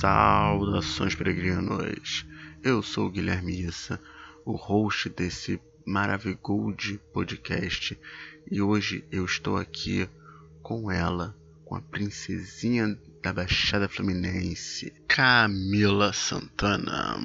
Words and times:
Saudações 0.00 1.14
peregrinos! 1.14 2.26
Eu 2.64 2.82
sou 2.82 3.08
o 3.08 3.10
Guilherme 3.10 3.60
Issa, 3.60 4.00
o 4.46 4.52
host 4.52 5.10
desse 5.10 5.60
Maravigold 5.84 6.98
podcast, 7.12 8.00
e 8.50 8.62
hoje 8.62 9.04
eu 9.12 9.26
estou 9.26 9.58
aqui 9.58 10.08
com 10.62 10.90
ela, 10.90 11.36
com 11.66 11.74
a 11.74 11.82
princesinha 11.82 12.98
da 13.22 13.30
Baixada 13.30 13.90
Fluminense, 13.90 14.90
Camila 15.06 16.14
Santana. 16.14 17.18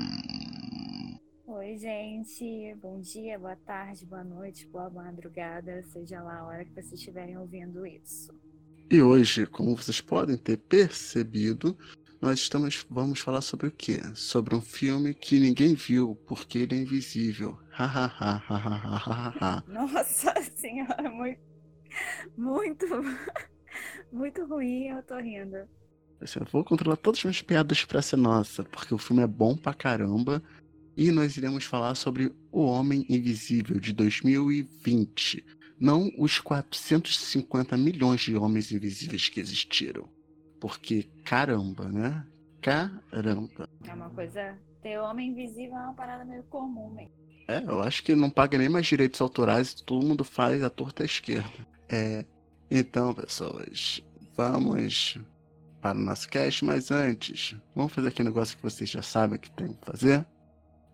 Oi, 1.48 1.78
gente. 1.78 2.76
Bom 2.82 3.00
dia, 3.00 3.39
boa 3.39 3.55
tarde, 3.55 4.05
boa 4.05 4.26
noite, 4.26 4.68
boa 4.68 4.89
madrugada, 4.89 5.82
seja 5.94 6.21
lá 6.21 6.39
a 6.39 6.46
hora 6.46 6.66
que 6.66 6.73
vocês 6.73 6.92
estiverem 6.92 7.38
ouvindo 7.38 7.86
isso. 7.86 8.34
E 8.92 9.02
hoje, 9.02 9.46
como 9.46 9.78
vocês 9.78 10.02
podem 10.02 10.36
ter 10.36 10.57
percebido, 10.57 11.76
nós 12.22 12.40
estamos 12.40 12.86
vamos 12.90 13.20
falar 13.20 13.42
sobre 13.42 13.68
o 13.68 13.72
quê? 13.72 14.02
Sobre 14.16 14.55
um 14.55 14.62
filme 14.62 15.14
que 15.14 15.40
ninguém 15.40 15.76
viu 15.76 16.16
porque 16.28 16.60
ele 16.60 16.76
é 16.76 16.80
invisível. 16.80 17.58
Nossa 19.68 20.34
senhora, 20.55 21.10
muito 21.10 21.41
muito 22.38 22.86
muito 24.12 24.46
ruim, 24.46 24.88
eu 24.88 25.04
tô 25.04 25.18
rindo. 25.18 25.58
Eu 26.22 26.46
vou 26.52 26.64
controlar 26.64 26.98
todas 26.98 27.20
as 27.20 27.24
minhas 27.26 27.41
piadas 27.41 27.84
pra 27.84 28.02
ser 28.02 28.16
nossa, 28.16 28.63
porque 28.63 28.94
o 28.94 28.98
filme 28.98 29.22
é 29.22 29.27
bom 29.27 29.55
pra 29.55 29.74
caramba. 29.74 30.41
E 30.98 31.12
nós 31.12 31.36
iremos 31.36 31.66
falar 31.66 31.94
sobre 31.96 32.34
O 32.50 32.62
Homem 32.62 33.05
Invisível 33.10 33.77
de 33.80 33.91
2020 33.91 35.44
não 35.80 36.12
os 36.18 36.40
450 36.40 37.76
milhões 37.77 38.22
de 38.22 38.36
homens 38.36 38.72
invisíveis 38.72 39.30
que 39.30 39.40
existiram. 39.40 40.10
Porque, 40.66 41.04
caramba, 41.24 41.88
né? 41.88 42.26
Caramba. 42.60 43.70
É 43.85 43.94
uma 43.94 44.10
coisa. 44.10 44.58
Ter 44.82 44.98
homem 44.98 45.30
invisível 45.30 45.77
é 45.77 45.82
uma 45.82 45.94
parada 45.94 46.26
meio 46.26 46.41
comum, 46.44 46.90
mesmo. 46.90 47.12
É, 47.48 47.60
eu 47.60 47.84
acho 47.84 48.04
que 48.04 48.16
não 48.16 48.32
paga 48.32 48.57
nem 48.57 48.68
mais 48.68 48.88
direitos 48.88 49.22
autorais 49.22 49.74
e 49.74 49.84
todo 49.84 50.04
mundo 50.04 50.24
faz 50.24 50.63
a 50.63 50.70
torta 50.70 51.04
à 51.04 51.05
esquerda. 51.05 51.68
É. 51.88 52.26
Então, 52.72 53.13
pessoas, 53.13 54.04
vamos 54.35 55.20
para 55.80 55.96
o 55.96 56.02
nosso 56.02 56.27
cast, 56.27 56.66
mas 56.66 56.90
antes, 56.90 57.55
vamos 57.76 57.94
fazer 57.94 58.07
aquele 58.07 58.29
negócio 58.29 58.57
que 58.57 58.63
vocês 58.63 58.90
já 58.90 59.04
sabem 59.04 59.38
que 59.38 59.52
tem 59.52 59.72
que 59.72 59.85
fazer, 59.85 60.26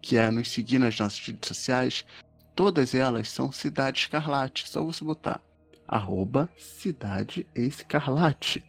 que 0.02 0.18
é 0.18 0.30
nos 0.30 0.52
seguir 0.52 0.80
nas 0.80 1.00
nossas 1.00 1.26
redes 1.26 1.48
sociais, 1.48 2.06
Todas 2.54 2.94
elas 2.94 3.30
são 3.30 3.52
Cidade 3.52 4.00
Escarlate. 4.00 4.68
Só 4.68 4.84
você 4.84 5.04
botar 5.04 5.42
arroba 5.88 6.50
Cidade 6.58 7.48
Escarlate. 7.56 8.64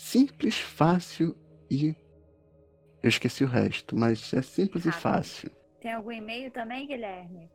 Simples, 0.00 0.58
fácil 0.58 1.36
e. 1.70 1.94
Eu 3.02 3.08
esqueci 3.08 3.42
o 3.44 3.46
resto, 3.46 3.96
mas 3.96 4.30
é 4.32 4.40
simples 4.42 4.84
Rápido. 4.84 4.98
e 4.98 5.02
fácil. 5.02 5.50
Tem 5.80 5.92
algum 5.92 6.10
e-mail 6.10 6.50
também, 6.50 6.84
Guilherme? 6.86 7.48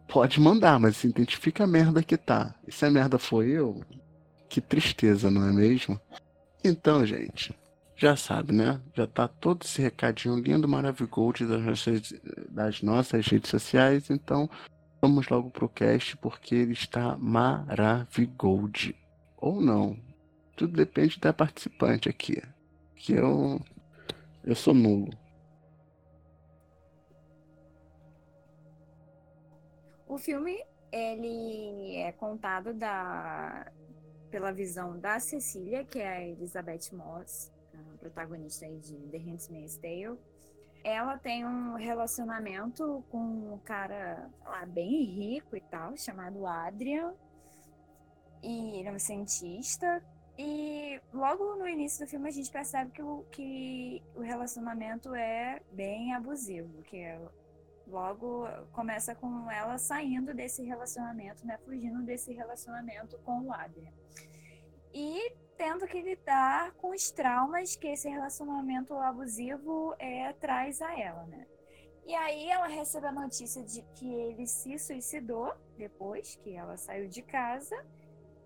Pode 0.09 0.41
mandar, 0.41 0.79
mas 0.79 1.03
identifica 1.05 1.65
a 1.65 1.67
merda 1.67 2.03
que 2.03 2.17
tá. 2.17 2.55
E 2.67 2.73
se 2.73 2.87
a 2.87 2.91
merda 2.91 3.19
foi 3.19 3.51
eu, 3.51 3.83
que 4.49 4.61
tristeza, 4.61 5.31
não 5.31 5.47
é 5.47 5.53
mesmo? 5.53 6.01
Então, 6.67 7.07
gente, 7.07 7.57
já 7.95 8.17
sabe, 8.17 8.53
né? 8.53 8.81
Já 8.93 9.07
tá 9.07 9.29
todo 9.29 9.63
esse 9.63 9.81
recadinho 9.81 10.35
lindo, 10.35 10.67
maravilhoso 10.67 11.47
das 11.47 11.63
nossas, 11.63 12.13
das 12.51 12.83
nossas 12.83 13.25
redes 13.25 13.49
sociais. 13.49 14.11
Então, 14.11 14.51
vamos 15.01 15.29
logo 15.29 15.49
pro 15.49 15.69
cast, 15.69 16.17
porque 16.17 16.57
ele 16.57 16.73
está 16.73 17.17
maravilhoso. 17.17 18.93
Ou 19.37 19.61
não. 19.61 19.97
Tudo 20.57 20.73
depende 20.73 21.21
da 21.21 21.33
participante 21.33 22.09
aqui. 22.09 22.43
Que 22.97 23.13
eu. 23.13 23.61
Eu 24.43 24.57
sou 24.57 24.75
nulo. 24.75 25.11
O 30.09 30.19
filme 30.19 30.65
ele 30.91 31.97
é 31.97 32.11
contado 32.11 32.75
da, 32.75 33.71
pela 34.37 34.53
visão 34.53 34.99
da 34.99 35.19
Cecília, 35.19 35.83
que 35.83 35.99
é 35.99 36.09
a 36.09 36.21
Elizabeth 36.21 36.93
Moss, 36.93 37.51
a 37.73 37.97
protagonista 37.97 38.69
de 38.69 38.95
The 39.09 39.17
Handmaid's 39.17 39.79
Tale. 39.79 40.19
Ela 40.85 41.17
tem 41.17 41.47
um 41.47 41.73
relacionamento 41.77 43.03
com 43.09 43.55
um 43.55 43.59
cara 43.65 44.31
lá, 44.45 44.67
bem 44.67 45.05
rico 45.05 45.57
e 45.57 45.61
tal, 45.63 45.97
chamado 45.97 46.47
Adrian. 46.47 47.15
E 48.43 48.77
ele 48.79 48.91
é 48.91 48.93
um 48.93 48.99
cientista. 48.99 50.05
E 50.37 51.01
logo 51.15 51.57
no 51.57 51.67
início 51.67 52.05
do 52.05 52.11
filme 52.11 52.29
a 52.29 52.33
gente 52.33 52.51
percebe 52.51 52.91
que 52.91 53.03
o, 53.03 53.25
que 53.33 54.03
o 54.15 54.21
relacionamento 54.21 55.15
é 55.15 55.63
bem 55.73 56.13
abusivo, 56.13 56.83
que 56.83 56.99
é 56.99 57.19
logo 57.87 58.47
começa 58.73 59.15
com 59.15 59.51
ela 59.51 59.79
saindo 59.79 60.35
desse 60.35 60.63
relacionamento, 60.63 61.47
né, 61.47 61.57
fugindo 61.65 62.03
desse 62.03 62.35
relacionamento 62.35 63.17
com 63.25 63.41
o 63.41 63.51
Adrian. 63.51 63.95
E 64.99 65.31
tendo 65.59 65.87
que 65.87 66.01
lidar 66.01 66.73
com 66.77 66.89
os 66.89 67.11
traumas 67.11 67.77
que 67.77 67.87
esse 67.87 68.09
relacionamento 68.09 68.95
abusivo 68.95 69.95
é, 69.99 70.33
traz 70.33 70.81
a 70.81 70.99
ela, 70.99 71.23
né? 71.25 71.47
E 72.07 72.15
aí 72.15 72.49
ela 72.49 72.67
recebe 72.67 73.07
a 73.07 73.13
notícia 73.13 73.63
de 73.63 73.83
que 73.95 74.11
ele 74.11 74.47
se 74.47 74.79
suicidou 74.79 75.53
depois 75.77 76.37
que 76.37 76.55
ela 76.55 76.79
saiu 76.79 77.09
de 77.09 77.21
casa 77.21 77.77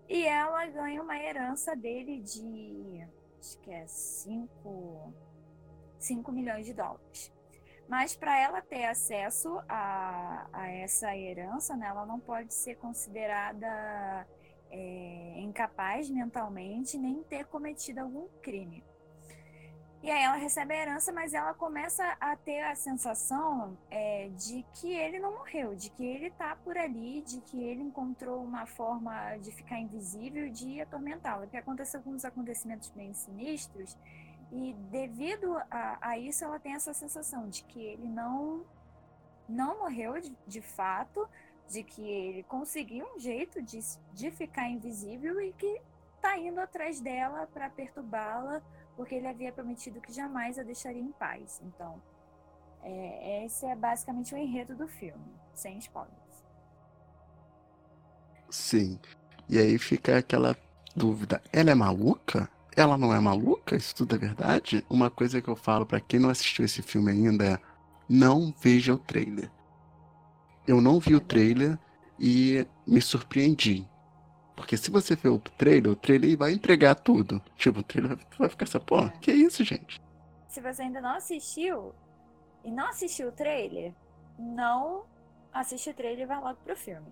e 0.09 0.25
ela 0.25 0.65
ganha 0.65 1.01
uma 1.01 1.17
herança 1.17 1.73
dele 1.73 2.19
de 2.19 3.07
acho 3.39 3.57
que 3.59 3.71
é 3.71 3.87
5 3.87 5.13
milhões 6.33 6.65
de 6.65 6.73
dólares. 6.73 7.31
Mas 7.87 8.13
para 8.13 8.37
ela 8.37 8.61
ter 8.61 8.83
acesso 8.83 9.57
a, 9.69 10.49
a 10.51 10.67
essa 10.69 11.15
herança, 11.15 11.77
né, 11.77 11.87
ela 11.87 12.05
não 12.05 12.19
pode 12.19 12.53
ser 12.53 12.75
considerada 12.75 14.27
é, 14.71 15.39
incapaz 15.39 16.09
mentalmente 16.09 16.97
nem 16.97 17.21
ter 17.23 17.45
cometido 17.45 17.99
algum 18.01 18.27
crime. 18.41 18.83
E 20.03 20.09
aí 20.09 20.23
ela 20.23 20.35
recebe 20.35 20.73
a 20.73 20.81
herança, 20.81 21.11
mas 21.11 21.31
ela 21.31 21.53
começa 21.53 22.17
a 22.19 22.35
ter 22.35 22.61
a 22.61 22.73
sensação 22.73 23.77
é, 23.91 24.29
de 24.29 24.65
que 24.73 24.91
ele 24.91 25.19
não 25.19 25.33
morreu, 25.33 25.75
de 25.75 25.91
que 25.91 26.03
ele 26.03 26.25
está 26.25 26.55
por 26.55 26.75
ali, 26.75 27.21
de 27.21 27.39
que 27.41 27.61
ele 27.61 27.83
encontrou 27.83 28.43
uma 28.43 28.65
forma 28.65 29.37
de 29.37 29.51
ficar 29.51 29.77
invisível, 29.79 30.49
de 30.49 30.81
atormentá-la. 30.81 31.45
O 31.45 31.47
que 31.47 31.55
aconteceu 31.55 32.01
com 32.01 32.09
os 32.11 32.25
acontecimentos 32.25 32.89
bem 32.89 33.13
sinistros 33.13 33.95
e 34.51 34.73
devido 34.89 35.55
a, 35.69 35.97
a, 36.01 36.17
isso, 36.17 36.43
ela 36.43 36.59
tem 36.59 36.73
essa 36.73 36.93
sensação 36.93 37.47
de 37.47 37.63
que 37.63 37.79
ele 37.79 38.07
não, 38.07 38.65
não 39.47 39.79
morreu 39.79 40.19
de, 40.19 40.35
de 40.45 40.61
fato, 40.61 41.27
de 41.71 41.83
que 41.83 42.01
ele 42.01 42.43
conseguiu 42.43 43.05
um 43.15 43.19
jeito 43.19 43.61
de, 43.61 43.79
de 44.13 44.31
ficar 44.31 44.69
invisível 44.69 45.39
e 45.41 45.53
que 45.53 45.81
está 46.15 46.37
indo 46.37 46.59
atrás 46.59 46.99
dela 46.99 47.47
para 47.47 47.69
perturbá-la, 47.69 48.61
porque 48.95 49.15
ele 49.15 49.27
havia 49.27 49.51
prometido 49.51 50.01
que 50.01 50.11
jamais 50.11 50.59
a 50.59 50.63
deixaria 50.63 51.01
em 51.01 51.11
paz. 51.11 51.61
Então, 51.63 52.01
é, 52.83 53.45
esse 53.45 53.65
é 53.65 53.75
basicamente 53.75 54.33
o 54.33 54.37
enredo 54.37 54.75
do 54.75 54.87
filme, 54.87 55.33
sem 55.53 55.77
spoilers. 55.77 56.45
Sim. 58.49 58.99
E 59.47 59.57
aí 59.57 59.77
fica 59.77 60.17
aquela 60.17 60.55
dúvida: 60.95 61.41
ela 61.51 61.71
é 61.71 61.75
maluca? 61.75 62.49
ela 62.75 62.97
não 62.97 63.13
é 63.13 63.19
maluca? 63.19 63.75
Isso 63.75 63.95
tudo 63.95 64.15
é 64.15 64.17
verdade? 64.17 64.85
Uma 64.89 65.09
coisa 65.09 65.41
que 65.41 65.47
eu 65.47 65.55
falo 65.55 65.85
para 65.85 65.99
quem 65.99 66.19
não 66.19 66.29
assistiu 66.29 66.65
esse 66.65 66.81
filme 66.81 67.11
ainda 67.11 67.45
é: 67.45 67.59
não 68.07 68.53
veja 68.61 68.93
o 68.93 68.97
trailer. 68.97 69.49
Eu 70.67 70.81
não 70.81 70.99
vi 70.99 71.15
o 71.15 71.19
trailer 71.19 71.77
e 72.19 72.65
me 72.85 73.01
surpreendi. 73.01 73.87
Porque 74.55 74.77
se 74.77 74.91
você 74.91 75.15
ver 75.15 75.29
o 75.29 75.39
trailer, 75.39 75.91
o 75.91 75.95
trailer 75.95 76.37
vai 76.37 76.51
entregar 76.51 76.95
tudo. 76.95 77.41
Tipo, 77.55 77.79
o 77.79 77.83
trailer 77.83 78.17
vai 78.37 78.49
ficar 78.49 78.65
essa 78.65 78.79
porra. 78.79 79.09
Que 79.19 79.31
é 79.31 79.33
isso, 79.33 79.63
gente? 79.63 79.99
Se 80.47 80.61
você 80.61 80.83
ainda 80.83 81.01
não 81.01 81.15
assistiu 81.15 81.95
e 82.63 82.69
não 82.69 82.87
assistiu 82.89 83.29
o 83.29 83.31
trailer, 83.31 83.93
não 84.37 85.05
assiste 85.51 85.89
o 85.89 85.93
trailer 85.93 86.23
e 86.23 86.27
vai 86.27 86.39
logo 86.39 86.59
pro 86.63 86.75
filme. 86.75 87.07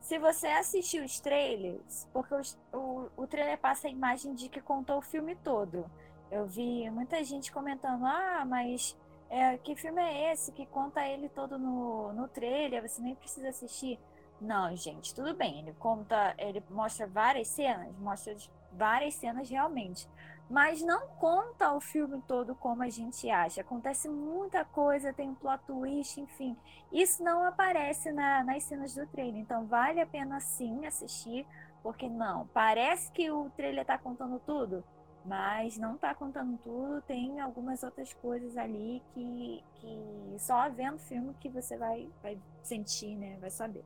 Se 0.00 0.18
você 0.18 0.48
assistiu 0.48 1.04
os 1.04 1.18
trailers, 1.18 2.06
porque 2.12 2.34
o, 2.72 3.08
o 3.16 3.26
trailer 3.26 3.56
passa 3.58 3.88
a 3.88 3.90
imagem 3.90 4.34
de 4.34 4.50
que 4.50 4.60
contou 4.60 4.98
o 4.98 5.02
filme 5.02 5.34
todo. 5.36 5.90
Eu 6.30 6.46
vi 6.46 6.90
muita 6.90 7.24
gente 7.24 7.50
comentando, 7.50 8.04
ah, 8.04 8.44
mas 8.46 8.94
é, 9.34 9.58
que 9.58 9.74
filme 9.74 10.00
é 10.00 10.32
esse 10.32 10.52
que 10.52 10.64
conta 10.64 11.04
ele 11.04 11.28
todo 11.28 11.58
no, 11.58 12.12
no 12.12 12.28
trailer, 12.28 12.88
você 12.88 13.02
nem 13.02 13.16
precisa 13.16 13.48
assistir. 13.48 13.98
Não, 14.40 14.76
gente, 14.76 15.12
tudo 15.12 15.34
bem. 15.34 15.58
Ele 15.58 15.72
conta, 15.72 16.34
ele 16.38 16.62
mostra 16.70 17.04
várias 17.08 17.48
cenas, 17.48 17.92
mostra 17.98 18.36
várias 18.72 19.14
cenas 19.14 19.50
realmente. 19.50 20.08
Mas 20.48 20.82
não 20.82 21.08
conta 21.18 21.72
o 21.72 21.80
filme 21.80 22.22
todo 22.28 22.54
como 22.54 22.84
a 22.84 22.88
gente 22.88 23.28
acha. 23.28 23.60
Acontece 23.60 24.08
muita 24.08 24.64
coisa, 24.64 25.12
tem 25.12 25.30
um 25.30 25.34
plot 25.34 25.64
twist, 25.66 26.20
enfim. 26.20 26.56
Isso 26.92 27.24
não 27.24 27.44
aparece 27.44 28.12
na, 28.12 28.44
nas 28.44 28.62
cenas 28.62 28.94
do 28.94 29.04
trailer. 29.08 29.40
Então 29.40 29.66
vale 29.66 30.00
a 30.00 30.06
pena 30.06 30.38
sim 30.38 30.86
assistir, 30.86 31.44
porque 31.82 32.08
não, 32.08 32.46
parece 32.54 33.10
que 33.10 33.28
o 33.32 33.50
trailer 33.56 33.82
está 33.82 33.98
contando 33.98 34.38
tudo, 34.38 34.84
mas 35.24 35.78
não 35.78 35.94
está 35.94 36.14
contando 36.14 36.58
tudo. 36.58 37.00
Tem 37.02 37.40
algumas 37.40 37.82
outras 37.82 38.12
coisas 38.14 38.56
ali 38.56 39.02
que, 39.14 39.62
que 39.76 40.36
só 40.38 40.68
vendo 40.68 40.96
o 40.96 40.98
filme 40.98 41.34
que 41.40 41.48
você 41.48 41.76
vai, 41.76 42.08
vai 42.22 42.38
sentir, 42.62 43.16
né? 43.16 43.36
Vai 43.40 43.50
saber. 43.50 43.84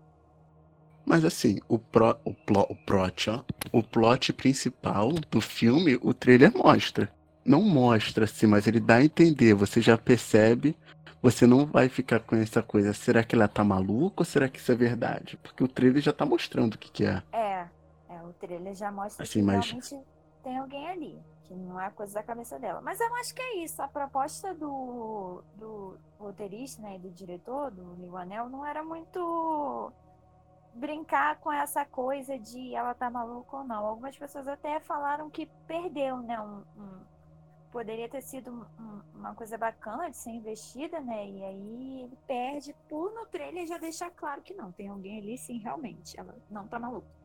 Mas 1.06 1.24
assim, 1.24 1.58
o, 1.68 1.78
pro, 1.78 2.18
o, 2.24 2.34
plo, 2.34 2.66
o, 2.68 2.74
plot, 2.74 3.30
ó, 3.30 3.42
o 3.72 3.82
plot 3.82 4.32
principal 4.32 5.12
do 5.12 5.40
filme, 5.40 5.98
o 6.02 6.12
trailer 6.12 6.52
mostra. 6.54 7.10
Não 7.44 7.62
mostra, 7.62 8.24
assim, 8.24 8.46
mas 8.46 8.66
ele 8.66 8.80
dá 8.80 8.96
a 8.96 9.04
entender. 9.04 9.54
Você 9.54 9.80
já 9.80 9.96
percebe, 9.96 10.76
você 11.22 11.46
não 11.46 11.64
vai 11.64 11.88
ficar 11.88 12.20
com 12.20 12.36
essa 12.36 12.62
coisa. 12.62 12.92
Será 12.92 13.24
que 13.24 13.34
ela 13.34 13.48
tá 13.48 13.64
maluca 13.64 14.20
ou 14.20 14.24
será 14.24 14.48
que 14.48 14.58
isso 14.58 14.70
é 14.70 14.74
verdade? 14.74 15.38
Porque 15.42 15.64
o 15.64 15.68
trailer 15.68 16.02
já 16.02 16.12
tá 16.12 16.26
mostrando 16.26 16.74
o 16.74 16.78
que, 16.78 16.90
que 16.90 17.06
é. 17.06 17.22
É, 17.32 17.66
é 18.10 18.22
o 18.22 18.34
trailer 18.34 18.74
já 18.74 18.92
mostra 18.92 19.22
assim, 19.22 19.40
que 19.40 19.46
mas... 19.46 19.64
realmente 19.64 19.96
tem 20.48 20.56
alguém 20.56 20.88
ali. 20.88 21.22
Que 21.44 21.54
não 21.54 21.80
é 21.80 21.90
coisa 21.90 22.14
da 22.14 22.22
cabeça 22.22 22.58
dela. 22.58 22.80
Mas 22.80 23.00
eu 23.00 23.14
acho 23.16 23.34
que 23.34 23.42
é 23.42 23.56
isso. 23.58 23.80
A 23.82 23.88
proposta 23.88 24.54
do, 24.54 25.42
do 25.54 25.98
roteirista 26.18 26.80
né, 26.82 26.98
do 26.98 27.10
diretor, 27.10 27.70
do 27.70 27.94
Livanel, 27.94 28.48
não 28.48 28.64
era 28.64 28.82
muito 28.82 29.92
brincar 30.74 31.38
com 31.40 31.50
essa 31.50 31.84
coisa 31.84 32.38
de 32.38 32.74
ela 32.74 32.94
tá 32.94 33.10
maluca 33.10 33.58
ou 33.58 33.64
não. 33.64 33.86
Algumas 33.86 34.16
pessoas 34.16 34.46
até 34.46 34.80
falaram 34.80 35.30
que 35.30 35.46
perdeu, 35.66 36.18
né? 36.18 36.40
Um, 36.40 36.64
um 36.76 36.98
poderia 37.70 38.08
ter 38.08 38.22
sido 38.22 38.50
um, 38.50 39.00
uma 39.14 39.34
coisa 39.34 39.58
bacana 39.58 40.10
de 40.10 40.16
ser 40.16 40.30
investida, 40.30 41.00
né? 41.00 41.28
E 41.28 41.44
aí 41.44 42.02
ele 42.04 42.18
perde 42.26 42.74
por 42.88 43.12
no 43.12 43.26
trailer 43.26 43.66
já 43.66 43.78
deixar 43.78 44.10
claro 44.10 44.42
que 44.42 44.54
não, 44.54 44.72
tem 44.72 44.88
alguém 44.88 45.18
ali 45.18 45.36
sim, 45.36 45.58
realmente. 45.58 46.18
Ela 46.18 46.34
não 46.50 46.66
tá 46.66 46.78
maluca. 46.78 47.17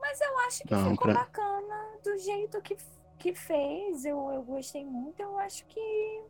Mas 0.00 0.20
eu 0.20 0.38
acho 0.40 0.62
que 0.64 0.74
não, 0.74 0.90
ficou 0.90 1.12
pra... 1.12 1.20
bacana 1.20 1.98
do 2.02 2.18
jeito 2.18 2.60
que, 2.62 2.76
que 3.18 3.34
fez. 3.34 4.04
Eu, 4.04 4.30
eu 4.30 4.42
gostei 4.42 4.84
muito. 4.84 5.20
Eu 5.20 5.38
acho 5.38 5.64
que, 5.66 6.24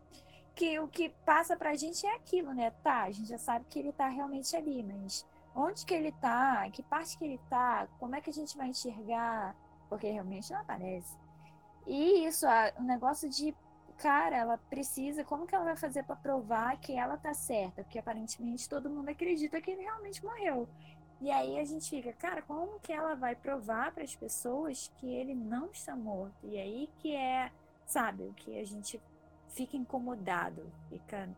que 0.54 0.78
o 0.78 0.88
que 0.88 1.10
passa 1.24 1.56
pra 1.56 1.74
gente 1.74 2.04
é 2.06 2.14
aquilo, 2.14 2.52
né? 2.52 2.70
Tá, 2.82 3.04
a 3.04 3.10
gente 3.10 3.28
já 3.28 3.38
sabe 3.38 3.64
que 3.68 3.78
ele 3.78 3.92
tá 3.92 4.08
realmente 4.08 4.56
ali, 4.56 4.82
mas 4.82 5.24
onde 5.54 5.84
que 5.84 5.94
ele 5.94 6.12
tá, 6.12 6.68
que 6.70 6.82
parte 6.82 7.16
que 7.16 7.24
ele 7.24 7.40
tá, 7.48 7.88
como 7.98 8.14
é 8.14 8.20
que 8.20 8.30
a 8.30 8.32
gente 8.32 8.56
vai 8.56 8.68
enxergar, 8.68 9.54
porque 9.88 10.08
realmente 10.10 10.52
não 10.52 10.60
aparece. 10.60 11.16
E 11.86 12.26
isso, 12.26 12.46
o 12.78 12.82
negócio 12.82 13.28
de, 13.28 13.54
cara, 13.98 14.36
ela 14.36 14.58
precisa, 14.58 15.24
como 15.24 15.46
que 15.46 15.54
ela 15.54 15.64
vai 15.64 15.76
fazer 15.76 16.04
para 16.04 16.16
provar 16.16 16.76
que 16.78 16.92
ela 16.92 17.16
tá 17.16 17.34
certa? 17.34 17.82
Porque 17.82 17.98
aparentemente 17.98 18.68
todo 18.68 18.90
mundo 18.90 19.08
acredita 19.08 19.60
que 19.60 19.70
ele 19.70 19.82
realmente 19.82 20.24
morreu. 20.24 20.68
E 21.20 21.30
aí 21.30 21.58
a 21.58 21.64
gente 21.64 21.90
fica, 21.90 22.12
cara, 22.14 22.40
como 22.40 22.80
que 22.80 22.92
ela 22.92 23.14
vai 23.14 23.36
provar 23.36 23.92
para 23.92 24.02
as 24.02 24.16
pessoas 24.16 24.90
que 24.96 25.06
ele 25.06 25.34
não 25.34 25.66
está 25.70 25.94
morto? 25.94 26.34
E 26.42 26.56
aí 26.58 26.88
que 26.98 27.14
é, 27.14 27.50
sabe, 27.84 28.22
o 28.22 28.32
que 28.32 28.58
a 28.58 28.64
gente 28.64 28.98
fica 29.54 29.76
incomodado, 29.76 30.62
fica, 30.88 31.28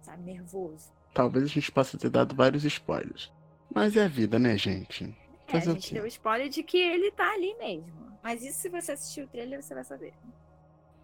sabe, 0.00 0.22
nervoso. 0.22 0.92
Talvez 1.12 1.44
a 1.44 1.48
gente 1.48 1.72
possa 1.72 1.98
ter 1.98 2.08
dado 2.08 2.36
vários 2.36 2.64
spoilers. 2.64 3.32
Mas 3.74 3.96
é 3.96 4.04
a 4.04 4.08
vida, 4.08 4.38
né, 4.38 4.56
gente? 4.56 5.04
É, 5.48 5.56
a 5.56 5.60
gente 5.60 5.92
deu 5.92 6.06
spoiler 6.06 6.48
de 6.48 6.62
que 6.62 6.78
ele 6.78 7.10
tá 7.10 7.32
ali 7.32 7.54
mesmo. 7.58 8.12
Mas 8.22 8.44
isso 8.44 8.60
se 8.60 8.68
você 8.68 8.92
assistir 8.92 9.22
o 9.22 9.26
trailer, 9.26 9.60
você 9.60 9.74
vai 9.74 9.82
saber. 9.82 10.14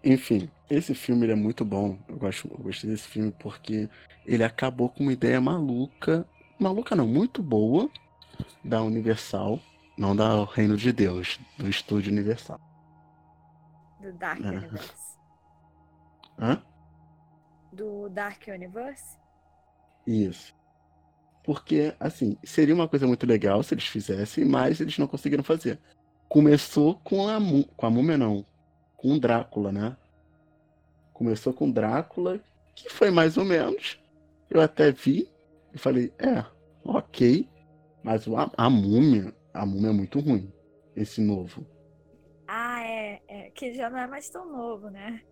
Enfim, 0.04 0.48
esse 0.70 0.94
filme 0.94 1.28
é 1.28 1.34
muito 1.34 1.64
bom. 1.64 1.98
Eu, 2.06 2.16
gosto, 2.16 2.48
eu 2.48 2.58
gostei 2.58 2.88
desse 2.88 3.08
filme 3.08 3.34
porque 3.36 3.88
ele 4.24 4.44
acabou 4.44 4.88
com 4.88 5.02
uma 5.02 5.12
ideia 5.12 5.40
maluca. 5.40 6.24
Maluca 6.56 6.94
não, 6.94 7.06
muito 7.06 7.42
boa 7.42 7.90
da 8.64 8.82
Universal. 8.82 9.60
Não 9.96 10.14
da 10.14 10.44
Reino 10.44 10.76
de 10.76 10.92
Deus, 10.92 11.40
do 11.56 11.68
estúdio 11.68 12.12
Universal. 12.12 12.60
Do 14.00 14.12
Dark 14.12 14.40
é. 14.44 14.48
Universe. 14.48 15.18
Hã? 16.38 16.62
Do 17.72 18.08
Dark 18.08 18.46
Universe? 18.46 19.18
Isso. 20.06 20.54
Porque, 21.42 21.94
assim, 21.98 22.36
seria 22.44 22.74
uma 22.74 22.86
coisa 22.86 23.06
muito 23.06 23.26
legal 23.26 23.62
se 23.62 23.74
eles 23.74 23.86
fizessem, 23.86 24.44
mas 24.44 24.80
eles 24.80 24.98
não 24.98 25.06
conseguiram 25.06 25.42
fazer. 25.42 25.80
Começou 26.28 26.96
com 26.96 27.26
a, 27.28 27.38
com 27.76 27.86
a 27.86 27.90
múmia, 27.90 28.18
não. 28.18 28.44
Com 28.96 29.14
o 29.14 29.20
Drácula, 29.20 29.72
né? 29.72 29.96
Começou 31.12 31.52
com 31.52 31.70
Drácula, 31.70 32.40
que 32.74 32.88
foi 32.88 33.10
mais 33.10 33.36
ou 33.36 33.44
menos. 33.44 33.98
Eu 34.48 34.60
até 34.60 34.92
vi 34.92 35.28
e 35.74 35.78
falei, 35.78 36.12
é, 36.18 36.44
ok. 36.84 37.48
Mas 38.02 38.26
a, 38.28 38.50
a 38.56 38.70
múmia, 38.70 39.34
a 39.52 39.66
múmia 39.66 39.88
é 39.88 39.92
muito 39.92 40.20
ruim. 40.20 40.52
Esse 40.94 41.20
novo. 41.20 41.66
Ah, 42.46 42.82
é, 42.82 43.20
é. 43.28 43.50
Que 43.50 43.74
já 43.74 43.90
não 43.90 43.98
é 43.98 44.06
mais 44.06 44.28
tão 44.30 44.50
novo, 44.50 44.90
né? 44.90 45.22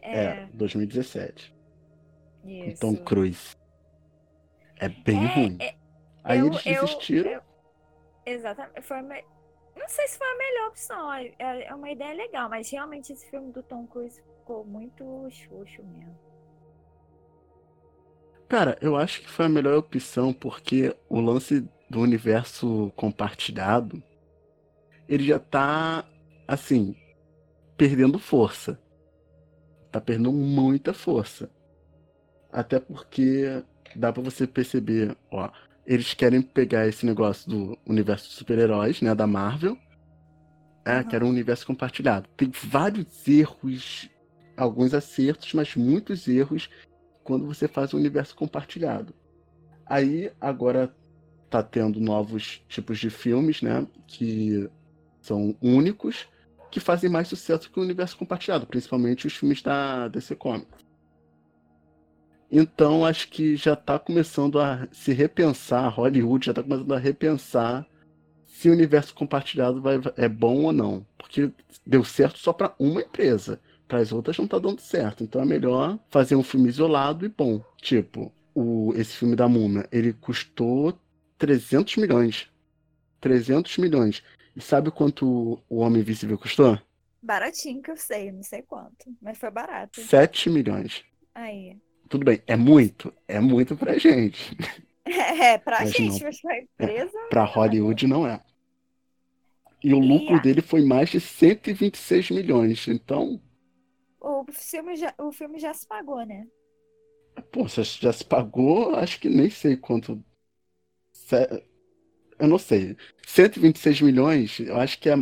É, 0.00 0.24
é 0.24 0.48
2017. 0.54 1.54
Isso. 2.44 2.80
Tom 2.80 2.96
Cruise. 2.96 3.56
É 4.78 4.88
bem 4.88 5.24
é, 5.24 5.34
ruim. 5.34 5.56
É, 5.60 5.74
Aí 6.22 6.40
eu, 6.40 6.46
eles 6.46 6.62
desistiram. 6.62 7.30
Eu, 7.30 7.38
eu, 7.38 7.42
exatamente. 8.34 8.82
Foi 8.82 9.02
me... 9.02 9.24
Não 9.76 9.88
sei 9.88 10.08
se 10.08 10.18
foi 10.18 10.26
a 10.26 10.38
melhor 10.38 10.68
opção. 10.68 11.12
É, 11.12 11.34
é, 11.38 11.74
uma 11.74 11.90
ideia 11.90 12.14
legal, 12.14 12.48
mas 12.48 12.70
realmente 12.70 13.12
esse 13.12 13.28
filme 13.30 13.52
do 13.52 13.62
Tom 13.62 13.86
Cruise 13.86 14.20
ficou 14.38 14.64
muito 14.64 15.28
xoxo 15.30 15.82
mesmo. 15.84 16.25
Cara, 18.48 18.78
eu 18.80 18.96
acho 18.96 19.22
que 19.22 19.30
foi 19.30 19.46
a 19.46 19.48
melhor 19.48 19.76
opção 19.76 20.32
porque 20.32 20.94
o 21.08 21.20
lance 21.20 21.68
do 21.90 22.00
universo 22.00 22.92
compartilhado 22.96 24.02
ele 25.08 25.24
já 25.24 25.38
tá 25.38 26.04
assim 26.46 26.94
perdendo 27.76 28.18
força. 28.18 28.80
Tá 29.90 30.00
perdendo 30.00 30.32
muita 30.32 30.92
força. 30.92 31.50
Até 32.52 32.80
porque 32.80 33.62
dá 33.94 34.12
para 34.12 34.22
você 34.22 34.46
perceber, 34.46 35.16
ó, 35.30 35.50
eles 35.86 36.14
querem 36.14 36.42
pegar 36.42 36.86
esse 36.86 37.06
negócio 37.06 37.48
do 37.48 37.78
universo 37.86 38.28
de 38.28 38.34
super-heróis, 38.34 39.00
né, 39.00 39.14
da 39.14 39.26
Marvel, 39.26 39.76
é, 40.84 40.98
uhum. 40.98 41.04
que 41.04 41.16
era 41.16 41.24
um 41.24 41.30
universo 41.30 41.66
compartilhado. 41.66 42.28
Tem 42.36 42.50
vários 42.50 43.26
erros, 43.28 44.08
alguns 44.56 44.94
acertos, 44.94 45.52
mas 45.52 45.74
muitos 45.76 46.26
erros 46.26 46.68
quando 47.26 47.44
você 47.44 47.66
faz 47.66 47.92
um 47.92 47.98
universo 47.98 48.34
compartilhado. 48.36 49.12
Aí 49.84 50.32
agora 50.40 50.94
tá 51.50 51.62
tendo 51.62 52.00
novos 52.00 52.62
tipos 52.68 52.98
de 52.98 53.10
filmes, 53.10 53.62
né, 53.62 53.86
que 54.06 54.68
são 55.20 55.56
únicos, 55.60 56.28
que 56.70 56.78
fazem 56.78 57.10
mais 57.10 57.28
sucesso 57.28 57.70
que 57.70 57.80
o 57.80 57.82
universo 57.82 58.16
compartilhado, 58.16 58.66
principalmente 58.66 59.26
os 59.26 59.36
filmes 59.36 59.60
da 59.60 60.08
DC 60.08 60.36
Comics. 60.36 60.86
Então 62.50 63.04
acho 63.04 63.28
que 63.28 63.56
já 63.56 63.72
está 63.72 63.98
começando 63.98 64.60
a 64.60 64.86
se 64.92 65.12
repensar, 65.12 65.88
Hollywood 65.88 66.46
já 66.46 66.52
está 66.52 66.62
começando 66.62 66.94
a 66.94 66.98
repensar 66.98 67.86
se 68.44 68.70
o 68.70 68.72
universo 68.72 69.14
compartilhado 69.14 69.82
vai, 69.82 70.00
é 70.16 70.28
bom 70.28 70.62
ou 70.62 70.72
não. 70.72 71.04
Porque 71.18 71.50
deu 71.84 72.04
certo 72.04 72.38
só 72.38 72.52
para 72.52 72.74
uma 72.78 73.02
empresa, 73.02 73.60
para 73.86 73.98
as 73.98 74.12
outras 74.12 74.36
não 74.36 74.44
está 74.44 74.58
dando 74.58 74.80
certo. 74.80 75.22
Então 75.22 75.40
é 75.40 75.44
melhor 75.44 75.98
fazer 76.08 76.36
um 76.36 76.42
filme 76.42 76.68
isolado 76.68 77.24
e 77.24 77.28
bom. 77.28 77.62
Tipo, 77.78 78.32
o, 78.54 78.92
esse 78.96 79.16
filme 79.16 79.36
da 79.36 79.48
Múmia, 79.48 79.88
ele 79.92 80.12
custou 80.12 80.98
300 81.38 81.96
milhões. 81.96 82.48
300 83.20 83.78
milhões. 83.78 84.22
E 84.54 84.60
sabe 84.60 84.90
quanto 84.90 85.62
o 85.68 85.78
Homem 85.78 86.00
Invisível 86.00 86.38
custou? 86.38 86.78
Baratinho 87.22 87.82
que 87.82 87.90
eu 87.90 87.96
sei, 87.96 88.30
não 88.30 88.42
sei 88.42 88.62
quanto, 88.62 89.14
mas 89.20 89.36
foi 89.36 89.50
barato. 89.50 90.00
7 90.00 90.48
milhões. 90.48 91.04
Aí. 91.34 91.76
Tudo 92.08 92.24
bem, 92.24 92.40
é 92.46 92.56
muito. 92.56 93.12
É 93.26 93.40
muito 93.40 93.76
pra 93.76 93.98
gente. 93.98 94.56
É, 95.04 95.52
é 95.54 95.58
pra 95.58 95.80
mas 95.80 95.92
gente, 95.92 96.20
não. 96.20 96.26
mas 96.26 96.40
pra 96.40 96.58
empresa. 96.58 97.18
É, 97.18 97.28
pra 97.28 97.44
Hollywood 97.44 98.06
não 98.06 98.26
é. 98.26 98.40
E 99.82 99.92
o 99.92 99.98
lucro 99.98 100.40
dele 100.40 100.62
foi 100.62 100.84
mais 100.84 101.10
de 101.10 101.20
126 101.20 102.30
milhões. 102.30 102.88
Então. 102.88 103.40
O 104.28 104.44
filme 104.50 104.96
já, 104.96 105.14
o 105.18 105.30
filme 105.30 105.56
já 105.56 105.72
se 105.72 105.86
pagou, 105.86 106.26
né? 106.26 106.48
Pô, 107.52 107.68
se 107.68 107.84
já 107.84 108.12
se 108.12 108.24
pagou, 108.24 108.96
acho 108.96 109.20
que 109.20 109.28
nem 109.28 109.48
sei 109.48 109.76
quanto. 109.76 110.20
Eu 112.36 112.48
não 112.48 112.58
sei. 112.58 112.96
126 113.24 114.00
milhões, 114.00 114.58
eu 114.58 114.76
acho 114.78 114.98
que 114.98 115.08
é 115.08 115.14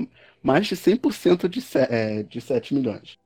mais 0.42 0.66
de 0.66 0.74
100% 0.74 1.50
de, 1.50 1.60
é, 1.90 2.22
de 2.22 2.40
7 2.40 2.74
milhões. 2.74 3.18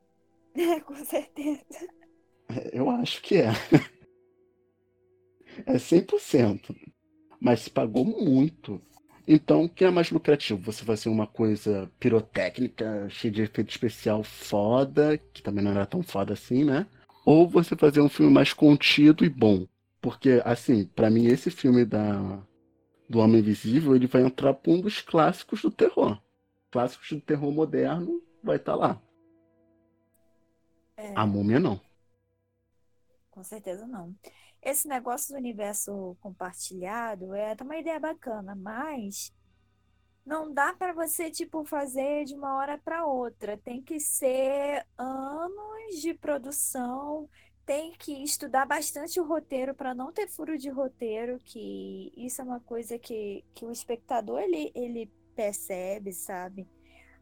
É, 0.57 0.81
com 0.81 0.97
certeza. 1.05 1.89
Eu 2.73 2.91
acho 2.91 3.23
que 3.23 3.37
é. 3.37 3.51
É 5.65 5.79
100%. 5.79 6.75
Mas 7.41 7.69
pagou 7.69 8.05
muito. 8.05 8.83
Então, 9.31 9.65
o 9.65 9.69
que 9.69 9.85
é 9.85 9.91
mais 9.91 10.11
lucrativo? 10.11 10.73
Você 10.73 10.83
fazer 10.83 11.11
uma 11.11 11.27
coisa 11.27 11.93
pirotécnica, 12.01 13.07
cheia 13.11 13.31
de 13.31 13.43
efeito 13.43 13.69
especial 13.69 14.25
foda, 14.25 15.19
que 15.19 15.43
também 15.43 15.63
não 15.63 15.73
era 15.73 15.85
tão 15.85 16.03
foda 16.03 16.33
assim, 16.33 16.65
né? 16.65 16.87
Ou 17.27 17.47
você 17.47 17.77
fazer 17.77 18.01
um 18.01 18.09
filme 18.09 18.33
mais 18.33 18.55
contido 18.55 19.27
e 19.27 19.29
bom. 19.29 19.67
Porque, 20.01 20.41
assim, 20.47 20.87
para 20.87 21.11
mim, 21.11 21.27
esse 21.27 21.51
filme 21.51 21.85
da, 21.85 22.43
do 23.07 23.19
Homem 23.19 23.41
Invisível, 23.41 23.95
ele 23.95 24.07
vai 24.07 24.23
entrar 24.23 24.55
para 24.55 24.73
um 24.73 24.81
dos 24.81 25.03
clássicos 25.03 25.61
do 25.61 25.71
terror. 25.71 26.19
Clássicos 26.71 27.11
do 27.11 27.21
terror 27.21 27.53
moderno 27.53 28.23
vai 28.43 28.57
estar 28.57 28.73
tá 28.73 28.79
lá. 28.79 29.03
É, 30.97 31.13
A 31.15 31.27
múmia 31.27 31.61
não. 31.61 31.79
com 33.31 33.45
certeza 33.45 33.87
não. 33.87 34.17
Esse 34.63 34.89
negócio 34.89 35.33
do 35.35 35.39
universo 35.39 36.17
compartilhado 36.21 37.35
é 37.35 37.57
uma 37.61 37.77
ideia 37.77 38.01
bacana, 38.01 38.55
mas 38.55 39.33
não 40.27 40.53
dá 40.53 40.75
para 40.75 40.93
você, 40.93 41.31
tipo, 41.31 41.65
fazer 41.65 42.25
de 42.25 42.35
uma 42.35 42.57
hora 42.57 42.77
para 42.77 43.07
outra. 43.07 43.57
Tem 43.57 43.81
que 43.83 43.99
ser 43.99 44.87
anos 44.99 46.03
de 46.03 46.13
produção, 46.13 47.29
tem 47.65 47.93
que 47.93 48.13
estudar 48.23 48.67
bastante 48.67 49.21
o 49.21 49.25
roteiro 49.25 49.75
para 49.75 49.95
não 49.95 50.13
ter 50.13 50.29
furo 50.29 50.59
de 50.59 50.69
roteiro, 50.69 51.39
que 51.39 52.13
isso 52.17 52.41
é 52.41 52.45
uma 52.45 52.61
coisa 52.61 52.99
que, 52.99 53.45
que 53.55 53.65
o 53.65 53.71
espectador 53.71 54.41
ele, 54.41 54.71
ele 54.75 55.07
percebe, 55.35 56.13
sabe? 56.13 56.67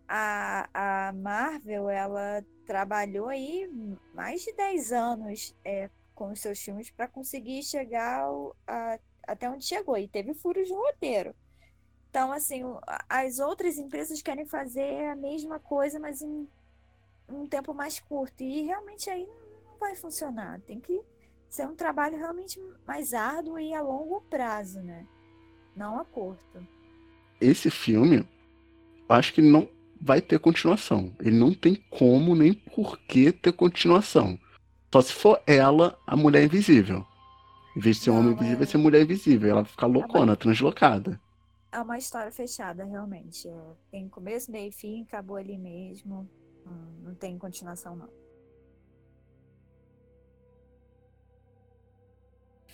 A, 0.09 1.09
a 1.09 1.13
Marvel, 1.13 1.89
ela 1.91 2.45
trabalhou 2.65 3.29
aí 3.29 3.69
mais 4.15 4.43
de 4.43 4.53
10 4.53 4.93
anos 4.93 5.55
é, 5.65 5.91
com 6.17 6.33
os 6.33 6.41
seus 6.41 6.59
filmes 6.59 6.91
para 6.91 7.07
conseguir 7.07 7.63
chegar 7.63 8.27
a- 8.67 8.99
até 9.23 9.49
onde 9.49 9.65
chegou, 9.65 9.97
e 9.97 10.09
teve 10.09 10.35
furos 10.35 10.67
de 10.67 10.75
roteiro. 10.75 11.35
Então, 12.11 12.33
assim, 12.33 12.63
as 13.09 13.39
outras 13.39 13.77
empresas 13.77 14.23
querem 14.23 14.47
fazer 14.47 15.07
a 15.11 15.15
mesma 15.15 15.61
coisa, 15.61 16.01
mas 16.01 16.23
em 16.23 16.49
um 17.29 17.47
tempo 17.47 17.75
mais 17.75 18.01
curto. 18.01 18.43
E 18.43 18.63
realmente 18.63 19.11
aí 19.11 19.27
não 19.65 19.79
vai 19.79 19.95
funcionar. 19.95 20.61
Tem 20.63 20.81
que 20.81 20.99
ser 21.51 21.67
um 21.67 21.75
trabalho 21.75 22.17
realmente 22.17 22.59
mais 22.87 23.13
árduo 23.13 23.59
e 23.59 23.75
a 23.75 23.83
longo 23.83 24.23
prazo, 24.23 24.81
né? 24.81 25.07
Não 25.77 26.01
a 26.01 26.05
curto. 26.05 26.67
Esse 27.39 27.71
filme, 27.71 28.27
acho 29.09 29.35
que 29.35 29.43
não 29.43 29.69
vai 30.01 30.23
ter 30.23 30.39
continuação. 30.39 31.13
Ele 31.21 31.37
não 31.37 31.53
tem 31.53 31.75
como 31.91 32.35
nem 32.35 32.55
por 32.55 32.99
que 33.01 33.31
ter 33.31 33.53
continuação. 33.53 34.39
Só 34.97 35.03
se 35.03 35.13
for 35.13 35.43
ela, 35.47 35.99
a 36.07 36.17
mulher 36.17 36.43
invisível. 36.43 37.05
Em 37.77 37.81
vez 37.81 37.97
de 37.97 38.05
ser 38.05 38.11
um 38.13 38.19
homem 38.19 38.33
invisível, 38.33 38.55
é- 38.55 38.57
vai 38.57 38.67
ser 38.67 38.79
mulher 38.79 39.03
invisível. 39.03 39.51
Ela 39.51 39.63
vai 39.63 39.71
ficar 39.71 39.87
loucona, 39.87 40.35
translocada. 40.35 41.21
É 41.71 41.79
uma 41.79 41.99
história 41.99 42.33
fechada, 42.33 42.83
realmente. 42.83 43.47
É, 43.47 43.75
tem 43.91 44.09
começo, 44.09 44.51
meio 44.51 44.71
e 44.71 44.73
fim, 44.73 45.03
acabou 45.03 45.37
ali 45.37 45.59
mesmo. 45.59 46.27
Não 47.03 47.15
tem 47.15 47.37
continuação, 47.37 47.95
não. 47.95 48.09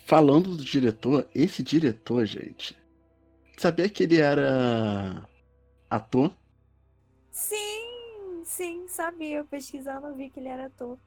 Falando 0.05 0.55
do 0.55 0.63
diretor, 0.63 1.27
esse 1.35 1.61
diretor, 1.61 2.25
gente. 2.25 2.73
Sabia 3.57 3.89
que 3.89 4.03
ele 4.03 4.21
era 4.21 5.27
ator? 5.89 6.33
Sim, 7.31 8.43
sim, 8.45 8.87
sabia. 8.87 9.39
Eu 9.39 9.45
pesquisando 9.45 10.15
vi 10.15 10.29
que 10.29 10.39
ele 10.39 10.47
era 10.47 10.67
ator. 10.67 10.97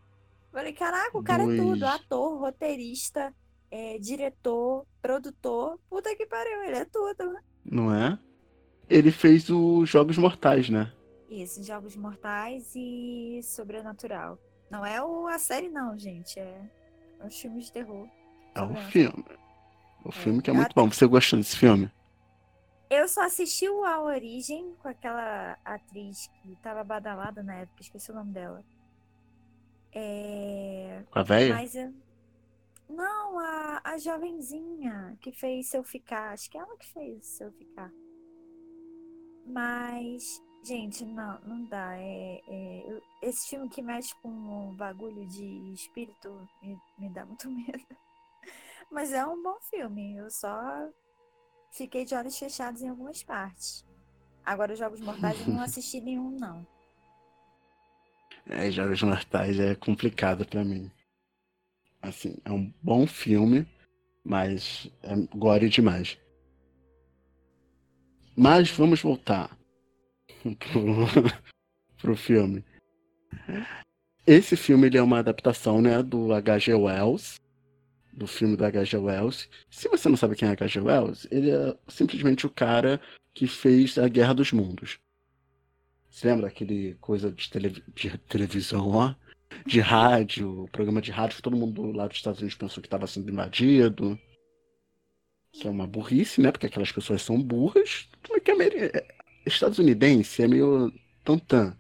Falei, 0.57 0.73
caraca, 0.73 1.19
o 1.19 1.23
cara 1.23 1.43
é 1.43 1.47
Dois. 1.47 1.61
tudo. 1.61 1.85
Ator, 1.85 2.41
roteirista, 2.41 3.31
é, 3.71 3.99
diretor, 3.99 4.87
produtor. 5.03 5.79
Puta 5.87 6.17
que 6.17 6.25
pariu, 6.25 6.63
ele 6.63 6.79
é 6.79 6.85
tudo. 6.87 7.37
Não 7.63 7.95
é? 7.95 8.19
Ele 8.89 9.13
fez 9.13 9.51
os 9.51 9.87
Jogos 9.87 10.17
Mortais, 10.17 10.71
né? 10.71 10.91
Isso, 11.29 11.63
Jogos 11.63 11.95
Mortais 11.95 12.73
e 12.75 13.39
Sobrenatural. 13.43 14.39
Não 14.71 14.83
é 14.83 15.03
o, 15.03 15.27
a 15.27 15.39
série, 15.39 15.69
não, 15.69 15.99
gente. 15.99 16.41
É, 16.41 16.59
é 17.21 17.27
os 17.27 17.39
filmes 17.39 17.67
de 17.67 17.73
terror. 17.73 18.09
É 18.55 18.63
o 18.63 18.69
Sobrenatural. 18.69 18.91
filme. 18.91 19.25
O 20.07 20.11
filme 20.11 20.41
que 20.41 20.49
é 20.49 20.55
muito 20.55 20.73
bom. 20.75 20.91
Você 20.91 21.07
gostou 21.07 21.39
desse 21.39 21.59
filme? 21.59 21.93
Eu 22.89 23.07
só 23.09 23.27
assisti 23.27 23.69
o 23.69 23.85
A 23.85 24.03
Origem 24.03 24.75
com 24.79 24.89
aquela 24.89 25.59
atriz 25.63 26.31
que 26.41 26.57
tava 26.63 26.83
badalada 26.83 27.43
na 27.43 27.57
época, 27.57 27.83
esqueci 27.83 28.11
o 28.11 28.15
nome 28.15 28.33
dela. 28.33 28.65
É... 29.99 31.03
A 31.13 31.23
véia? 31.23 31.55
Mas. 31.55 31.75
Não, 32.87 33.39
a, 33.39 33.81
a 33.83 33.97
jovenzinha 33.99 35.17
que 35.23 35.33
fez 35.33 35.69
Se 35.69 35.79
Eu 35.79 35.83
Ficar. 35.83 36.33
Acho 36.35 36.51
que 36.51 36.59
é 36.59 36.61
ela 36.61 36.77
que 36.77 36.87
fez 36.93 37.25
Se 37.27 37.43
Eu 37.45 37.51
Ficar. 37.53 37.91
Mas, 39.47 40.43
gente, 40.63 41.05
não, 41.05 41.41
não 41.41 41.65
dá. 41.65 41.97
É, 41.97 42.43
é, 42.47 42.85
eu- 42.93 43.03
esse 43.23 43.49
filme 43.49 43.69
que 43.71 43.81
mexe 43.81 44.15
com 44.17 44.69
o 44.69 44.73
bagulho 44.75 45.27
de 45.27 45.73
espírito 45.73 46.47
me, 46.63 46.79
me 46.99 47.09
dá 47.09 47.25
muito 47.25 47.49
medo. 47.51 47.87
Mas 48.91 49.13
é 49.13 49.25
um 49.27 49.43
bom 49.43 49.59
filme. 49.63 50.17
Eu 50.17 50.31
só 50.31 50.91
fiquei 51.71 52.05
de 52.05 52.15
olhos 52.15 52.39
fechados 52.39 52.83
em 52.83 52.89
algumas 52.89 53.23
partes. 53.23 53.85
Agora, 54.45 54.75
os 54.75 54.79
Jogos 54.79 55.01
Mortais 55.01 55.41
eu 55.41 55.55
não 55.55 55.63
assisti 55.65 56.01
nenhum, 56.03 56.31
não. 56.39 56.67
É, 58.49 58.71
Jogos 58.71 59.03
Mortais 59.03 59.59
é 59.59 59.75
complicado 59.75 60.47
pra 60.47 60.65
mim. 60.65 60.91
Assim, 62.01 62.37
é 62.45 62.53
um 62.53 62.73
bom 62.81 63.07
filme, 63.07 63.67
mas 64.25 64.89
é 65.03 65.17
gore 65.35 65.69
demais. 65.69 66.17
Mas 68.37 68.71
vamos 68.71 69.03
voltar 69.03 69.57
pro, 70.43 71.07
pro 71.99 72.17
filme. 72.17 72.65
Esse 74.27 74.57
filme 74.57 74.87
ele 74.87 74.99
é 74.99 75.03
uma 75.03 75.19
adaptação, 75.19 75.81
né, 75.81 76.03
do 76.03 76.33
H.G. 76.33 76.75
Wells, 76.75 77.41
do 78.13 78.27
filme 78.27 78.57
do 78.57 78.65
H.G. 78.65 78.97
Wells. 78.97 79.49
Se 79.71 79.89
você 79.89 80.09
não 80.09 80.17
sabe 80.17 80.37
quem 80.37 80.49
é 80.49 80.53
H.G. 80.53 80.81
Wells, 80.81 81.27
ele 81.31 81.51
é 81.51 81.77
simplesmente 81.89 82.47
o 82.47 82.51
cara 82.51 83.01
que 83.35 83.47
fez 83.47 83.99
a 83.99 84.09
Guerra 84.09 84.35
dos 84.35 84.53
Mundos. 84.53 84.99
Você 86.17 86.29
lembra 86.29 86.47
daquele 86.47 86.95
coisa 86.95 87.31
de, 87.31 87.51
televi- 87.51 87.85
de 87.95 88.17
televisão, 88.17 88.89
ó? 88.89 89.15
De 89.67 89.81
rádio, 89.81 90.67
programa 90.73 91.03
de 91.03 91.11
rádio 91.11 91.37
que 91.37 91.43
todo 91.43 91.59
mundo 91.59 91.93
lá 91.93 92.07
dos 92.09 92.17
Estados 92.17 92.41
Unidos 92.41 92.57
pensou 92.57 92.81
que 92.81 92.87
estava 92.87 93.07
sendo 93.07 93.31
invadido. 93.31 94.19
Que 95.53 95.69
é 95.69 95.71
uma 95.71 95.87
burrice, 95.87 96.41
né? 96.41 96.51
Porque 96.51 96.65
aquelas 96.65 96.91
pessoas 96.91 97.21
são 97.21 97.39
burras. 97.39 98.09
Como 98.27 98.39
é 98.39 98.41
que 98.41 98.51
é 98.51 98.97
é- 98.97 99.09
estadunidense 99.45 100.43
é 100.43 100.49
meio 100.49 100.91
tantã. 101.23 101.77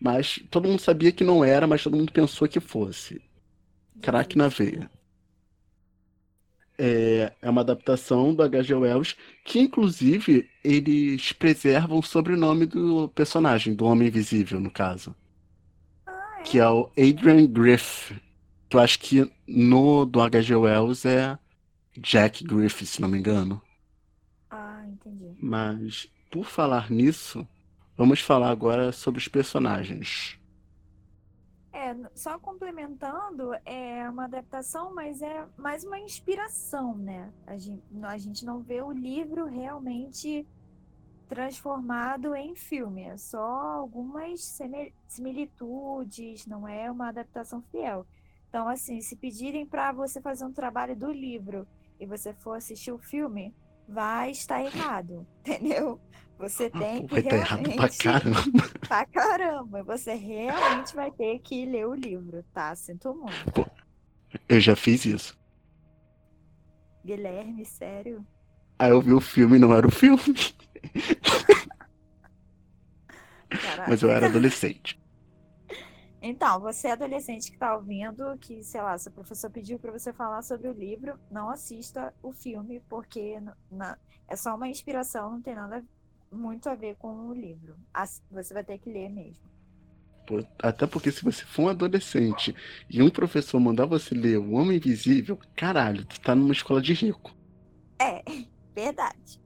Mas 0.00 0.38
todo 0.48 0.68
mundo 0.68 0.80
sabia 0.80 1.10
que 1.10 1.24
não 1.24 1.44
era, 1.44 1.66
mas 1.66 1.82
todo 1.82 1.96
mundo 1.96 2.12
pensou 2.12 2.46
que 2.46 2.60
fosse. 2.60 3.20
Crack 4.00 4.38
na 4.38 4.46
veia. 4.46 4.88
É, 6.78 7.32
é 7.40 7.50
uma 7.50 7.62
adaptação 7.62 8.34
do 8.34 8.42
H.G. 8.42 8.74
Wells, 8.74 9.16
que 9.44 9.58
inclusive 9.58 10.48
eles 10.62 11.32
preservam 11.32 11.98
o 11.98 12.02
sobrenome 12.02 12.66
do 12.66 13.08
personagem, 13.08 13.74
do 13.74 13.86
Homem 13.86 14.08
Invisível, 14.08 14.60
no 14.60 14.70
caso. 14.70 15.14
Ah, 16.06 16.38
é? 16.40 16.42
Que 16.42 16.58
é 16.58 16.68
o 16.68 16.90
Adrian 16.98 17.46
Griff. 17.46 18.14
Que 18.68 18.76
eu 18.76 18.80
acho 18.80 18.98
que 18.98 19.30
no 19.46 20.04
do 20.04 20.20
H.G. 20.20 20.54
Wells 20.54 21.06
é 21.06 21.38
Jack 21.96 22.44
Griff, 22.44 22.84
se 22.84 23.00
não 23.00 23.08
me 23.08 23.18
engano. 23.18 23.62
Ah, 24.50 24.84
entendi. 24.86 25.34
Mas, 25.40 26.08
por 26.30 26.44
falar 26.44 26.90
nisso, 26.90 27.46
vamos 27.96 28.20
falar 28.20 28.50
agora 28.50 28.92
sobre 28.92 29.18
os 29.18 29.28
personagens. 29.28 30.38
É, 31.76 31.94
só 32.14 32.38
complementando, 32.38 33.50
é 33.66 34.08
uma 34.08 34.24
adaptação, 34.24 34.94
mas 34.94 35.20
é 35.20 35.46
mais 35.58 35.84
uma 35.84 35.98
inspiração, 35.98 36.96
né? 36.96 37.30
A 37.46 37.58
gente, 37.58 37.82
a 38.02 38.16
gente 38.16 38.46
não 38.46 38.62
vê 38.62 38.80
o 38.80 38.90
livro 38.90 39.44
realmente 39.44 40.48
transformado 41.28 42.34
em 42.34 42.56
filme, 42.56 43.02
é 43.02 43.18
só 43.18 43.44
algumas 43.76 44.58
similitudes, 45.06 46.46
não 46.46 46.66
é 46.66 46.90
uma 46.90 47.08
adaptação 47.08 47.60
fiel. 47.70 48.06
Então, 48.48 48.66
assim, 48.70 49.02
se 49.02 49.14
pedirem 49.14 49.66
para 49.66 49.92
você 49.92 50.18
fazer 50.18 50.46
um 50.46 50.52
trabalho 50.54 50.96
do 50.96 51.12
livro 51.12 51.68
e 52.00 52.06
você 52.06 52.32
for 52.32 52.54
assistir 52.54 52.90
o 52.90 52.98
filme, 52.98 53.54
vai 53.86 54.30
estar 54.30 54.64
errado, 54.64 55.26
entendeu? 55.44 56.00
Você 56.38 56.68
tem 56.70 57.06
que 57.06 57.14
Vai 57.14 57.20
estar 57.20 57.36
errado 57.36 57.62
pra 57.62 57.72
realmente 57.72 57.98
caramba. 57.98 58.40
pra 58.86 59.06
caramba. 59.06 59.82
Você 59.84 60.14
realmente 60.14 60.94
vai 60.94 61.10
ter 61.10 61.38
que 61.40 61.64
ler 61.64 61.86
o 61.86 61.94
livro, 61.94 62.42
tá? 62.52 62.74
Sinto 62.74 63.14
muito. 63.14 63.70
Eu 64.48 64.60
já 64.60 64.76
fiz 64.76 65.04
isso. 65.04 65.38
Guilherme, 67.04 67.64
sério? 67.64 68.26
Aí 68.78 68.90
eu 68.90 69.00
vi 69.00 69.12
o 69.12 69.20
filme 69.20 69.56
e 69.56 69.60
não 69.60 69.72
era 69.72 69.86
o 69.86 69.90
filme, 69.90 70.22
Caraca. 73.48 73.90
mas 73.90 74.02
eu 74.02 74.10
era 74.10 74.26
adolescente. 74.26 75.00
Então, 76.20 76.60
você 76.60 76.88
é 76.88 76.92
adolescente 76.92 77.48
que 77.48 77.56
está 77.56 77.76
ouvindo, 77.76 78.36
que, 78.38 78.62
sei 78.62 78.82
lá, 78.82 78.98
seu 78.98 79.12
professor 79.12 79.50
pediu 79.50 79.78
para 79.78 79.92
você 79.92 80.12
falar 80.12 80.42
sobre 80.42 80.68
o 80.68 80.72
livro, 80.72 81.18
não 81.30 81.48
assista 81.48 82.12
o 82.22 82.32
filme, 82.32 82.80
porque 82.88 83.40
na, 83.70 83.96
é 84.26 84.34
só 84.34 84.56
uma 84.56 84.68
inspiração, 84.68 85.30
não 85.30 85.40
tem 85.40 85.54
nada 85.54 85.84
muito 86.36 86.68
a 86.68 86.74
ver 86.74 86.96
com 86.96 87.28
o 87.28 87.34
livro. 87.34 87.76
Você 88.30 88.54
vai 88.54 88.64
ter 88.64 88.78
que 88.78 88.90
ler 88.90 89.08
mesmo. 89.08 89.44
Até 90.60 90.86
porque 90.86 91.12
se 91.12 91.22
você 91.22 91.44
for 91.44 91.62
um 91.62 91.68
adolescente 91.68 92.54
e 92.90 93.00
um 93.02 93.08
professor 93.08 93.60
mandar 93.60 93.86
você 93.86 94.14
ler 94.14 94.38
O 94.38 94.52
Homem 94.52 94.76
Invisível, 94.76 95.38
caralho, 95.54 96.04
tu 96.04 96.20
tá 96.20 96.34
numa 96.34 96.52
escola 96.52 96.82
de 96.82 96.92
rico. 96.92 97.32
É, 97.98 98.22
verdade. 98.74 99.40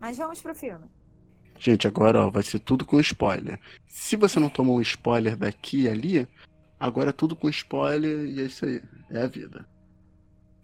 Mas 0.00 0.18
vamos 0.18 0.42
pro 0.42 0.54
filme. 0.54 0.86
Gente, 1.58 1.86
agora 1.86 2.26
ó, 2.26 2.30
vai 2.30 2.42
ser 2.42 2.58
tudo 2.58 2.84
com 2.84 2.98
spoiler. 3.00 3.60
Se 3.86 4.16
você 4.16 4.40
não 4.40 4.50
tomou 4.50 4.78
um 4.78 4.80
spoiler 4.80 5.36
daqui 5.36 5.82
e 5.82 5.88
ali, 5.88 6.28
agora 6.78 7.10
é 7.10 7.12
tudo 7.12 7.36
com 7.36 7.48
spoiler 7.48 8.26
e 8.26 8.40
é 8.40 8.44
isso 8.44 8.66
aí. 8.66 8.82
É 9.10 9.22
a 9.22 9.26
vida. 9.26 9.66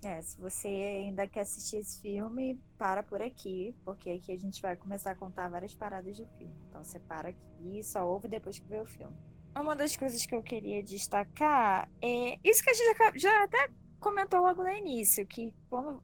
É, 0.02 0.22
se 0.22 0.40
você 0.40 0.68
ainda 0.68 1.26
quer 1.28 1.40
assistir 1.40 1.76
esse 1.76 2.00
filme, 2.00 2.58
para 2.78 3.02
por 3.02 3.20
aqui, 3.20 3.74
porque 3.84 4.10
aqui 4.10 4.32
a 4.32 4.38
gente 4.38 4.62
vai 4.62 4.74
começar 4.74 5.10
a 5.10 5.14
contar 5.14 5.48
várias 5.48 5.74
paradas 5.74 6.16
do 6.16 6.26
filme. 6.38 6.54
Então 6.68 6.82
você 6.82 6.98
para 6.98 7.28
aqui 7.28 7.78
e 7.78 7.84
só 7.84 8.06
ouve 8.06 8.26
depois 8.26 8.58
que 8.58 8.66
vê 8.66 8.80
o 8.80 8.86
filme. 8.86 9.14
Uma 9.54 9.76
das 9.76 9.96
coisas 9.96 10.24
que 10.24 10.34
eu 10.34 10.42
queria 10.42 10.82
destacar 10.82 11.90
é 12.00 12.38
isso 12.42 12.62
que 12.62 12.70
a 12.70 12.74
gente 12.74 13.20
já, 13.20 13.44
até 13.44 13.68
comentou 13.98 14.40
logo 14.40 14.62
no 14.62 14.70
início, 14.70 15.26
que 15.26 15.52
quando 15.68 16.02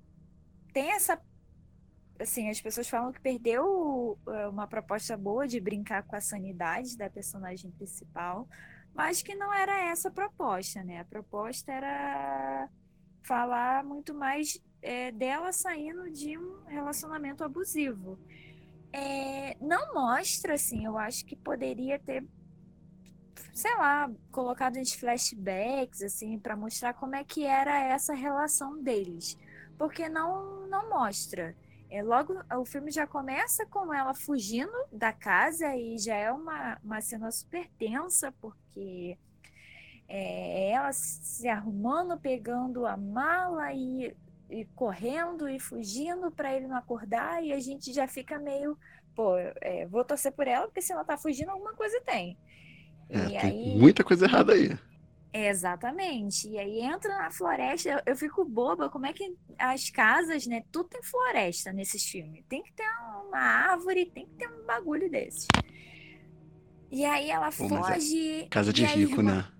tem 0.74 0.90
essa 0.90 1.18
assim, 2.18 2.48
as 2.50 2.60
pessoas 2.60 2.88
falam 2.88 3.12
que 3.12 3.20
perdeu 3.20 4.18
é, 4.28 4.48
uma 4.48 4.66
proposta 4.66 5.16
boa 5.16 5.46
de 5.46 5.60
brincar 5.60 6.02
com 6.02 6.16
a 6.16 6.20
sanidade 6.20 6.96
da 6.96 7.10
personagem 7.10 7.70
principal, 7.70 8.48
mas 8.94 9.22
que 9.22 9.34
não 9.34 9.52
era 9.52 9.88
essa 9.90 10.08
a 10.08 10.12
proposta, 10.12 10.82
né? 10.82 11.00
A 11.00 11.04
proposta 11.04 11.70
era 11.70 12.68
falar 13.26 13.84
muito 13.84 14.14
mais 14.14 14.62
é, 14.80 15.10
dela 15.10 15.52
saindo 15.52 16.10
de 16.10 16.38
um 16.38 16.62
relacionamento 16.66 17.42
abusivo. 17.42 18.18
É, 18.92 19.56
não 19.60 19.92
mostra, 19.92 20.54
assim, 20.54 20.84
eu 20.86 20.96
acho 20.96 21.26
que 21.26 21.34
poderia 21.34 21.98
ter, 21.98 22.24
sei 23.52 23.74
lá, 23.76 24.10
colocado 24.30 24.78
uns 24.78 24.94
flashbacks, 24.94 26.02
assim, 26.02 26.38
para 26.38 26.56
mostrar 26.56 26.94
como 26.94 27.16
é 27.16 27.24
que 27.24 27.44
era 27.44 27.78
essa 27.78 28.14
relação 28.14 28.80
deles. 28.80 29.36
Porque 29.76 30.08
não, 30.08 30.66
não 30.68 30.88
mostra. 30.88 31.54
É, 31.90 32.02
logo, 32.02 32.34
o 32.58 32.64
filme 32.64 32.90
já 32.90 33.06
começa 33.06 33.66
com 33.66 33.92
ela 33.92 34.14
fugindo 34.14 34.72
da 34.90 35.12
casa 35.12 35.76
e 35.76 35.98
já 35.98 36.14
é 36.14 36.32
uma, 36.32 36.78
uma 36.82 37.00
cena 37.00 37.30
super 37.30 37.68
tensa, 37.78 38.32
porque 38.40 39.18
é, 40.08 40.70
ela 40.70 40.92
se 40.92 41.48
arrumando, 41.48 42.18
pegando 42.18 42.86
a 42.86 42.96
mala 42.96 43.72
e, 43.72 44.14
e 44.48 44.64
correndo 44.74 45.48
e 45.48 45.58
fugindo 45.58 46.30
para 46.30 46.54
ele 46.54 46.66
não 46.66 46.76
acordar, 46.76 47.42
e 47.42 47.52
a 47.52 47.60
gente 47.60 47.92
já 47.92 48.06
fica 48.06 48.38
meio, 48.38 48.78
pô, 49.14 49.36
é, 49.60 49.86
vou 49.86 50.04
torcer 50.04 50.32
por 50.32 50.46
ela, 50.46 50.66
porque 50.66 50.82
se 50.82 50.92
ela 50.92 51.04
tá 51.04 51.16
fugindo, 51.16 51.50
alguma 51.50 51.74
coisa 51.74 52.00
tem. 52.02 52.36
É, 53.08 53.26
tem 53.26 53.38
aí... 53.38 53.78
muita 53.78 54.04
coisa 54.04 54.26
errada 54.26 54.52
aí. 54.52 54.76
Exatamente. 55.32 56.48
E 56.48 56.58
aí 56.58 56.80
entra 56.80 57.18
na 57.18 57.30
floresta, 57.30 57.90
eu, 57.90 58.00
eu, 58.06 58.16
fico 58.16 58.44
boba, 58.44 58.88
como 58.88 59.04
é 59.06 59.12
que 59.12 59.36
as 59.58 59.90
casas, 59.90 60.46
né? 60.46 60.62
Tudo 60.72 60.88
tem 60.88 61.02
floresta 61.02 61.72
nesses 61.72 62.04
filmes. 62.04 62.42
Tem 62.48 62.62
que 62.62 62.72
ter 62.72 62.88
uma 63.28 63.38
árvore, 63.38 64.06
tem 64.06 64.26
que 64.26 64.34
ter 64.34 64.48
um 64.48 64.64
bagulho 64.64 65.10
desses. 65.10 65.46
E 66.90 67.04
aí 67.04 67.28
ela 67.28 67.50
Pô, 67.50 67.64
é 67.64 67.68
foge. 67.68 68.46
casa 68.50 68.72
de 68.72 68.84
rico, 68.86 69.20
irmã... 69.20 69.36
né? 69.36 69.55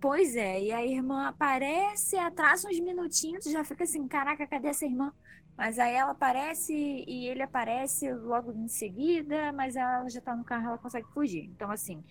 Pois 0.00 0.34
é, 0.34 0.62
e 0.62 0.72
a 0.72 0.84
irmã 0.84 1.28
aparece, 1.28 2.16
atrasa 2.16 2.68
uns 2.68 2.80
minutinhos, 2.80 3.44
já 3.44 3.62
fica 3.62 3.84
assim, 3.84 4.08
caraca, 4.08 4.46
cadê 4.46 4.68
essa 4.68 4.86
irmã? 4.86 5.12
Mas 5.58 5.78
aí 5.78 5.94
ela 5.94 6.12
aparece 6.12 6.72
e 6.72 7.26
ele 7.28 7.42
aparece 7.42 8.10
logo 8.14 8.50
em 8.50 8.66
seguida, 8.66 9.52
mas 9.52 9.76
ela 9.76 10.08
já 10.08 10.20
tá 10.22 10.34
no 10.34 10.42
carro, 10.42 10.68
ela 10.68 10.78
consegue 10.78 11.06
fugir. 11.12 11.44
Então, 11.44 11.70
assim, 11.70 12.02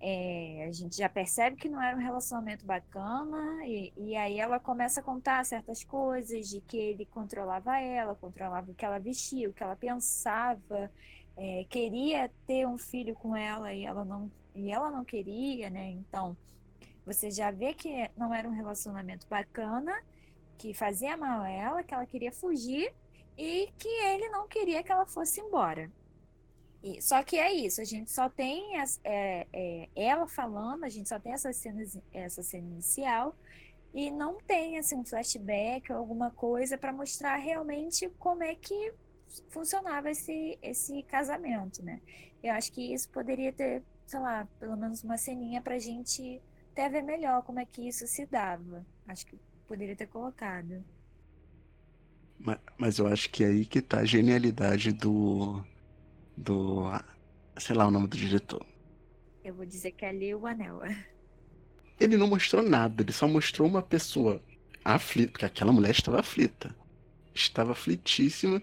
é, 0.00 0.66
a 0.66 0.72
gente 0.72 0.96
já 0.96 1.06
percebe 1.06 1.56
que 1.56 1.68
não 1.68 1.82
era 1.82 1.94
um 1.94 2.00
relacionamento 2.00 2.64
bacana, 2.64 3.66
e, 3.66 3.92
e, 3.94 4.16
aí 4.16 4.40
ela 4.40 4.58
começa 4.58 5.00
a 5.00 5.02
contar 5.02 5.44
certas 5.44 5.84
coisas 5.84 6.48
de 6.48 6.62
que 6.62 6.78
ele 6.78 7.04
controlava 7.04 7.78
ela, 7.78 8.14
controlava 8.14 8.70
o 8.70 8.74
que 8.74 8.86
ela 8.86 8.98
vestia, 8.98 9.50
o 9.50 9.52
que 9.52 9.62
ela 9.62 9.76
pensava, 9.76 10.90
é, 11.36 11.66
queria 11.68 12.30
ter 12.46 12.66
um 12.66 12.78
filho 12.78 13.14
com 13.14 13.36
ela 13.36 13.74
e 13.74 13.84
ela 13.84 14.02
não, 14.02 14.30
e 14.54 14.72
ela 14.72 14.90
não 14.90 15.04
queria, 15.04 15.68
né? 15.68 15.90
Então, 15.90 16.34
você 17.04 17.30
já 17.30 17.50
vê 17.50 17.74
que 17.74 18.10
não 18.16 18.34
era 18.34 18.48
um 18.48 18.52
relacionamento 18.52 19.26
bacana, 19.28 19.92
que 20.56 20.72
fazia 20.72 21.16
mal 21.16 21.42
a 21.42 21.50
ela, 21.50 21.82
que 21.82 21.92
ela 21.92 22.06
queria 22.06 22.32
fugir 22.32 22.92
e 23.36 23.68
que 23.78 23.88
ele 23.88 24.28
não 24.28 24.46
queria 24.46 24.82
que 24.82 24.92
ela 24.92 25.06
fosse 25.06 25.40
embora. 25.40 25.90
E, 26.82 27.00
só 27.00 27.22
que 27.22 27.38
é 27.38 27.52
isso, 27.52 27.80
a 27.80 27.84
gente 27.84 28.10
só 28.10 28.28
tem 28.28 28.78
as, 28.78 29.00
é, 29.02 29.46
é, 29.52 29.88
ela 29.96 30.28
falando, 30.28 30.84
a 30.84 30.88
gente 30.88 31.08
só 31.08 31.18
tem 31.18 31.32
essa 31.32 31.52
cena, 31.52 31.82
essa 32.12 32.42
cena 32.42 32.66
inicial 32.66 33.34
e 33.94 34.10
não 34.10 34.38
tem 34.38 34.78
assim, 34.78 34.96
um 34.96 35.04
flashback 35.04 35.90
ou 35.90 35.98
alguma 35.98 36.30
coisa 36.30 36.76
para 36.76 36.92
mostrar 36.92 37.36
realmente 37.36 38.08
como 38.18 38.42
é 38.42 38.54
que 38.54 38.92
funcionava 39.48 40.10
esse, 40.10 40.58
esse 40.60 41.02
casamento, 41.04 41.82
né? 41.82 42.00
Eu 42.42 42.52
acho 42.52 42.70
que 42.72 42.92
isso 42.92 43.08
poderia 43.08 43.52
ter, 43.52 43.82
sei 44.06 44.20
lá, 44.20 44.46
pelo 44.60 44.76
menos 44.76 45.02
uma 45.02 45.16
ceninha 45.16 45.62
para 45.62 45.78
gente 45.78 46.42
até 46.74 46.88
ver 46.88 47.02
melhor 47.02 47.42
como 47.44 47.60
é 47.60 47.64
que 47.64 47.86
isso 47.86 48.04
se 48.06 48.26
dava. 48.26 48.84
Acho 49.06 49.24
que 49.26 49.38
poderia 49.68 49.94
ter 49.94 50.08
colocado. 50.08 50.84
Mas, 52.38 52.58
mas 52.76 52.98
eu 52.98 53.06
acho 53.06 53.30
que 53.30 53.44
é 53.44 53.46
aí 53.46 53.64
que 53.64 53.80
tá 53.80 54.00
a 54.00 54.04
genialidade 54.04 54.92
do, 54.92 55.64
do. 56.36 56.90
sei 57.56 57.76
lá 57.76 57.86
o 57.86 57.92
nome 57.92 58.08
do 58.08 58.16
diretor. 58.16 58.66
Eu 59.44 59.54
vou 59.54 59.64
dizer 59.64 59.92
que 59.92 60.04
é 60.04 60.08
ali 60.08 60.34
o 60.34 60.46
anel. 60.46 60.80
Ele 62.00 62.16
não 62.16 62.26
mostrou 62.26 62.60
nada, 62.60 63.02
ele 63.02 63.12
só 63.12 63.28
mostrou 63.28 63.68
uma 63.68 63.80
pessoa 63.80 64.42
aflita, 64.84 65.30
porque 65.30 65.44
aquela 65.44 65.70
mulher 65.70 65.92
estava 65.92 66.18
aflita. 66.18 66.74
Estava 67.32 67.70
aflitíssima. 67.70 68.60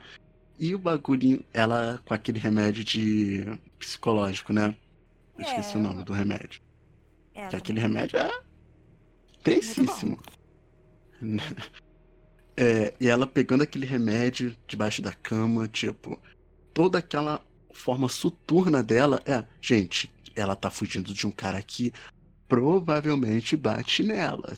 E 0.60 0.76
o 0.76 0.78
bagulhinho, 0.78 1.42
ela 1.54 2.02
com 2.04 2.14
aquele 2.14 2.40
remédio 2.40 2.84
de 2.84 3.46
psicológico, 3.80 4.52
né? 4.52 4.76
Eu 5.38 5.46
é, 5.46 5.48
esqueci 5.48 5.78
o 5.78 5.80
nome 5.80 6.04
do 6.04 6.12
remédio. 6.12 6.62
É, 7.34 7.48
que 7.48 7.56
aquele 7.56 7.80
remédio 7.80 8.20
é 8.20 8.32
tensíssimo. 9.44 10.20
É, 12.58 12.94
e 13.00 13.08
ela 13.08 13.26
pegando 13.26 13.64
aquele 13.64 13.86
remédio 13.86 14.56
debaixo 14.68 15.02
da 15.02 15.14
cama, 15.14 15.68
tipo, 15.70 16.22
toda 16.74 17.00
aquela 17.00 17.44
forma 17.74 18.10
soturna 18.10 18.84
dela 18.84 19.22
é, 19.26 19.44
gente, 19.62 20.12
ela 20.36 20.56
tá 20.56 20.70
fugindo 20.70 21.14
de 21.14 21.26
um 21.26 21.32
cara 21.32 21.62
que 21.64 21.94
provavelmente 22.48 23.56
bate 23.56 24.04
nela. 24.04 24.58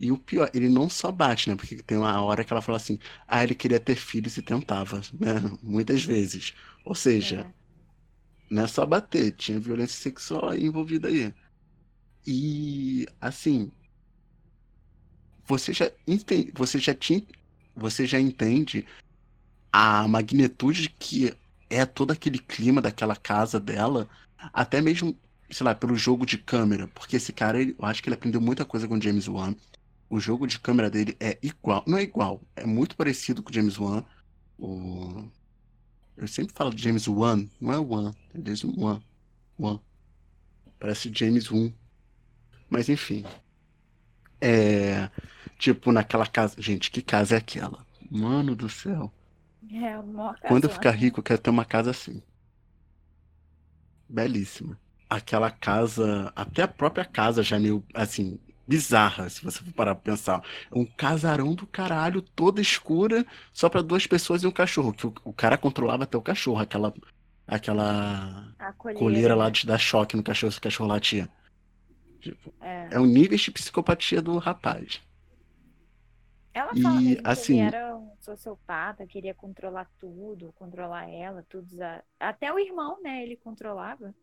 E 0.00 0.12
o 0.12 0.18
pior, 0.18 0.50
ele 0.54 0.68
não 0.68 0.88
só 0.88 1.10
bate, 1.10 1.48
né? 1.48 1.56
Porque 1.56 1.76
tem 1.76 1.98
uma 1.98 2.20
hora 2.20 2.44
que 2.44 2.52
ela 2.52 2.62
fala 2.62 2.76
assim, 2.76 2.98
ah, 3.26 3.42
ele 3.42 3.54
queria 3.54 3.80
ter 3.80 3.96
filhos 3.96 4.36
e 4.36 4.42
tentava, 4.42 5.00
né? 5.18 5.40
Muitas 5.62 6.04
vezes. 6.04 6.54
Ou 6.84 6.94
seja, 6.94 7.40
é. 7.40 7.52
não 8.50 8.64
é 8.64 8.66
só 8.66 8.86
bater, 8.86 9.32
tinha 9.32 9.58
violência 9.58 10.00
sexual 10.00 10.54
envolvida 10.54 11.08
aí. 11.08 11.32
E 12.30 13.08
assim, 13.22 13.72
você 15.46 15.72
já 15.72 15.90
entende, 16.06 16.52
você 16.54 16.78
já 16.78 16.94
tinha, 16.94 17.22
você 17.74 18.06
já 18.06 18.20
entende 18.20 18.84
a 19.72 20.06
magnitude 20.06 20.90
que 20.90 21.34
é 21.70 21.86
todo 21.86 22.10
aquele 22.10 22.38
clima 22.38 22.82
daquela 22.82 23.16
casa 23.16 23.58
dela, 23.58 24.06
até 24.52 24.82
mesmo, 24.82 25.16
sei 25.50 25.64
lá, 25.64 25.74
pelo 25.74 25.96
jogo 25.96 26.26
de 26.26 26.36
câmera, 26.36 26.86
porque 26.88 27.16
esse 27.16 27.32
cara, 27.32 27.62
eu 27.62 27.74
acho 27.80 28.02
que 28.02 28.10
ele 28.10 28.16
aprendeu 28.16 28.42
muita 28.42 28.62
coisa 28.62 28.86
com 28.86 29.00
James 29.00 29.26
Wan. 29.26 29.56
O 30.10 30.20
jogo 30.20 30.46
de 30.46 30.58
câmera 30.58 30.90
dele 30.90 31.16
é 31.18 31.38
igual, 31.42 31.82
não 31.86 31.96
é 31.96 32.02
igual, 32.02 32.42
é 32.54 32.66
muito 32.66 32.94
parecido 32.94 33.42
com 33.42 33.50
James 33.50 33.78
Wan. 33.78 34.04
O... 34.58 35.24
Eu 36.14 36.28
sempre 36.28 36.52
falo 36.54 36.74
de 36.74 36.82
James 36.82 37.08
Wan, 37.08 37.48
não 37.58 37.72
é 37.72 37.78
Wan, 37.78 38.14
é 38.34 38.38
James 38.38 38.64
Wan. 38.64 39.00
Wan. 39.58 39.80
Parece 40.78 41.10
James 41.10 41.50
Wan. 41.50 41.72
Mas 42.68 42.88
enfim. 42.88 43.24
É. 44.40 45.10
Tipo, 45.58 45.92
naquela 45.92 46.26
casa. 46.26 46.54
Gente, 46.58 46.90
que 46.90 47.02
casa 47.02 47.34
é 47.34 47.38
aquela? 47.38 47.84
Mano 48.10 48.54
do 48.54 48.68
céu. 48.68 49.12
É 49.72 49.98
uma 49.98 50.34
Quando 50.46 50.64
eu 50.64 50.70
ficar 50.70 50.92
rico, 50.92 51.20
eu 51.20 51.24
quero 51.24 51.40
ter 51.40 51.50
uma 51.50 51.64
casa 51.64 51.90
assim. 51.90 52.22
Belíssima. 54.08 54.78
Aquela 55.10 55.50
casa, 55.50 56.32
até 56.34 56.62
a 56.62 56.68
própria 56.68 57.04
casa 57.04 57.42
já 57.42 57.56
é 57.56 57.58
meio, 57.58 57.84
assim, 57.94 58.38
bizarra, 58.66 59.28
se 59.30 59.42
você 59.42 59.62
for 59.64 59.72
parar 59.72 59.94
pra 59.94 60.12
pensar. 60.12 60.42
Um 60.70 60.84
casarão 60.84 61.54
do 61.54 61.66
caralho, 61.66 62.20
toda 62.20 62.60
escura, 62.60 63.26
só 63.52 63.68
para 63.68 63.82
duas 63.82 64.06
pessoas 64.06 64.42
e 64.42 64.46
um 64.46 64.50
cachorro. 64.50 64.92
Que 64.92 65.06
o, 65.06 65.14
o, 65.24 65.32
cara 65.32 65.56
controlava 65.56 66.04
até 66.04 66.16
o 66.16 66.22
cachorro, 66.22 66.60
aquela 66.60 66.92
aquela 67.46 68.54
colheira, 68.76 68.98
colheira 68.98 69.34
lá 69.34 69.48
de 69.48 69.66
dar 69.66 69.78
choque 69.78 70.14
no 70.14 70.22
cachorro 70.22 70.52
se 70.52 70.58
o 70.58 70.62
cachorro 70.62 70.90
latia. 70.90 71.28
Tipo, 72.28 72.52
é. 72.60 72.88
é 72.92 73.00
o 73.00 73.06
nível 73.06 73.38
de 73.38 73.50
psicopatia 73.50 74.20
do 74.20 74.36
rapaz. 74.36 75.00
Ela 76.52 76.74
fala 76.76 77.02
e, 77.02 77.18
assim, 77.24 77.54
que 77.54 77.60
ele 77.60 77.76
era 77.76 77.96
um 77.96 78.10
sociopata, 78.20 79.06
queria 79.06 79.32
controlar 79.32 79.88
tudo, 79.98 80.52
controlar 80.58 81.08
ela, 81.08 81.42
tudo. 81.48 81.68
Até 82.20 82.52
o 82.52 82.58
irmão, 82.58 83.00
né? 83.00 83.22
Ele 83.22 83.36
controlava. 83.36 84.14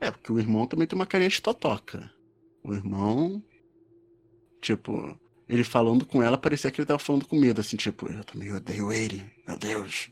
É, 0.00 0.10
porque 0.10 0.30
o 0.30 0.38
irmão 0.38 0.66
também 0.66 0.86
tem 0.86 0.96
uma 0.96 1.06
carinha 1.06 1.30
de 1.30 1.42
totoca. 1.42 2.10
O 2.62 2.74
irmão, 2.74 3.42
tipo, 4.60 5.18
ele 5.48 5.64
falando 5.64 6.06
com 6.06 6.22
ela, 6.22 6.38
parecia 6.38 6.70
que 6.70 6.80
ele 6.80 6.86
tava 6.86 6.98
falando 6.98 7.26
com 7.26 7.36
medo, 7.40 7.60
assim, 7.60 7.76
tipo, 7.76 8.06
eu 8.12 8.22
também 8.22 8.52
odeio 8.52 8.92
ele, 8.92 9.24
meu 9.48 9.58
Deus. 9.58 10.10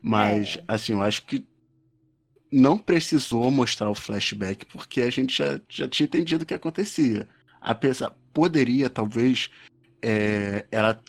Mas, 0.00 0.58
é. 0.58 0.64
assim, 0.68 0.92
eu 0.92 1.02
acho 1.02 1.24
que 1.24 1.44
não 2.50 2.78
precisou 2.78 3.50
mostrar 3.50 3.90
o 3.90 3.94
flashback, 3.94 4.66
porque 4.66 5.02
a 5.02 5.10
gente 5.10 5.38
já, 5.38 5.60
já 5.68 5.88
tinha 5.88 6.06
entendido 6.06 6.44
o 6.44 6.46
que 6.46 6.54
acontecia. 6.54 7.28
Apesar, 7.60 8.14
poderia, 8.32 8.88
talvez, 8.88 9.50
é, 10.00 10.64
ela 10.70 11.00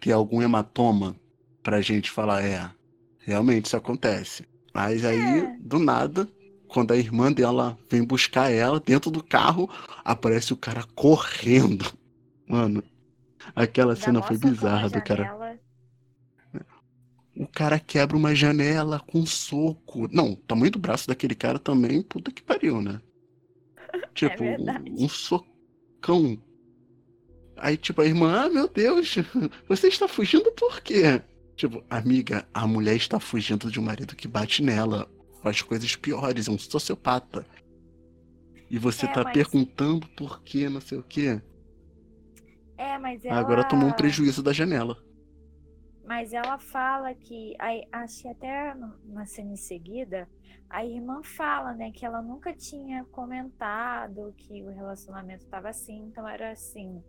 ter 0.00 0.12
algum 0.12 0.42
hematoma 0.42 1.16
pra 1.62 1.80
gente 1.80 2.10
falar, 2.10 2.44
é, 2.44 2.70
realmente 3.18 3.66
isso 3.66 3.76
acontece. 3.76 4.46
Mas 4.74 5.04
aí, 5.04 5.40
é. 5.40 5.56
do 5.60 5.78
nada, 5.78 6.28
quando 6.68 6.92
a 6.92 6.96
irmã 6.96 7.32
dela 7.32 7.78
vem 7.88 8.02
buscar 8.04 8.50
ela 8.50 8.80
dentro 8.80 9.10
do 9.10 9.22
carro, 9.22 9.70
aparece 10.04 10.52
o 10.52 10.56
cara 10.56 10.84
correndo. 10.94 11.86
Mano, 12.46 12.82
aquela 13.54 13.94
cena 13.96 14.20
foi 14.20 14.36
bizarra 14.36 14.90
do 14.90 15.00
cara. 15.00 15.43
O 17.36 17.46
cara 17.46 17.80
quebra 17.80 18.16
uma 18.16 18.34
janela 18.34 19.00
com 19.00 19.20
um 19.20 19.26
soco. 19.26 20.08
Não, 20.12 20.32
o 20.32 20.36
tamanho 20.36 20.70
do 20.70 20.78
braço 20.78 21.08
daquele 21.08 21.34
cara 21.34 21.58
também, 21.58 22.02
puta 22.02 22.30
que 22.30 22.42
pariu, 22.42 22.80
né? 22.80 23.00
É 23.94 24.08
tipo, 24.12 24.42
é 24.42 24.56
um, 24.58 25.04
um 25.04 25.08
socão. 25.08 26.36
Aí, 27.56 27.76
tipo, 27.76 28.02
a 28.02 28.06
irmã, 28.06 28.44
ah, 28.44 28.48
meu 28.48 28.68
Deus, 28.68 29.16
você 29.68 29.86
está 29.86 30.08
fugindo 30.08 30.50
por 30.52 30.80
quê? 30.80 31.22
Tipo, 31.56 31.84
amiga, 31.88 32.46
a 32.52 32.66
mulher 32.66 32.96
está 32.96 33.20
fugindo 33.20 33.70
de 33.70 33.78
um 33.78 33.84
marido 33.84 34.16
que 34.16 34.26
bate 34.26 34.62
nela 34.62 35.08
faz 35.44 35.60
coisas 35.60 35.94
piores, 35.94 36.48
é 36.48 36.50
um 36.50 36.58
sociopata. 36.58 37.46
E 38.70 38.78
você 38.78 39.04
é, 39.04 39.12
tá 39.12 39.22
mas... 39.22 39.34
perguntando 39.34 40.08
por 40.16 40.42
quê, 40.42 40.68
não 40.68 40.80
sei 40.80 40.98
o 40.98 41.02
quê. 41.02 41.40
É, 42.78 42.98
mas 42.98 43.24
ela... 43.24 43.38
Agora 43.38 43.62
tomou 43.62 43.88
um 43.88 43.92
prejuízo 43.92 44.42
da 44.42 44.52
janela. 44.52 45.03
Mas 46.06 46.32
ela 46.32 46.58
fala 46.58 47.14
que, 47.14 47.56
acho 47.90 48.28
até 48.28 48.74
na 49.04 49.24
cena 49.24 49.52
em 49.52 49.56
seguida, 49.56 50.28
a 50.68 50.84
irmã 50.84 51.22
fala, 51.22 51.72
né, 51.72 51.90
que 51.92 52.04
ela 52.04 52.20
nunca 52.20 52.52
tinha 52.52 53.04
comentado 53.06 54.34
que 54.36 54.62
o 54.62 54.70
relacionamento 54.70 55.44
estava 55.44 55.68
assim, 55.70 56.02
então 56.04 56.28
era 56.28 56.50
assim. 56.50 57.02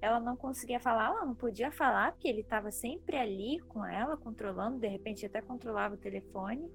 Ela 0.00 0.18
não 0.18 0.36
conseguia 0.36 0.80
falar, 0.80 1.10
ela 1.10 1.26
não 1.26 1.34
podia 1.34 1.70
falar, 1.70 2.12
porque 2.12 2.26
ele 2.26 2.40
estava 2.40 2.70
sempre 2.70 3.16
ali 3.16 3.60
com 3.68 3.84
ela, 3.84 4.16
controlando, 4.16 4.78
de 4.78 4.88
repente 4.88 5.26
até 5.26 5.40
controlava 5.42 5.94
o 5.94 5.98
telefone. 5.98 6.68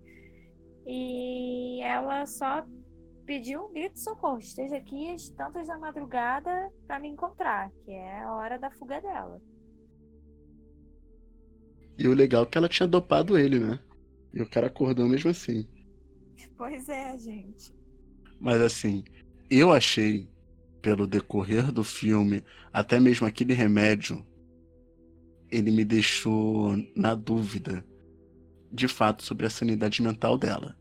E 0.86 1.82
ela 1.82 2.26
só 2.28 2.64
pediu 3.26 3.66
um 3.66 3.74
grito 3.74 3.94
de 3.94 4.02
socorro. 4.02 4.38
Esteja 4.38 4.78
aqui 4.78 5.12
às 5.12 5.28
tantas 5.30 5.68
da 5.68 5.78
madrugada 5.78 6.72
para 6.86 7.00
me 7.00 7.08
encontrar, 7.08 7.72
que 7.84 7.92
é 7.92 8.22
a 8.22 8.34
hora 8.36 8.60
da 8.60 8.70
fuga 8.70 9.02
dela. 9.02 9.42
E 11.98 12.08
o 12.08 12.14
legal 12.14 12.44
é 12.44 12.46
que 12.46 12.58
ela 12.58 12.70
tinha 12.70 12.88
dopado 12.88 13.38
ele, 13.38 13.60
né? 13.60 13.80
E 14.34 14.42
o 14.42 14.50
cara 14.50 14.68
acordou 14.68 15.08
mesmo 15.08 15.30
assim. 15.30 15.68
Pois 16.58 16.88
é, 16.90 17.18
gente. 17.18 17.74
Mas 18.40 18.62
assim, 18.62 19.04
eu 19.50 19.72
achei, 19.72 20.30
pelo 20.82 21.08
decorrer 21.08 21.72
do 21.72 21.84
filme, 21.84 22.44
até 22.72 23.00
mesmo 23.00 23.26
aquele 23.26 23.54
remédio, 23.54 24.26
ele 25.50 25.72
me 25.72 25.86
deixou 25.86 26.76
na 26.96 27.16
dúvida 27.16 27.86
de 28.72 28.88
fato 28.88 29.24
sobre 29.24 29.46
a 29.46 29.50
sanidade 29.50 30.02
mental 30.02 30.38
dela. 30.38 30.78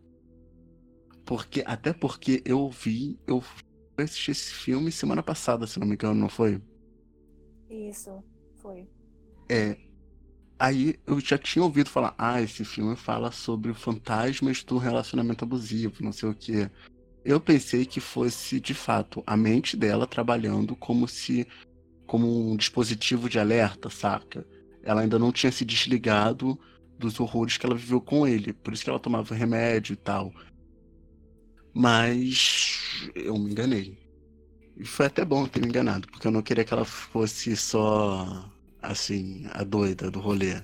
Porque, 1.24 1.62
até 1.66 1.92
porque 1.92 2.42
eu 2.44 2.68
vi, 2.68 3.18
eu 3.26 3.42
assisti 3.96 4.32
esse 4.32 4.52
filme 4.52 4.90
semana 4.90 5.22
passada, 5.22 5.66
se 5.66 5.78
não 5.78 5.86
me 5.86 5.94
engano, 5.94 6.20
não 6.20 6.28
foi? 6.28 6.60
Isso, 7.70 8.22
foi. 8.56 8.88
É. 9.48 9.76
Aí 10.64 10.98
eu 11.06 11.20
já 11.20 11.36
tinha 11.36 11.62
ouvido 11.62 11.90
falar, 11.90 12.14
ah, 12.16 12.40
esse 12.40 12.64
filme 12.64 12.96
fala 12.96 13.30
sobre 13.30 13.74
fantasmas 13.74 14.64
do 14.64 14.78
relacionamento 14.78 15.44
abusivo, 15.44 16.02
não 16.02 16.10
sei 16.10 16.30
o 16.30 16.34
quê. 16.34 16.70
Eu 17.22 17.38
pensei 17.38 17.84
que 17.84 18.00
fosse, 18.00 18.58
de 18.60 18.72
fato, 18.72 19.22
a 19.26 19.36
mente 19.36 19.76
dela 19.76 20.06
trabalhando 20.06 20.74
como 20.74 21.06
se. 21.06 21.46
como 22.06 22.50
um 22.50 22.56
dispositivo 22.56 23.28
de 23.28 23.38
alerta, 23.38 23.90
saca? 23.90 24.46
Ela 24.82 25.02
ainda 25.02 25.18
não 25.18 25.32
tinha 25.32 25.52
se 25.52 25.66
desligado 25.66 26.58
dos 26.98 27.20
horrores 27.20 27.58
que 27.58 27.66
ela 27.66 27.74
viveu 27.74 28.00
com 28.00 28.26
ele. 28.26 28.54
Por 28.54 28.72
isso 28.72 28.84
que 28.84 28.88
ela 28.88 28.98
tomava 28.98 29.34
remédio 29.34 29.92
e 29.92 29.96
tal. 29.96 30.32
Mas 31.74 33.10
eu 33.14 33.38
me 33.38 33.50
enganei. 33.50 33.98
E 34.78 34.86
foi 34.86 35.06
até 35.06 35.26
bom 35.26 35.46
ter 35.46 35.60
me 35.60 35.68
enganado, 35.68 36.08
porque 36.08 36.26
eu 36.26 36.32
não 36.32 36.40
queria 36.42 36.64
que 36.64 36.72
ela 36.72 36.86
fosse 36.86 37.54
só, 37.54 38.50
assim, 38.84 39.46
a 39.52 39.64
doida 39.64 40.10
do 40.10 40.20
rolê. 40.20 40.62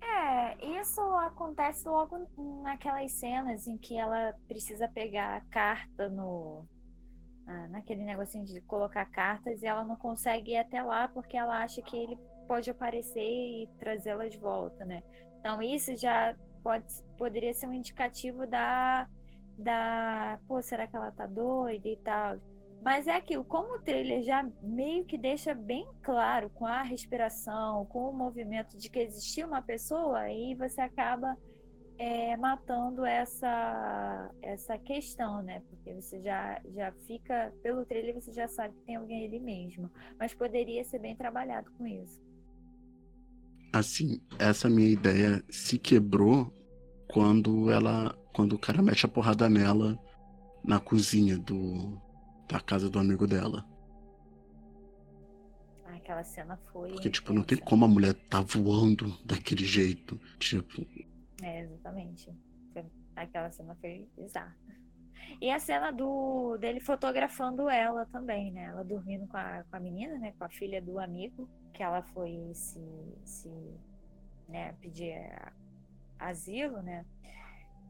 É, 0.00 0.80
isso 0.80 1.00
acontece 1.00 1.88
logo 1.88 2.18
naquelas 2.62 3.12
cenas 3.12 3.66
em 3.66 3.76
que 3.76 3.96
ela 3.96 4.34
precisa 4.46 4.88
pegar 4.88 5.36
a 5.36 5.40
carta 5.52 6.08
no. 6.08 6.66
Naquele 7.70 8.04
negocinho 8.04 8.44
de 8.44 8.60
colocar 8.60 9.06
cartas 9.06 9.62
e 9.62 9.66
ela 9.66 9.82
não 9.82 9.96
consegue 9.96 10.50
ir 10.50 10.58
até 10.58 10.82
lá 10.82 11.08
porque 11.08 11.34
ela 11.34 11.62
acha 11.62 11.80
que 11.80 11.96
ele 11.96 12.18
pode 12.46 12.68
aparecer 12.68 13.22
e 13.22 13.66
trazê-la 13.78 14.28
de 14.28 14.38
volta, 14.38 14.84
né? 14.84 15.02
Então 15.40 15.62
isso 15.62 15.96
já 15.96 16.36
pode, 16.62 16.84
poderia 17.16 17.54
ser 17.54 17.66
um 17.66 17.72
indicativo 17.72 18.46
da, 18.46 19.08
da, 19.56 20.38
pô, 20.46 20.60
será 20.60 20.86
que 20.86 20.94
ela 20.94 21.10
tá 21.10 21.24
doida 21.26 21.88
e 21.88 21.96
tal. 21.96 22.36
Mas 22.82 23.06
é 23.06 23.16
aquilo, 23.16 23.44
como 23.44 23.74
o 23.74 23.82
trailer 23.82 24.22
já 24.22 24.48
meio 24.62 25.04
que 25.04 25.18
deixa 25.18 25.54
bem 25.54 25.86
claro 26.02 26.48
com 26.50 26.64
a 26.64 26.82
respiração, 26.82 27.84
com 27.86 28.08
o 28.08 28.12
movimento 28.12 28.78
de 28.78 28.88
que 28.88 29.00
existia 29.00 29.46
uma 29.46 29.60
pessoa, 29.60 30.20
aí 30.20 30.54
você 30.54 30.80
acaba 30.80 31.36
é, 31.98 32.36
matando 32.36 33.04
essa, 33.04 34.30
essa 34.40 34.78
questão, 34.78 35.42
né? 35.42 35.60
Porque 35.68 35.92
você 35.92 36.20
já, 36.22 36.60
já 36.72 36.92
fica, 37.06 37.52
pelo 37.62 37.84
trailer 37.84 38.14
você 38.14 38.32
já 38.32 38.46
sabe 38.46 38.74
que 38.76 38.82
tem 38.82 38.96
alguém 38.96 39.26
ali 39.26 39.40
mesmo. 39.40 39.90
Mas 40.18 40.32
poderia 40.32 40.84
ser 40.84 41.00
bem 41.00 41.16
trabalhado 41.16 41.70
com 41.72 41.86
isso. 41.86 42.22
Assim, 43.72 44.20
essa 44.38 44.70
minha 44.70 44.88
ideia 44.88 45.42
se 45.50 45.78
quebrou 45.78 46.52
quando 47.08 47.70
ela. 47.70 48.16
Quando 48.32 48.52
o 48.52 48.58
cara 48.58 48.80
mete 48.80 49.04
a 49.04 49.08
porrada 49.08 49.48
nela 49.48 49.98
na 50.64 50.78
cozinha 50.78 51.36
do. 51.36 52.00
Da 52.48 52.60
casa 52.60 52.88
do 52.88 52.98
amigo 52.98 53.26
dela. 53.26 53.64
Aquela 55.84 56.24
cena 56.24 56.56
foi. 56.72 56.90
Porque, 56.92 57.10
tipo, 57.10 57.32
não 57.32 57.42
tem 57.42 57.58
como 57.58 57.84
a 57.84 57.88
mulher 57.88 58.14
tá 58.14 58.40
voando 58.40 59.16
daquele 59.24 59.64
jeito. 59.64 60.18
Tipo. 60.38 60.86
É, 61.42 61.60
exatamente. 61.62 62.32
Aquela 63.14 63.50
cena 63.50 63.76
foi 63.80 64.08
bizarra. 64.16 64.56
E 65.40 65.50
a 65.50 65.58
cena 65.58 65.90
do 65.90 66.56
dele 66.56 66.80
fotografando 66.80 67.68
ela 67.68 68.06
também, 68.06 68.50
né? 68.50 68.64
Ela 68.64 68.82
dormindo 68.82 69.26
com 69.26 69.36
a, 69.36 69.62
com 69.64 69.76
a 69.76 69.80
menina, 69.80 70.18
né? 70.18 70.32
Com 70.38 70.44
a 70.44 70.48
filha 70.48 70.80
do 70.80 70.98
amigo 70.98 71.48
que 71.74 71.82
ela 71.82 72.02
foi 72.02 72.50
se, 72.54 72.80
se 73.24 73.50
né, 74.48 74.72
pedir 74.80 75.14
asilo, 76.18 76.82
né? 76.82 77.04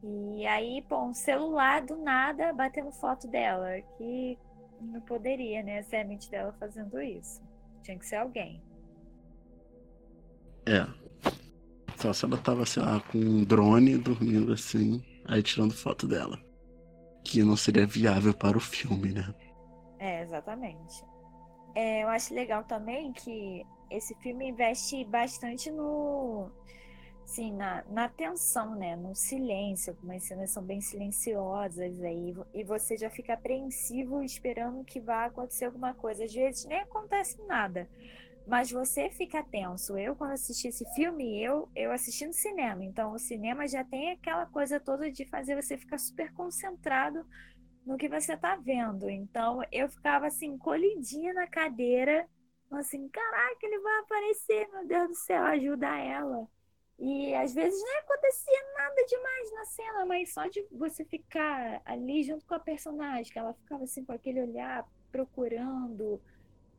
E 0.03 0.45
aí, 0.45 0.81
pô, 0.87 1.03
um 1.03 1.13
celular 1.13 1.81
do 1.81 1.97
nada 1.97 2.53
batendo 2.53 2.91
foto 2.91 3.27
dela, 3.27 3.81
que 3.97 4.37
não 4.81 5.01
poderia, 5.01 5.63
né, 5.63 5.81
ser 5.83 5.97
a 5.97 6.05
mente 6.05 6.29
dela 6.29 6.53
fazendo 6.59 7.01
isso. 7.01 7.41
Tinha 7.83 7.97
que 7.97 8.05
ser 8.05 8.17
alguém. 8.17 8.61
É. 10.65 10.85
Só 11.97 12.13
se 12.13 12.25
ela 12.25 12.37
tava, 12.37 12.65
sei 12.65 12.83
lá, 12.83 12.99
com 13.01 13.17
um 13.17 13.43
drone 13.43 13.97
dormindo 13.97 14.53
assim, 14.53 15.03
aí 15.25 15.43
tirando 15.43 15.73
foto 15.73 16.07
dela. 16.07 16.39
Que 17.23 17.43
não 17.43 17.57
seria 17.57 17.85
viável 17.85 18.33
para 18.33 18.57
o 18.57 18.61
filme, 18.61 19.11
né? 19.11 19.33
É, 19.99 20.21
exatamente. 20.23 21.03
É, 21.75 22.03
eu 22.03 22.07
acho 22.07 22.33
legal 22.33 22.63
também 22.63 23.11
que 23.11 23.65
esse 23.91 24.15
filme 24.15 24.49
investe 24.49 25.03
bastante 25.05 25.69
no 25.71 26.49
assim, 27.29 27.53
na, 27.53 27.83
na 27.89 28.09
tensão, 28.09 28.75
né? 28.75 28.95
No 28.95 29.13
silêncio, 29.15 29.95
como 29.95 30.11
as 30.11 30.23
cenas 30.23 30.51
são 30.51 30.63
bem 30.63 30.81
silenciosas 30.81 32.01
aí, 32.01 32.33
e 32.53 32.63
você 32.63 32.97
já 32.97 33.09
fica 33.09 33.33
apreensivo 33.35 34.23
esperando 34.23 34.83
que 34.83 34.99
vá 34.99 35.25
acontecer 35.25 35.65
alguma 35.65 35.93
coisa. 35.93 36.23
Às 36.23 36.33
vezes 36.33 36.65
nem 36.65 36.79
acontece 36.79 37.39
nada, 37.45 37.87
mas 38.47 38.71
você 38.71 39.11
fica 39.11 39.43
tenso. 39.43 39.97
Eu, 39.97 40.15
quando 40.15 40.31
assisti 40.31 40.69
esse 40.69 40.83
filme, 40.95 41.41
eu, 41.41 41.69
eu 41.75 41.91
assisti 41.91 42.25
no 42.25 42.33
cinema, 42.33 42.83
então 42.83 43.13
o 43.13 43.19
cinema 43.19 43.67
já 43.67 43.83
tem 43.83 44.11
aquela 44.11 44.47
coisa 44.47 44.79
toda 44.79 45.11
de 45.11 45.25
fazer 45.25 45.55
você 45.55 45.77
ficar 45.77 45.99
super 45.99 46.33
concentrado 46.33 47.23
no 47.85 47.97
que 47.97 48.09
você 48.09 48.35
tá 48.35 48.55
vendo. 48.55 49.07
Então 49.09 49.61
eu 49.71 49.87
ficava 49.87 50.27
assim, 50.27 50.57
colidinha 50.57 51.33
na 51.33 51.47
cadeira, 51.47 52.27
assim, 52.71 53.07
caraca, 53.09 53.57
ele 53.63 53.79
vai 53.79 53.99
aparecer, 53.99 54.67
meu 54.71 54.87
Deus 54.87 55.07
do 55.09 55.15
céu, 55.15 55.43
ajuda 55.43 55.87
ela. 55.99 56.47
E 56.99 57.33
às 57.33 57.53
vezes 57.53 57.81
não 57.81 57.99
acontecia 57.99 58.61
nada 58.77 59.05
demais 59.07 59.51
na 59.53 59.65
cena, 59.65 60.05
mas 60.05 60.33
só 60.33 60.47
de 60.47 60.65
você 60.69 61.05
ficar 61.05 61.81
ali 61.85 62.23
junto 62.23 62.45
com 62.45 62.53
a 62.53 62.59
personagem, 62.59 63.31
que 63.31 63.39
ela 63.39 63.53
ficava 63.53 63.85
assim 63.85 64.03
com 64.03 64.11
aquele 64.11 64.41
olhar 64.41 64.85
procurando, 65.09 66.21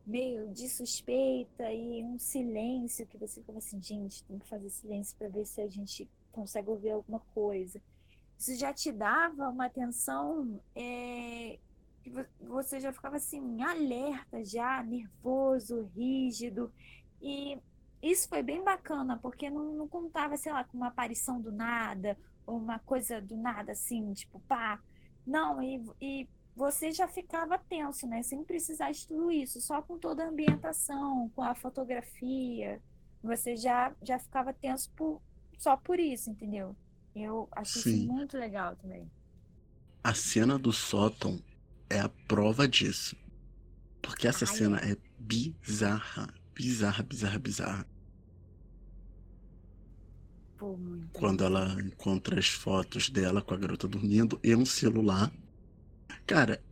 meio 0.07 0.49
de 0.49 0.69
suspeita 0.69 1.73
e 1.73 2.05
um 2.05 2.19
silêncio 2.19 3.07
que 3.07 3.17
você 3.17 3.41
ficava 3.41 3.59
assim, 3.59 3.81
gente, 3.83 4.23
tem 4.25 4.39
que 4.39 4.47
fazer 4.47 4.69
silêncio 4.69 5.17
para 5.17 5.29
ver 5.29 5.47
se 5.47 5.61
a 5.63 5.69
gente 5.69 6.09
consegue 6.33 6.69
ouvir 6.69 6.91
alguma 6.91 7.21
coisa. 7.35 7.81
Isso 8.39 8.55
já 8.57 8.73
te 8.73 8.93
dava 8.93 9.49
uma 9.49 9.67
atenção 9.67 10.61
é, 10.75 11.59
que 12.03 12.13
você 12.41 12.81
já 12.81 12.93
ficava 12.93 13.17
assim, 13.17 13.63
alerta 13.63 14.45
já, 14.45 14.83
nervoso, 14.83 15.91
rígido. 15.95 16.73
E 17.23 17.59
isso 18.03 18.29
foi 18.29 18.43
bem 18.43 18.63
bacana, 18.65 19.19
porque 19.19 19.51
não, 19.51 19.75
não 19.75 19.89
contava, 19.89 20.37
sei 20.37 20.53
lá, 20.53 20.65
com 20.65 20.77
uma 20.77 20.89
aparição 20.89 21.41
do 21.41 21.53
nada, 21.53 22.17
ou 22.47 22.57
uma 22.57 22.79
coisa 22.79 23.21
do 23.21 23.37
nada, 23.37 23.73
assim, 23.73 24.13
tipo, 24.15 24.41
pá. 24.41 24.81
Não, 25.27 25.63
e, 25.63 25.83
e 26.01 26.29
você 26.57 26.91
já 26.93 27.07
ficava 27.07 27.59
tenso, 27.59 28.07
né? 28.07 28.23
Sem 28.23 28.43
precisar 28.43 28.91
de 28.93 29.07
tudo 29.07 29.31
isso, 29.31 29.61
só 29.61 29.83
com 29.83 29.99
toda 29.99 30.25
a 30.25 30.29
ambientação, 30.29 31.31
com 31.35 31.43
a 31.43 31.55
fotografia. 31.55 32.81
Você 33.23 33.55
já, 33.55 33.95
já 34.03 34.19
ficava 34.19 34.53
tenso 34.53 34.91
por, 34.97 35.21
só 35.59 35.77
por 35.77 36.01
isso, 36.01 36.31
entendeu? 36.31 36.75
Eu 37.15 37.49
achei 37.53 37.83
Sim. 37.83 37.99
isso 38.05 38.13
muito 38.13 38.39
legal 38.39 38.75
também. 38.77 39.11
A 40.03 40.15
cena 40.15 40.59
do 40.59 40.73
sótão 40.73 41.39
é 41.91 42.01
a 42.01 42.09
prova 42.09 42.67
disso. 42.67 43.15
Porque 44.01 44.27
essa 44.27 44.47
Ai, 44.47 44.57
cena 44.57 44.79
é 44.79 44.97
bizarra 45.19 46.33
bizarra, 46.61 47.03
bizarra, 47.03 47.39
bizarra. 47.39 47.87
Pô, 50.61 50.79
Quando 51.15 51.43
ela 51.43 51.75
encontra 51.81 52.39
as 52.39 52.49
fotos 52.49 53.09
dela 53.09 53.41
com 53.41 53.55
a 53.55 53.57
garota 53.57 53.89
dormindo 53.89 54.39
e 54.45 54.55
um 54.55 54.67
celular. 54.67 55.33
Cara, 56.27 56.63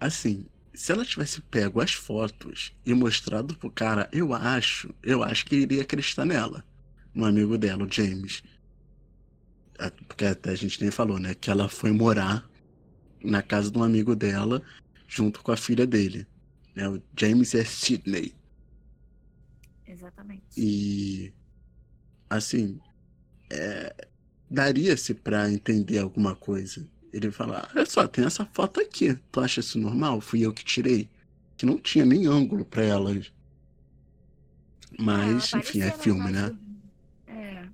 assim, 0.00 0.46
se 0.72 0.92
ela 0.92 1.04
tivesse 1.04 1.42
pego 1.42 1.78
as 1.82 1.92
fotos 1.92 2.74
e 2.86 2.94
mostrado 2.94 3.54
pro 3.54 3.70
cara, 3.70 4.08
eu 4.14 4.32
acho, 4.32 4.94
eu 5.02 5.22
acho 5.22 5.44
que 5.44 5.56
iria 5.56 5.82
acreditar 5.82 6.24
nela. 6.24 6.64
Um 7.14 7.22
amigo 7.22 7.58
dela, 7.58 7.84
o 7.84 7.92
James. 7.92 8.42
É, 9.78 9.90
porque 9.90 10.24
até 10.24 10.52
a 10.52 10.56
gente 10.56 10.80
nem 10.80 10.90
falou, 10.90 11.18
né? 11.18 11.34
Que 11.34 11.50
ela 11.50 11.68
foi 11.68 11.92
morar 11.92 12.48
na 13.22 13.42
casa 13.42 13.70
de 13.70 13.76
um 13.76 13.82
amigo 13.82 14.16
dela 14.16 14.62
junto 15.06 15.42
com 15.42 15.52
a 15.52 15.56
filha 15.56 15.86
dele. 15.86 16.26
Né? 16.74 16.88
O 16.88 17.02
James 17.14 17.54
é 17.54 17.62
Sidney. 17.62 18.34
Exatamente. 19.86 20.44
E 20.56 21.30
assim, 22.30 22.80
é, 23.50 24.08
daria-se 24.50 25.14
para 25.14 25.50
entender 25.50 25.98
alguma 25.98 26.34
coisa. 26.34 26.86
Ele 27.12 27.30
falar, 27.30 27.70
olha 27.74 27.86
só, 27.86 28.06
tem 28.06 28.24
essa 28.24 28.44
foto 28.46 28.80
aqui. 28.80 29.14
Tu 29.32 29.40
acha 29.40 29.60
isso 29.60 29.78
normal? 29.78 30.20
Fui 30.20 30.44
eu 30.44 30.52
que 30.52 30.64
tirei. 30.64 31.08
Que 31.56 31.66
não 31.66 31.78
tinha 31.78 32.04
nem 32.04 32.26
ângulo 32.26 32.64
para 32.64 32.82
elas. 32.82 33.32
Mas, 34.98 35.52
é, 35.52 35.58
enfim, 35.58 35.82
é 35.82 35.90
filme, 35.90 36.30
né? 36.30 36.56
É. 37.26 37.68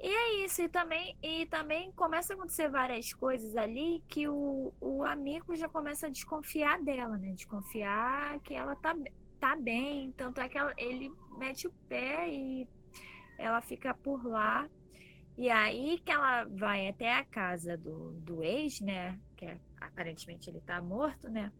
E 0.00 0.08
é 0.08 0.44
isso, 0.44 0.62
e 0.62 0.68
também, 0.68 1.16
e 1.22 1.46
também 1.46 1.92
começa 1.92 2.32
a 2.32 2.36
acontecer 2.36 2.68
várias 2.68 3.12
coisas 3.12 3.56
ali 3.56 4.02
que 4.08 4.28
o, 4.28 4.72
o 4.80 5.04
amigo 5.04 5.54
já 5.54 5.68
começa 5.68 6.06
a 6.06 6.10
desconfiar 6.10 6.82
dela, 6.82 7.16
né? 7.16 7.32
Desconfiar 7.32 8.38
que 8.40 8.54
ela 8.54 8.74
tá, 8.76 8.96
tá 9.38 9.56
bem, 9.56 10.12
tanto 10.16 10.40
é 10.40 10.48
que 10.48 10.58
ela, 10.58 10.72
ele 10.76 11.12
mete 11.38 11.66
o 11.66 11.72
pé 11.88 12.28
e 12.28 12.66
ela 13.38 13.60
fica 13.60 13.94
por 13.94 14.24
lá. 14.26 14.68
E 15.36 15.48
aí 15.48 15.98
que 16.04 16.12
ela 16.12 16.44
vai 16.44 16.88
até 16.88 17.12
a 17.12 17.24
casa 17.24 17.76
do, 17.76 18.12
do 18.20 18.42
ex, 18.42 18.80
né? 18.80 19.18
Que 19.36 19.46
é, 19.46 19.58
aparentemente 19.80 20.50
ele 20.50 20.60
tá 20.60 20.80
morto, 20.80 21.28
né? 21.28 21.50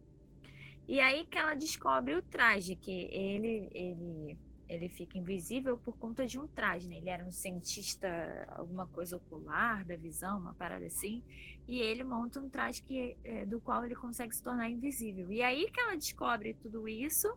E 0.86 1.00
aí 1.00 1.24
que 1.26 1.38
ela 1.38 1.54
descobre 1.54 2.14
o 2.14 2.22
traje, 2.22 2.76
que 2.76 3.08
ele, 3.10 3.68
ele, 3.72 4.38
ele 4.68 4.88
fica 4.88 5.16
invisível 5.16 5.78
por 5.78 5.96
conta 5.96 6.26
de 6.26 6.38
um 6.38 6.46
traje, 6.46 6.88
né? 6.88 6.96
Ele 6.96 7.08
era 7.08 7.24
um 7.24 7.32
cientista, 7.32 8.08
alguma 8.50 8.86
coisa 8.86 9.16
ocular, 9.16 9.84
da 9.86 9.96
visão, 9.96 10.38
uma 10.38 10.54
parada 10.54 10.86
assim. 10.86 11.22
E 11.66 11.80
ele 11.80 12.04
monta 12.04 12.40
um 12.40 12.50
traje 12.50 12.82
que, 12.82 13.16
é, 13.24 13.46
do 13.46 13.60
qual 13.60 13.84
ele 13.84 13.94
consegue 13.94 14.34
se 14.34 14.42
tornar 14.42 14.68
invisível. 14.68 15.30
E 15.32 15.40
aí 15.42 15.70
que 15.70 15.80
ela 15.80 15.96
descobre 15.96 16.54
tudo 16.54 16.88
isso 16.88 17.32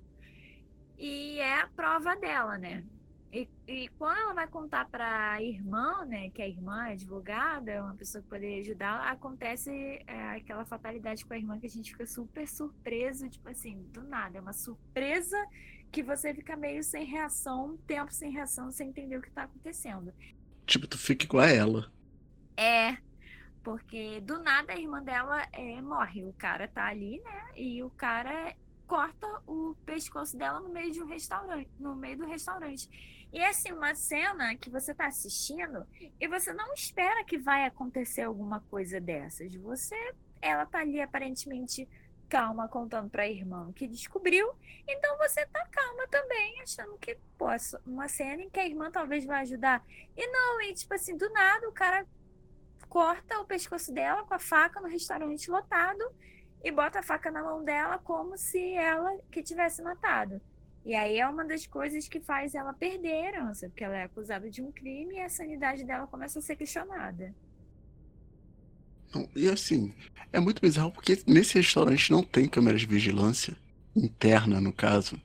e 0.98 1.40
é 1.40 1.62
a 1.62 1.68
prova 1.68 2.16
dela, 2.16 2.58
né? 2.58 2.84
E, 3.36 3.50
e 3.68 3.90
quando 3.98 4.18
ela 4.18 4.34
vai 4.34 4.48
contar 4.48 4.88
para 4.88 5.34
a 5.34 5.44
irmã, 5.44 6.06
né, 6.06 6.30
que 6.30 6.42
a 6.42 6.48
irmã 6.48 6.88
é 6.88 6.94
advogada, 6.94 7.70
é 7.70 7.82
uma 7.82 7.94
pessoa 7.94 8.22
que 8.22 8.30
poderia 8.30 8.62
ajudar, 8.62 9.12
acontece 9.12 9.70
é, 10.08 10.38
aquela 10.38 10.64
fatalidade 10.64 11.26
com 11.26 11.34
a 11.34 11.38
irmã 11.38 11.60
que 11.60 11.66
a 11.66 11.70
gente 11.70 11.92
fica 11.92 12.06
super 12.06 12.48
surpreso, 12.48 13.28
tipo 13.28 13.50
assim, 13.50 13.84
do 13.92 14.04
nada. 14.04 14.38
É 14.38 14.42
uma 14.42 14.54
surpresa 14.54 15.38
que 15.92 16.02
você 16.02 16.34
fica 16.34 16.56
meio 16.56 16.82
sem 16.82 17.04
reação, 17.04 17.74
um 17.74 17.78
tempo 17.78 18.14
sem 18.14 18.32
reação, 18.32 18.72
sem 18.72 18.88
entender 18.88 19.18
o 19.18 19.22
que 19.22 19.28
está 19.28 19.44
acontecendo. 19.44 20.14
Tipo, 20.66 20.88
tu 20.88 20.98
fica 20.98 21.26
igual 21.26 21.44
a 21.44 21.50
ela. 21.50 21.92
É, 22.56 22.98
porque 23.62 24.22
do 24.22 24.42
nada 24.42 24.72
a 24.72 24.80
irmã 24.80 25.04
dela 25.04 25.46
é, 25.52 25.82
morre. 25.82 26.24
O 26.24 26.32
cara 26.32 26.70
tá 26.70 26.86
ali, 26.86 27.20
né? 27.20 27.48
E 27.58 27.84
o 27.84 27.90
cara 27.90 28.56
corta 28.88 29.28
o 29.46 29.76
pescoço 29.86 30.38
dela 30.38 30.60
no 30.60 30.70
meio 30.70 30.92
de 30.92 31.02
um 31.02 31.08
restaurante, 31.08 31.70
no 31.80 31.96
meio 31.96 32.18
do 32.18 32.26
restaurante. 32.26 32.90
E 33.36 33.40
é 33.40 33.50
assim, 33.50 33.74
uma 33.74 33.94
cena 33.94 34.56
que 34.56 34.70
você 34.70 34.94
está 34.94 35.08
assistindo 35.08 35.86
e 36.22 36.26
você 36.26 36.54
não 36.54 36.74
espera 36.74 37.22
que 37.26 37.38
vai 37.38 37.66
acontecer 37.66 38.22
alguma 38.22 38.62
coisa 38.62 38.98
dessas. 39.02 39.54
Você, 39.56 39.94
ela 40.42 40.66
tá 40.66 40.80
ali 40.80 41.02
aparentemente 41.02 41.86
calma 42.30 42.70
contando 42.70 43.10
para 43.10 43.24
a 43.24 43.28
irmã 43.30 43.74
que 43.74 43.90
descobriu, 43.90 44.50
então 44.88 45.18
você 45.18 45.46
tá 45.48 45.68
calma 45.68 46.08
também, 46.08 46.62
achando 46.62 46.98
que, 46.98 47.18
pô, 47.38 47.48
uma 47.86 48.08
cena 48.08 48.42
em 48.42 48.50
que 48.50 48.58
a 48.58 48.66
irmã 48.66 48.90
talvez 48.90 49.26
vai 49.26 49.42
ajudar. 49.42 49.84
E 50.16 50.26
não, 50.28 50.62
e 50.62 50.74
tipo 50.74 50.94
assim, 50.94 51.18
do 51.18 51.30
nada 51.32 51.68
o 51.68 51.74
cara 51.74 52.08
corta 52.88 53.42
o 53.42 53.46
pescoço 53.46 53.92
dela 53.92 54.24
com 54.24 54.34
a 54.34 54.40
faca 54.40 54.80
no 54.80 54.88
restaurante 54.88 55.52
lotado 55.52 56.10
e 56.64 56.72
bota 56.72 57.00
a 57.00 57.04
faca 57.04 57.30
na 57.30 57.44
mão 57.44 57.66
dela 57.66 58.00
como 58.00 58.38
se 58.38 58.76
ela 58.76 59.14
que 59.30 59.44
tivesse 59.44 59.82
matado. 59.82 60.42
E 60.86 60.94
aí 60.94 61.18
é 61.18 61.28
uma 61.28 61.44
das 61.44 61.66
coisas 61.66 62.08
que 62.08 62.20
faz 62.20 62.54
ela 62.54 62.72
perder 62.72 63.12
a 63.12 63.28
herança, 63.28 63.68
porque 63.68 63.84
ela 63.84 63.98
é 63.98 64.04
acusada 64.04 64.50
de 64.52 64.62
um 64.62 64.72
crime 64.72 65.16
e 65.16 65.20
a 65.20 65.28
sanidade 65.28 65.84
dela 65.84 66.06
começa 66.06 66.38
a 66.38 66.42
ser 66.44 66.56
questionada. 66.56 67.34
E 69.36 69.50
assim, 69.50 69.94
é 70.32 70.40
muito 70.40 70.62
bizarro 70.62 70.92
porque 70.92 71.24
nesse 71.26 71.56
restaurante 71.56 72.12
não 72.12 72.22
tem 72.22 72.48
câmeras 72.48 72.82
de 72.82 72.88
vigilância 72.88 73.58
interna, 73.96 74.62
no 74.62 74.72
caso. 74.72 75.20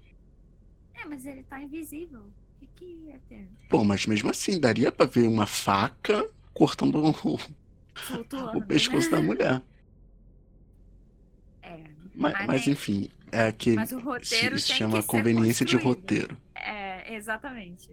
É, 0.95 1.05
mas 1.05 1.27
ele 1.27 1.43
tá 1.43 1.61
invisível. 1.61 2.23
O 2.63 2.67
que, 2.77 2.85
ia 2.85 3.21
ter? 3.29 3.47
Bom, 3.69 3.85
mas 3.85 4.07
mesmo 4.07 4.31
assim, 4.31 4.59
daria 4.59 4.91
para 4.91 5.05
ver 5.05 5.29
uma 5.29 5.47
faca 5.47 6.27
cortando 6.55 6.97
o, 6.97 7.39
o 8.57 8.63
pescoço 8.63 9.11
né? 9.11 9.17
da 9.17 9.23
mulher. 9.23 9.63
Mas, 12.15 12.47
mas 12.47 12.67
enfim, 12.67 13.09
é 13.33 13.49
aquele. 13.49 13.77
Mas 13.77 13.93
o 13.93 14.01
roteiro 14.01 14.59
se, 14.59 14.67
se 14.67 14.75
chama 14.75 15.03
conveniência 15.03 15.65
de 15.65 15.77
roteiro. 15.77 16.37
É, 16.55 17.15
exatamente. 17.15 17.91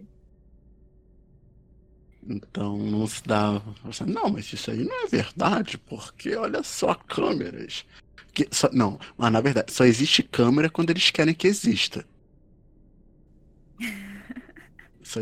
Então 2.28 2.76
não 2.76 3.06
se 3.06 3.22
dá. 3.24 3.62
Não, 4.06 4.28
mas 4.28 4.52
isso 4.52 4.70
aí 4.70 4.84
não 4.84 5.04
é 5.04 5.06
verdade, 5.06 5.78
porque 5.78 6.36
olha 6.36 6.62
só 6.62 6.94
câmeras. 6.94 7.86
Que, 8.34 8.46
só, 8.50 8.68
não, 8.72 9.00
mas 9.16 9.32
na 9.32 9.40
verdade, 9.40 9.72
só 9.72 9.84
existe 9.84 10.22
câmera 10.22 10.68
quando 10.68 10.90
eles 10.90 11.10
querem 11.10 11.34
que 11.34 11.48
exista. 11.48 12.04
Só 15.02 15.20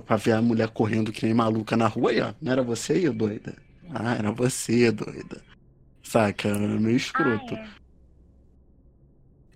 pra 0.00 0.16
ver 0.16 0.32
a 0.32 0.42
mulher 0.42 0.68
correndo 0.68 1.10
que 1.10 1.24
nem 1.24 1.32
maluca 1.32 1.74
na 1.74 1.86
rua 1.86 2.10
aí, 2.10 2.20
ó. 2.20 2.34
Não 2.38 2.52
era 2.52 2.62
você 2.62 2.92
aí, 2.92 3.08
doida? 3.08 3.56
Ah, 3.88 4.14
era 4.14 4.30
você, 4.30 4.92
doida. 4.92 5.42
Saca? 6.02 6.48
Era 6.48 6.58
meio 6.58 6.98
escroto. 6.98 7.54
Ah, 7.54 7.58
é. 7.58 7.81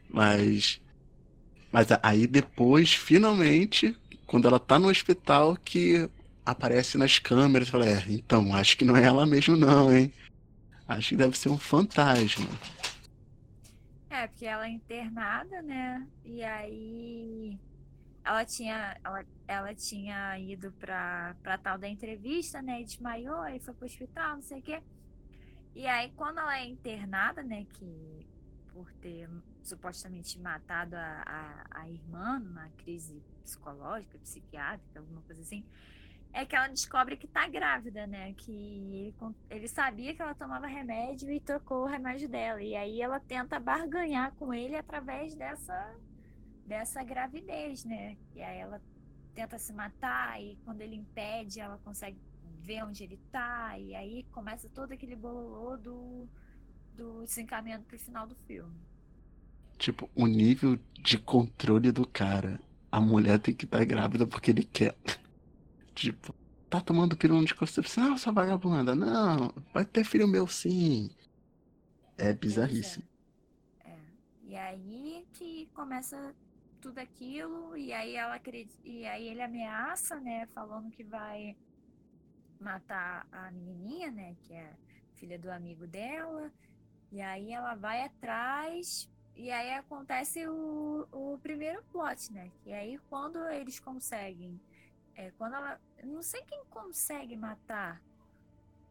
Mas. 0.09 0.81
Mas 1.73 1.89
aí 2.03 2.27
depois, 2.27 2.95
finalmente, 2.95 3.97
quando 4.27 4.49
ela 4.49 4.59
tá 4.59 4.79
no 4.79 4.89
hospital, 4.89 5.57
que 5.57 6.09
aparece 6.45 6.97
nas 6.97 7.19
câmeras, 7.19 7.69
fala, 7.69 7.87
é, 7.87 8.05
então, 8.09 8.55
acho 8.55 8.77
que 8.77 8.85
não 8.85 8.97
é 8.97 9.05
ela 9.05 9.27
mesmo 9.27 9.57
não, 9.57 9.95
hein? 9.95 10.13
Acho 10.89 11.11
que 11.11 11.17
deve 11.17 11.37
ser 11.37 11.49
um 11.49 11.59
fantasma. 11.59 12.49
É, 14.09 14.27
porque 14.29 14.47
ela 14.47 14.67
é 14.67 14.71
internada, 14.71 15.61
né? 15.61 16.07
E 16.25 16.43
aí 16.43 17.59
ela 18.25 18.45
tinha, 18.45 18.97
ela, 19.05 19.25
ela 19.47 19.75
tinha 19.75 20.39
ido 20.39 20.73
pra, 20.73 21.37
pra 21.43 21.59
tal 21.59 21.79
da 21.79 21.89
entrevista, 21.89 22.63
né? 22.63 22.81
E 22.81 22.85
desmaiou, 22.85 23.41
aí 23.41 23.61
foi 23.61 23.75
pro 23.75 23.87
hospital, 23.87 24.37
não 24.37 24.43
sei 24.43 24.59
o 24.61 24.63
quê. 24.63 24.83
E 25.75 25.87
aí, 25.87 26.11
quando 26.17 26.39
ela 26.39 26.59
é 26.59 26.65
internada, 26.65 27.43
né, 27.43 27.67
que 27.75 28.27
por 28.73 28.91
ter 28.95 29.29
supostamente 29.67 30.39
matado 30.39 30.97
a, 30.97 31.23
a, 31.27 31.81
a 31.81 31.89
irmã 31.91 32.39
numa 32.39 32.69
crise 32.79 33.23
psicológica, 33.43 34.19
psiquiátrica, 34.19 35.01
alguma 35.01 35.23
coisa 35.23 35.43
assim, 35.43 35.65
é 36.33 36.45
que 36.45 36.55
ela 36.55 36.69
descobre 36.69 37.17
que 37.17 37.27
tá 37.27 37.49
grávida, 37.49 38.07
né? 38.07 38.35
Que 38.35 38.53
ele, 38.53 39.15
ele 39.49 39.69
sabia 39.69 40.15
que 40.15 40.21
ela 40.21 40.35
tomava 40.35 40.67
remédio 40.67 41.31
e 41.31 41.41
trocou 41.41 41.85
o 41.85 41.87
remédio 41.87 42.29
dela. 42.29 42.63
E 42.63 42.77
aí 42.77 43.01
ela 43.01 43.19
tenta 43.19 43.59
barganhar 43.59 44.33
com 44.35 44.53
ele 44.53 44.77
através 44.77 45.35
dessa, 45.35 45.97
dessa 46.67 47.03
gravidez, 47.03 47.85
né? 47.85 48.19
E 48.35 48.43
aí 48.43 48.59
ela 48.59 48.83
tenta 49.35 49.59
se 49.59 49.73
matar 49.73 50.41
e 50.43 50.57
quando 50.65 50.83
ele 50.83 50.97
impede, 50.97 51.61
ela 51.61 51.79
consegue 51.79 52.21
ver 52.61 52.85
onde 52.85 53.03
ele 53.05 53.17
tá. 53.33 53.79
E 53.79 53.95
aí 53.95 54.25
começa 54.25 54.69
todo 54.69 54.93
aquele 54.93 55.17
bololô 55.17 55.79
do, 55.79 56.29
do 56.95 57.23
desencaminhando 57.23 57.87
pro 57.87 57.99
final 57.99 58.27
do 58.27 58.35
filme. 58.35 58.77
Tipo, 59.79 60.11
o 60.15 60.27
nível 60.27 60.79
de 61.01 61.19
controle 61.19 61.93
do 61.93 62.07
cara. 62.07 62.61
A 62.91 63.01
mulher 63.01 63.39
tem 63.39 63.55
que 63.55 63.65
estar 63.65 63.79
tá 63.79 63.85
grávida 63.85 64.27
porque 64.27 64.51
ele 64.51 64.65
quer. 64.65 64.97
Tipo, 65.95 66.35
tá 66.69 66.81
tomando 66.81 67.17
pílula 67.17 67.41
anticoncepção, 67.41 68.13
ah, 68.13 68.19
sua 68.19 68.33
vagabunda. 68.33 68.95
Não, 68.95 69.53
vai 69.73 69.85
ter 69.85 70.05
filho 70.05 70.29
meu 70.29 70.47
sim. 70.47 71.11
É 72.19 72.33
bizarríssimo. 72.33 73.05
É. 73.85 73.91
é. 73.91 73.99
E 74.45 74.57
aí 74.57 75.27
que 75.33 75.69
começa 75.75 76.35
tudo 76.81 76.99
aquilo, 76.99 77.77
e 77.77 77.93
aí 77.93 78.15
ela 78.15 78.41
e 78.85 79.07
aí 79.07 79.29
ele 79.29 79.43
ameaça, 79.43 80.21
né, 80.21 80.47
falando 80.55 80.91
que 80.91 81.03
vai 81.03 81.57
matar 82.61 83.27
a 83.33 83.51
menininha, 83.51 84.11
né, 84.11 84.37
que 84.43 84.53
é 84.53 84.73
filha 85.15 85.39
do 85.39 85.51
amigo 85.51 85.87
dela. 85.87 86.53
E 87.11 87.21
aí 87.21 87.53
ela 87.53 87.75
vai 87.75 88.03
atrás, 88.03 89.09
e 89.37 89.51
aí 89.51 89.75
acontece 89.75 90.47
o, 90.49 91.07
o 91.13 91.39
primeiro 91.43 91.83
plot, 91.93 92.33
né? 92.33 92.51
Que 92.63 92.73
aí 92.73 92.99
quando 93.09 93.39
eles 93.49 93.79
conseguem 93.79 94.61
é, 95.17 95.33
quando 95.39 95.55
ela. 95.55 95.81
Não 96.05 96.23
sei 96.23 96.43
quem 96.43 96.63
consegue 96.67 97.37
matar 97.37 98.01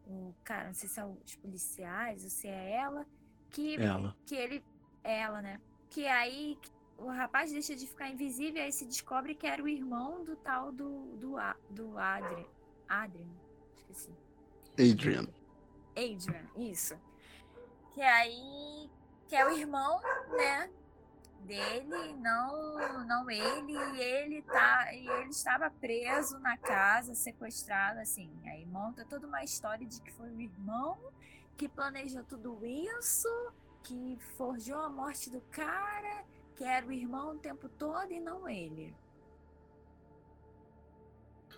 o 0.07 0.33
cara, 0.43 0.67
não 0.67 0.73
sei 0.73 0.89
se 0.89 0.99
é 0.99 1.05
os 1.05 1.35
policiais 1.35 2.23
ou 2.23 2.29
se 2.29 2.47
é 2.47 2.71
ela, 2.71 3.05
que, 3.51 3.75
ela. 3.75 4.15
que 4.25 4.35
ele. 4.35 4.63
Ela, 5.03 5.41
né? 5.41 5.61
Que 5.89 6.07
aí 6.07 6.57
o 6.97 7.07
rapaz 7.09 7.51
deixa 7.51 7.75
de 7.75 7.85
ficar 7.85 8.09
invisível 8.09 8.61
e 8.61 8.65
aí 8.65 8.71
se 8.71 8.85
descobre 8.85 9.35
que 9.35 9.45
era 9.45 9.61
o 9.61 9.67
irmão 9.67 10.23
do 10.23 10.35
tal 10.35 10.71
do, 10.71 11.15
do, 11.17 11.35
do 11.69 11.97
Adrian. 11.97 12.45
Adrian, 12.89 13.29
esqueci. 13.75 14.09
Adrian. 14.73 15.27
Adrian, 15.95 16.49
isso. 16.57 16.99
Que 17.93 18.01
aí. 18.01 18.89
Que 19.27 19.35
é 19.35 19.45
o 19.45 19.51
irmão, 19.51 20.01
né? 20.31 20.69
dele, 21.45 22.15
não, 22.19 23.05
não 23.05 23.29
ele, 23.29 23.73
e 23.73 24.01
ele 24.01 24.41
tá, 24.41 24.91
e 24.93 25.07
ele 25.07 25.29
estava 25.29 25.69
preso 25.69 26.39
na 26.39 26.57
casa, 26.57 27.13
sequestrado, 27.13 27.99
assim. 27.99 28.29
Aí 28.45 28.65
monta 28.65 29.05
toda 29.05 29.27
uma 29.27 29.43
história 29.43 29.85
de 29.85 30.01
que 30.01 30.11
foi 30.11 30.29
o 30.29 30.41
irmão 30.41 30.97
que 31.55 31.69
planejou 31.69 32.23
tudo 32.23 32.59
isso, 32.65 33.29
que 33.83 34.17
forjou 34.35 34.79
a 34.79 34.89
morte 34.89 35.29
do 35.29 35.39
cara, 35.51 36.25
que 36.55 36.63
era 36.63 36.85
o 36.85 36.91
irmão 36.91 37.35
o 37.35 37.37
tempo 37.37 37.69
todo 37.69 38.11
e 38.11 38.19
não 38.19 38.49
ele. 38.49 38.93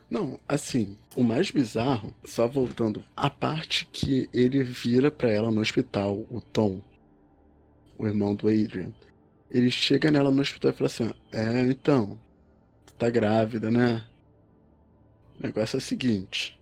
Não, 0.09 0.39
assim, 0.47 0.97
o 1.15 1.23
mais 1.23 1.51
bizarro, 1.51 2.13
só 2.23 2.47
voltando, 2.47 3.03
a 3.15 3.29
parte 3.29 3.85
que 3.85 4.29
ele 4.33 4.63
vira 4.63 5.11
para 5.11 5.29
ela 5.29 5.51
no 5.51 5.59
hospital, 5.59 6.25
o 6.31 6.39
Tom, 6.39 6.81
o 7.97 8.07
irmão 8.07 8.35
do 8.35 8.47
Adrian 8.47 8.91
ele 9.49 9.71
chega 9.71 10.11
nela 10.11 10.31
no 10.31 10.41
hospital 10.41 10.71
e 10.71 10.73
fala 10.73 10.87
assim: 10.87 11.11
É, 11.31 11.61
então, 11.61 12.19
tu 12.85 12.93
tá 12.93 13.09
grávida, 13.09 13.71
né? 13.71 14.05
O 15.39 15.43
negócio 15.43 15.77
é 15.77 15.79
o 15.79 15.81
seguinte: 15.81 16.59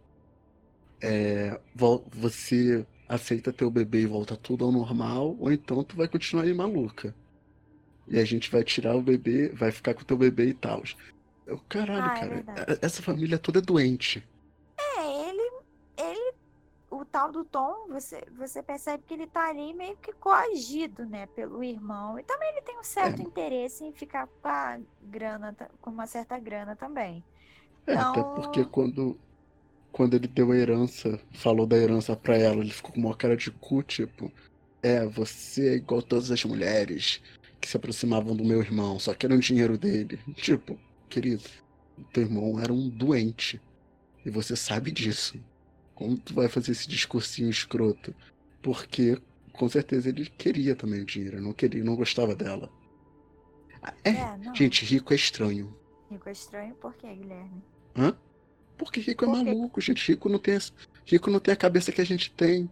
é, 1.01 1.59
você 1.73 2.85
aceita 3.07 3.53
teu 3.53 3.69
bebê 3.69 4.01
e 4.01 4.07
volta 4.07 4.35
tudo 4.35 4.65
ao 4.65 4.71
normal, 4.71 5.35
ou 5.39 5.51
então 5.51 5.83
tu 5.83 5.95
vai 5.95 6.07
continuar 6.07 6.43
aí 6.43 6.53
maluca. 6.53 7.13
E 8.07 8.19
a 8.19 8.25
gente 8.25 8.51
vai 8.51 8.63
tirar 8.63 8.95
o 8.95 9.01
bebê, 9.01 9.49
vai 9.49 9.71
ficar 9.71 9.93
com 9.95 10.01
o 10.01 10.05
teu 10.05 10.17
bebê 10.17 10.49
e 10.49 10.53
tal. 10.53 10.83
Eu, 11.45 11.59
caralho, 11.67 12.03
ah, 12.03 12.17
é 12.17 12.43
cara, 12.43 12.79
essa 12.81 13.01
família 13.01 13.37
toda 13.37 13.59
é 13.59 13.61
doente 13.61 14.23
tal 17.05 17.31
do 17.31 17.43
Tom, 17.43 17.87
você, 17.87 18.23
você 18.37 18.61
percebe 18.61 19.03
que 19.07 19.13
ele 19.13 19.27
tá 19.27 19.49
ali 19.49 19.73
meio 19.73 19.95
que 19.97 20.11
coagido, 20.13 21.05
né, 21.05 21.27
pelo 21.27 21.63
irmão. 21.63 22.19
E 22.19 22.23
também 22.23 22.49
ele 22.49 22.61
tem 22.61 22.77
um 22.79 22.83
certo 22.83 23.21
é. 23.21 23.23
interesse 23.23 23.83
em 23.83 23.93
ficar 23.93 24.27
com 24.27 24.47
a 24.47 24.79
grana, 25.03 25.55
com 25.81 25.89
uma 25.89 26.07
certa 26.07 26.37
grana 26.37 26.75
também. 26.75 27.23
É, 27.87 27.93
então... 27.93 28.11
até 28.11 28.23
porque 28.23 28.65
quando, 28.65 29.17
quando 29.91 30.15
ele 30.15 30.27
deu 30.27 30.51
a 30.51 30.55
herança, 30.57 31.19
falou 31.33 31.65
da 31.65 31.77
herança 31.77 32.15
pra 32.15 32.37
ela, 32.37 32.57
ele 32.57 32.71
ficou 32.71 32.91
com 32.91 32.99
uma 32.99 33.15
cara 33.15 33.37
de 33.37 33.51
cu, 33.51 33.83
tipo, 33.83 34.31
é, 34.81 35.05
você 35.05 35.69
é 35.69 35.75
igual 35.75 36.01
todas 36.01 36.29
as 36.31 36.43
mulheres 36.43 37.21
que 37.59 37.67
se 37.67 37.77
aproximavam 37.77 38.35
do 38.35 38.45
meu 38.45 38.59
irmão, 38.59 38.99
só 38.99 39.13
querem 39.13 39.37
o 39.37 39.41
dinheiro 39.41 39.77
dele. 39.77 40.19
Tipo, 40.35 40.79
querido, 41.09 41.43
teu 42.13 42.23
irmão 42.23 42.59
era 42.59 42.71
um 42.71 42.87
doente. 42.89 43.59
E 44.23 44.29
você 44.29 44.55
sabe 44.55 44.91
disso. 44.91 45.39
Como 45.95 46.17
tu 46.17 46.33
vai 46.33 46.49
fazer 46.49 46.73
esse 46.73 46.87
discursinho 46.87 47.49
escroto? 47.49 48.13
Porque 48.61 49.17
com 49.53 49.69
certeza 49.69 50.09
ele 50.09 50.25
queria 50.25 50.75
também 50.75 51.01
o 51.01 51.05
dinheiro, 51.05 51.41
não 51.41 51.53
queria, 51.53 51.83
não 51.83 51.95
gostava 51.95 52.35
dela. 52.35 52.69
É, 54.03 54.09
é 54.09 54.53
gente, 54.53 54.83
rico 54.85 55.13
é 55.13 55.15
estranho. 55.15 55.75
Rico 56.11 56.27
é 56.27 56.31
estranho 56.31 56.75
por 56.75 56.93
quê, 56.95 57.07
Guilherme? 57.13 57.63
Hã? 57.95 58.15
Porque 58.77 58.99
rico 58.99 59.23
é 59.23 59.27
por 59.27 59.37
maluco, 59.37 59.79
gente. 59.79 60.11
Rico 60.11 60.27
não 60.27 60.39
tem, 60.39 60.57
rico 61.05 61.31
não 61.31 61.39
tem 61.39 61.53
a 61.53 61.57
cabeça 61.57 61.91
que 61.91 62.01
a 62.01 62.05
gente 62.05 62.31
tem. 62.31 62.69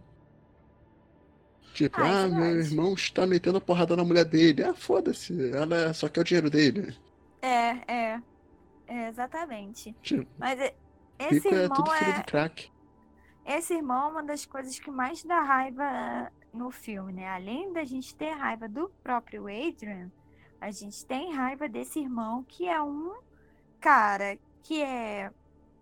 Tipo, 1.72 2.00
ah, 2.00 2.24
ah 2.24 2.28
meu 2.28 2.60
irmão 2.60 2.94
está 2.94 3.26
metendo 3.26 3.58
a 3.58 3.60
porrada 3.60 3.96
na 3.96 4.04
mulher 4.04 4.24
dele. 4.24 4.62
Ah, 4.62 4.74
foda-se, 4.74 5.50
ela 5.50 5.92
só 5.94 6.08
quer 6.08 6.20
o 6.20 6.24
dinheiro 6.24 6.50
dele. 6.50 6.94
É, 7.40 7.92
é. 7.92 8.22
é 8.86 9.08
exatamente. 9.08 9.94
Tipo, 10.02 10.26
Mas 10.38 10.60
esse 11.18 11.48
rico 11.48 11.54
é 11.54 11.68
tudo 11.68 11.90
filho 11.90 12.10
é... 12.10 12.18
de 12.18 12.24
crack. 12.24 12.73
Esse 13.44 13.74
irmão 13.74 14.08
é 14.08 14.10
uma 14.12 14.22
das 14.22 14.46
coisas 14.46 14.78
que 14.78 14.90
mais 14.90 15.22
dá 15.22 15.40
raiva 15.40 16.32
no 16.52 16.70
filme, 16.70 17.12
né? 17.12 17.28
Além 17.28 17.72
da 17.72 17.84
gente 17.84 18.14
ter 18.14 18.30
raiva 18.30 18.68
do 18.68 18.88
próprio 19.02 19.42
Adrian, 19.42 20.10
a 20.60 20.70
gente 20.70 21.04
tem 21.04 21.32
raiva 21.32 21.68
desse 21.68 22.00
irmão 22.00 22.42
que 22.44 22.66
é 22.66 22.80
um 22.80 23.14
cara 23.80 24.38
que 24.62 24.82
é, 24.82 25.30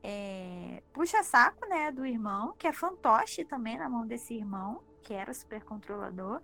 é 0.02 0.82
puxa 0.92 1.22
saco, 1.22 1.66
né, 1.68 1.92
do 1.92 2.04
irmão, 2.04 2.54
que 2.58 2.66
é 2.66 2.72
fantoche 2.72 3.44
também 3.44 3.78
na 3.78 3.88
mão 3.88 4.04
desse 4.06 4.34
irmão, 4.34 4.82
que 5.02 5.14
era 5.14 5.32
super 5.32 5.62
controlador. 5.62 6.40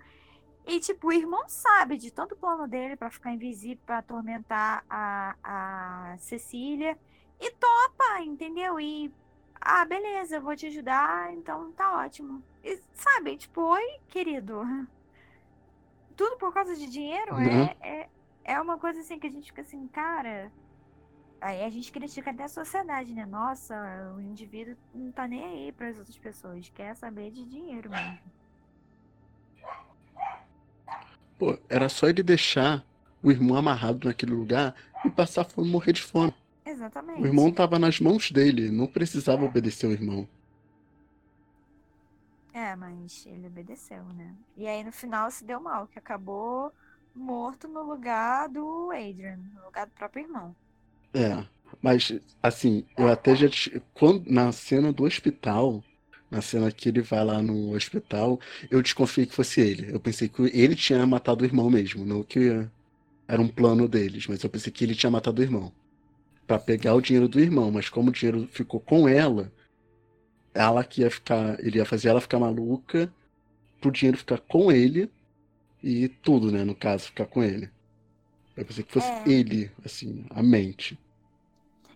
E, 0.65 0.79
tipo, 0.81 1.09
o 1.09 1.13
irmão 1.13 1.49
sabe 1.49 1.97
de 1.97 2.11
todo 2.11 2.33
o 2.33 2.37
plano 2.37 2.69
dele 2.69 2.95
para 2.95 3.11
ficar 3.11 3.33
invisível, 3.33 3.83
para 3.87 3.99
atormentar 3.99 4.85
a, 4.89 5.35
a 5.43 6.19
Cecília. 6.19 6.99
E 7.41 7.51
topa, 7.53 8.21
entendeu? 8.21 8.79
E 8.79 9.11
ah, 9.61 9.85
beleza, 9.85 10.37
eu 10.37 10.43
vou 10.43 10.57
te 10.57 10.67
ajudar, 10.67 11.33
então 11.33 11.73
tá 11.73 11.97
ótimo. 12.05 12.43
E 12.63 12.81
sabe, 12.95 13.37
tipo, 13.37 13.61
oi, 13.63 13.99
querido. 14.09 14.63
Tudo 16.17 16.37
por 16.37 16.53
causa 16.53 16.75
de 16.75 16.87
dinheiro 16.87 17.35
uhum. 17.35 17.41
é, 17.41 17.77
é, 17.81 18.09
é 18.45 18.61
uma 18.61 18.79
coisa 18.79 19.01
assim 19.01 19.19
que 19.19 19.27
a 19.27 19.31
gente 19.31 19.51
fica 19.51 19.63
assim, 19.63 19.87
cara. 19.89 20.51
Aí 21.41 21.63
a 21.63 21.71
gente 21.71 21.93
critica 21.93 22.31
até 22.31 22.45
a 22.45 22.49
sociedade, 22.49 23.13
né? 23.15 23.25
Nossa, 23.25 23.75
o 24.17 24.21
indivíduo 24.21 24.77
não 24.93 25.13
tá 25.13 25.29
nem 25.29 25.45
aí 25.45 25.73
para 25.73 25.89
as 25.89 25.97
outras 25.97 26.19
pessoas, 26.19 26.69
quer 26.71 26.97
saber 26.97 27.31
de 27.31 27.45
dinheiro 27.45 27.89
mesmo. 27.91 28.19
Pô, 31.39 31.57
era 31.69 31.89
só 31.89 32.09
ele 32.09 32.23
deixar 32.23 32.85
o 33.23 33.31
irmão 33.31 33.57
amarrado 33.57 34.09
naquele 34.09 34.33
lugar 34.33 34.75
e 35.05 35.11
passar 35.11 35.45
fome 35.45 35.71
morrer 35.71 35.93
de 35.93 36.03
fome. 36.03 36.35
Exatamente. 36.79 37.21
O 37.21 37.27
irmão 37.27 37.49
estava 37.49 37.77
nas 37.77 37.99
mãos 37.99 38.31
dele, 38.31 38.71
não 38.71 38.87
precisava 38.87 39.45
obedecer 39.45 39.87
o 39.89 39.93
irmão. 39.93 40.29
É, 42.53 42.75
mas 42.77 43.27
ele 43.27 43.47
obedeceu, 43.49 44.05
né? 44.15 44.37
E 44.57 44.67
aí 44.67 44.85
no 44.85 44.93
final 44.93 45.31
se 45.31 45.45
deu 45.45 45.61
mal, 45.61 45.89
que 45.89 45.99
acabou 45.99 46.73
morto 47.15 47.67
no 47.69 47.83
lugar 47.83 48.49
do 48.49 48.91
Adrian, 48.93 49.37
no 49.37 49.65
lugar 49.65 49.87
do 49.87 49.93
próprio 49.93 50.25
irmão. 50.25 50.57
É, 51.15 51.45
mas 51.83 52.13
assim, 52.43 52.87
eu 52.97 53.09
até 53.09 53.35
já. 53.35 53.47
Quando, 53.95 54.31
na 54.31 54.53
cena 54.53 54.93
do 54.93 55.05
hospital, 55.05 55.83
na 56.31 56.41
cena 56.43 56.71
que 56.73 56.89
ele 56.89 57.03
vai 57.03 57.25
lá 57.25 57.43
no 57.43 57.75
hospital, 57.75 58.41
eu 58.71 58.83
desconfiei 58.83 59.27
que 59.27 59.35
fosse 59.35 59.61
ele. 59.61 59.93
Eu 59.93 60.01
pensei 60.01 60.29
que 60.29 60.43
ele 60.43 60.77
tinha 60.77 61.05
matado 61.07 61.43
o 61.43 61.47
irmão 61.47 61.71
mesmo, 61.71 62.05
não 62.05 62.23
que 62.23 62.69
era 63.29 63.43
um 63.43 63.49
plano 63.49 63.89
deles, 63.89 64.27
mas 64.29 64.43
eu 64.45 64.51
pensei 64.51 64.73
que 64.73 64.85
ele 64.85 64.95
tinha 64.95 65.11
matado 65.11 65.41
o 65.41 65.45
irmão 65.45 65.73
para 66.49 66.61
pegar 66.61 66.97
o 66.97 67.03
dinheiro 67.03 67.29
do 67.29 67.41
irmão, 67.41 67.71
mas 67.73 67.91
como 67.91 68.11
o 68.11 68.15
dinheiro 68.15 68.49
ficou 68.53 68.81
com 68.81 69.09
ela, 69.09 69.53
ela 70.55 70.85
que 70.85 71.03
ia 71.03 71.11
ficar, 71.11 71.59
ele 71.61 71.79
ia 71.79 71.87
fazer 71.87 72.09
ela 72.09 72.21
ficar 72.21 72.39
maluca 72.39 73.13
pro 73.81 73.93
dinheiro 73.93 74.19
ficar 74.19 74.41
com 74.41 74.73
ele 74.73 75.11
e 75.83 76.09
tudo, 76.09 76.53
né? 76.53 76.65
No 76.65 76.75
caso, 76.77 77.07
ficar 77.07 77.27
com 77.27 77.43
ele. 77.45 77.71
Eu 78.57 78.65
pensei 78.67 78.85
que 78.85 78.93
fosse 78.93 79.13
É. 79.13 79.23
ele, 79.27 79.71
assim, 79.85 80.27
a 80.31 80.43
mente. 80.43 80.99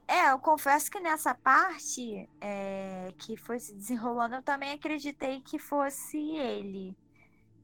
É, 0.06 0.30
eu 0.30 0.38
confesso 0.38 0.90
que 0.90 1.00
nessa 1.00 1.34
parte 1.34 2.28
é, 2.40 3.12
que 3.18 3.36
foi 3.36 3.58
se 3.58 3.74
desenrolando, 3.74 4.34
eu 4.36 4.42
também 4.42 4.72
acreditei 4.72 5.40
que 5.40 5.58
fosse 5.58 6.18
ele. 6.18 6.96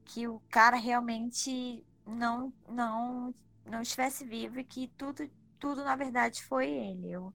Que 0.05 0.27
o 0.27 0.41
cara 0.49 0.77
realmente 0.77 1.85
não, 2.05 2.53
não, 2.67 3.33
não 3.65 3.81
estivesse 3.81 4.25
vivo 4.25 4.59
e 4.59 4.63
que 4.65 4.89
tudo, 4.97 5.29
tudo 5.59 5.83
na 5.83 5.95
verdade 5.95 6.43
foi 6.43 6.69
ele. 6.69 7.11
Eu, 7.11 7.33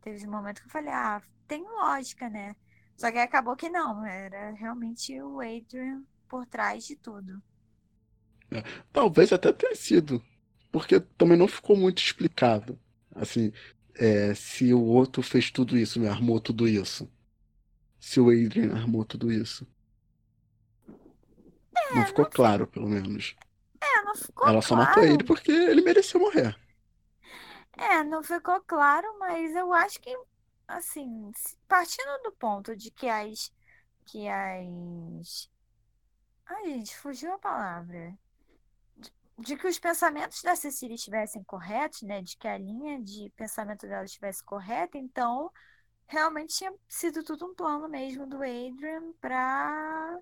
teve 0.00 0.26
um 0.26 0.30
momento 0.30 0.60
que 0.60 0.66
eu 0.66 0.72
falei, 0.72 0.92
ah, 0.92 1.22
tem 1.46 1.62
lógica, 1.62 2.28
né? 2.28 2.56
Só 2.96 3.12
que 3.12 3.18
acabou 3.18 3.54
que 3.56 3.68
não, 3.68 4.04
era 4.06 4.52
realmente 4.52 5.20
o 5.20 5.40
Adrian 5.40 6.02
por 6.28 6.46
trás 6.46 6.86
de 6.86 6.96
tudo. 6.96 7.42
Talvez 8.92 9.32
até 9.32 9.52
tenha 9.52 9.74
sido. 9.74 10.22
Porque 10.72 11.00
também 11.00 11.36
não 11.36 11.48
ficou 11.48 11.76
muito 11.76 12.02
explicado. 12.02 12.78
Assim, 13.14 13.52
é, 13.94 14.34
se 14.34 14.72
o 14.72 14.82
outro 14.82 15.22
fez 15.22 15.50
tudo 15.50 15.76
isso, 15.76 16.00
né? 16.00 16.08
Armou 16.08 16.40
tudo 16.40 16.68
isso. 16.68 17.10
Se 17.98 18.20
o 18.20 18.28
Adrian 18.28 18.74
armou 18.74 19.04
tudo 19.04 19.32
isso. 19.32 19.66
não 21.94 22.06
ficou 22.06 22.24
não 22.24 22.30
claro, 22.30 22.66
pelo 22.66 22.88
menos. 22.88 23.36
É, 23.80 24.02
não 24.02 24.14
ficou 24.14 24.48
Ela 24.48 24.62
só 24.62 24.74
claro. 24.74 24.90
matou 24.90 25.04
ele 25.04 25.24
porque 25.24 25.50
ele 25.50 25.82
mereceu 25.82 26.20
morrer. 26.20 26.56
É, 27.76 28.02
não 28.04 28.22
ficou 28.22 28.60
claro, 28.62 29.18
mas 29.18 29.54
eu 29.54 29.72
acho 29.72 30.00
que, 30.00 30.10
assim, 30.66 31.30
partindo 31.68 32.22
do 32.22 32.32
ponto 32.32 32.74
de 32.76 32.90
que 32.90 33.08
as, 33.08 33.52
que 34.06 34.28
as, 34.28 35.50
ai, 36.46 36.64
gente, 36.66 36.96
fugiu 36.98 37.32
a 37.34 37.38
palavra, 37.38 38.16
de, 38.96 39.12
de 39.38 39.56
que 39.56 39.66
os 39.68 39.78
pensamentos 39.78 40.42
da 40.42 40.56
Cecília 40.56 40.94
estivessem 40.94 41.44
corretos, 41.44 42.02
né, 42.02 42.22
de 42.22 42.36
que 42.36 42.48
a 42.48 42.58
linha 42.58 43.02
de 43.02 43.30
pensamento 43.36 43.86
dela 43.86 44.04
estivesse 44.04 44.44
correta, 44.44 44.98
então, 44.98 45.52
realmente 46.08 46.56
tinha 46.56 46.74
sido 46.88 47.24
tudo 47.24 47.46
um 47.46 47.54
plano 47.54 47.88
mesmo 47.88 48.26
do 48.26 48.38
Adrian 48.38 49.12
para 49.20 50.20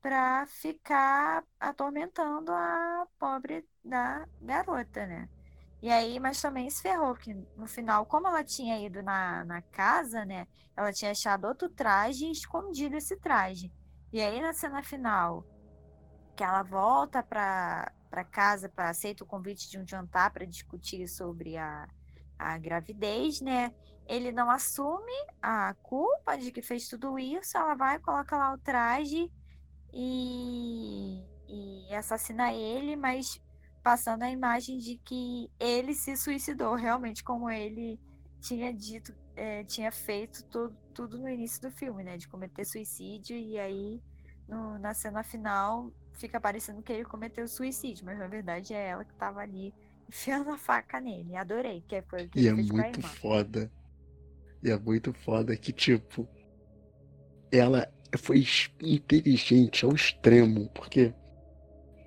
para 0.00 0.46
ficar 0.46 1.44
atormentando 1.60 2.52
a 2.52 3.06
pobre 3.18 3.64
da 3.84 4.26
garota, 4.40 5.06
né? 5.06 5.28
E 5.80 5.90
aí, 5.90 6.18
mas 6.18 6.40
também 6.40 6.68
se 6.68 6.82
ferrou, 6.82 7.14
porque 7.14 7.34
no 7.56 7.66
final, 7.66 8.04
como 8.04 8.26
ela 8.26 8.42
tinha 8.42 8.84
ido 8.84 9.00
na, 9.02 9.44
na 9.44 9.62
casa, 9.62 10.24
né? 10.24 10.46
Ela 10.76 10.92
tinha 10.92 11.12
achado 11.12 11.46
outro 11.46 11.68
traje 11.68 12.26
e 12.26 12.32
escondido 12.32 12.96
esse 12.96 13.16
traje. 13.16 13.72
E 14.12 14.20
aí, 14.20 14.40
na 14.40 14.52
cena 14.52 14.82
final, 14.82 15.46
que 16.36 16.42
ela 16.42 16.62
volta 16.64 17.22
para 17.22 17.92
casa, 18.30 18.68
para 18.68 18.90
aceita 18.90 19.22
o 19.22 19.26
convite 19.26 19.70
de 19.70 19.78
um 19.78 19.86
jantar 19.86 20.32
para 20.32 20.44
discutir 20.44 21.06
sobre 21.06 21.56
a, 21.56 21.86
a 22.38 22.58
gravidez, 22.58 23.40
né? 23.40 23.72
Ele 24.06 24.32
não 24.32 24.50
assume 24.50 25.12
a 25.40 25.74
culpa 25.82 26.36
de 26.36 26.50
que 26.50 26.62
fez 26.62 26.88
tudo 26.88 27.18
isso, 27.18 27.56
ela 27.56 27.74
vai, 27.74 27.98
coloca 28.00 28.36
lá 28.36 28.54
o 28.54 28.58
traje 28.58 29.30
e, 29.92 31.22
e 31.46 31.94
assassina 31.94 32.52
ele, 32.52 32.96
mas 32.96 33.40
passando 33.88 34.22
a 34.22 34.30
imagem 34.30 34.76
de 34.76 34.98
que 34.98 35.50
ele 35.58 35.94
se 35.94 36.14
suicidou, 36.14 36.74
realmente, 36.74 37.24
como 37.24 37.48
ele 37.48 37.98
tinha 38.38 38.70
dito, 38.70 39.14
é, 39.34 39.64
tinha 39.64 39.90
feito 39.90 40.44
tudo, 40.50 40.76
tudo 40.92 41.18
no 41.18 41.26
início 41.26 41.58
do 41.62 41.70
filme, 41.70 42.04
né? 42.04 42.18
De 42.18 42.28
cometer 42.28 42.66
suicídio, 42.66 43.34
e 43.34 43.58
aí 43.58 43.98
no- 44.46 44.78
na 44.78 44.92
cena 44.92 45.22
final 45.22 45.90
fica 46.18 46.38
parecendo 46.38 46.82
que 46.82 46.92
ele 46.92 47.06
cometeu 47.06 47.48
suicídio, 47.48 48.04
mas 48.04 48.18
na 48.18 48.26
verdade 48.28 48.74
é 48.74 48.88
ela 48.88 49.06
que 49.06 49.12
estava 49.14 49.40
ali 49.40 49.72
enfiando 50.06 50.50
a 50.50 50.58
faca 50.58 51.00
nele. 51.00 51.34
Adorei, 51.34 51.82
que 51.88 52.02
foi 52.02 52.26
o 52.26 52.28
que 52.28 52.40
E 52.40 52.46
é 52.46 52.52
muito 52.52 53.00
foda. 53.00 53.72
E 54.62 54.70
é 54.70 54.78
muito 54.78 55.14
foda 55.14 55.56
que, 55.56 55.72
tipo, 55.72 56.28
ela 57.50 57.90
foi 58.18 58.44
inteligente 58.82 59.86
ao 59.86 59.94
extremo, 59.94 60.68
porque, 60.74 61.14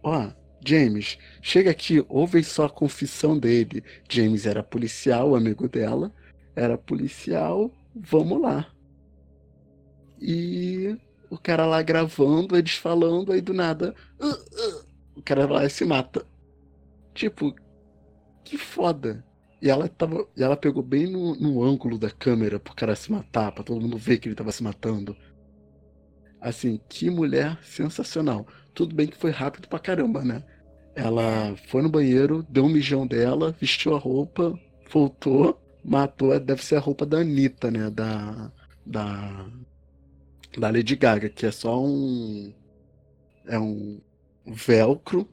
ó, 0.04 0.32
James, 0.66 1.18
chega 1.42 1.72
aqui, 1.72 2.04
ouve 2.08 2.44
só 2.44 2.66
a 2.66 2.70
confissão 2.70 3.38
dele. 3.38 3.84
James 4.10 4.46
era 4.46 4.64
policial, 4.64 5.36
amigo 5.36 5.68
dela, 5.68 6.14
era 6.56 6.78
policial, 6.78 7.72
vamos 7.96 8.40
lá. 8.42 8.72
E 10.20 10.96
o 11.30 11.38
cara 11.38 11.66
lá 11.66 11.82
gravando, 11.82 12.56
eles 12.58 12.76
falando, 12.76 13.32
aí 13.32 13.42
do 13.42 13.54
nada, 13.54 13.96
"Ah, 14.20 14.28
ah", 14.30 14.86
o 15.16 15.22
cara 15.22 15.46
lá 15.50 15.68
se 15.70 15.84
mata. 15.86 16.26
Tipo, 17.14 17.54
que 18.44 18.58
foda. 18.58 19.26
E 19.62 19.70
ela 19.70 19.88
tava. 19.90 20.28
E 20.38 20.44
ela 20.44 20.58
pegou 20.58 20.84
bem 20.84 21.08
no, 21.08 21.36
no 21.36 21.64
ângulo 21.64 21.98
da 22.00 22.10
câmera 22.12 22.60
pro 22.60 22.76
cara 22.76 22.96
se 22.96 23.12
matar, 23.12 23.52
pra 23.54 23.64
todo 23.64 23.82
mundo 23.82 23.98
ver 23.98 24.20
que 24.20 24.28
ele 24.30 24.36
tava 24.36 24.52
se 24.52 24.64
matando. 24.64 25.16
Assim, 26.40 26.80
que 26.90 27.10
mulher 27.10 27.58
sensacional. 27.64 28.48
Tudo 28.74 28.96
bem 28.96 29.08
que 29.08 29.18
foi 29.18 29.32
rápido 29.32 29.68
pra 29.68 29.80
caramba, 29.80 30.24
né? 30.24 30.44
Ela 30.96 31.56
foi 31.68 31.82
no 31.82 31.90
banheiro, 31.90 32.44
deu 32.50 32.66
um 32.66 32.70
mijão 32.70 33.08
dela, 33.08 33.52
vestiu 33.60 33.96
a 33.96 34.00
roupa, 34.00 34.60
voltou, 34.92 35.60
matou. 35.84 36.38
Deve 36.40 36.64
ser 36.64 36.76
a 36.76 36.80
roupa 36.80 37.06
da 37.06 37.20
Anitta, 37.20 37.72
né? 37.72 37.90
Da. 37.90 38.52
Da. 38.86 39.46
Da 40.58 40.70
Lady 40.70 40.96
Gaga, 40.96 41.30
que 41.30 41.46
é 41.46 41.52
só 41.52 41.82
um. 41.82 42.54
É 43.46 43.60
um 43.60 44.02
velcro. 44.46 45.28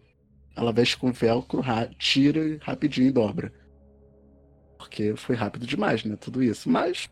Ela 0.56 0.72
veste 0.72 0.96
com 0.96 1.12
velcro, 1.12 1.60
ra- 1.60 1.88
tira 1.98 2.40
e 2.40 2.56
rapidinho 2.58 3.12
dobra. 3.12 3.52
Porque 4.76 5.14
foi 5.16 5.34
rápido 5.36 5.66
demais, 5.66 6.04
né? 6.04 6.16
Tudo 6.16 6.42
isso. 6.42 6.68
Mas, 6.70 7.08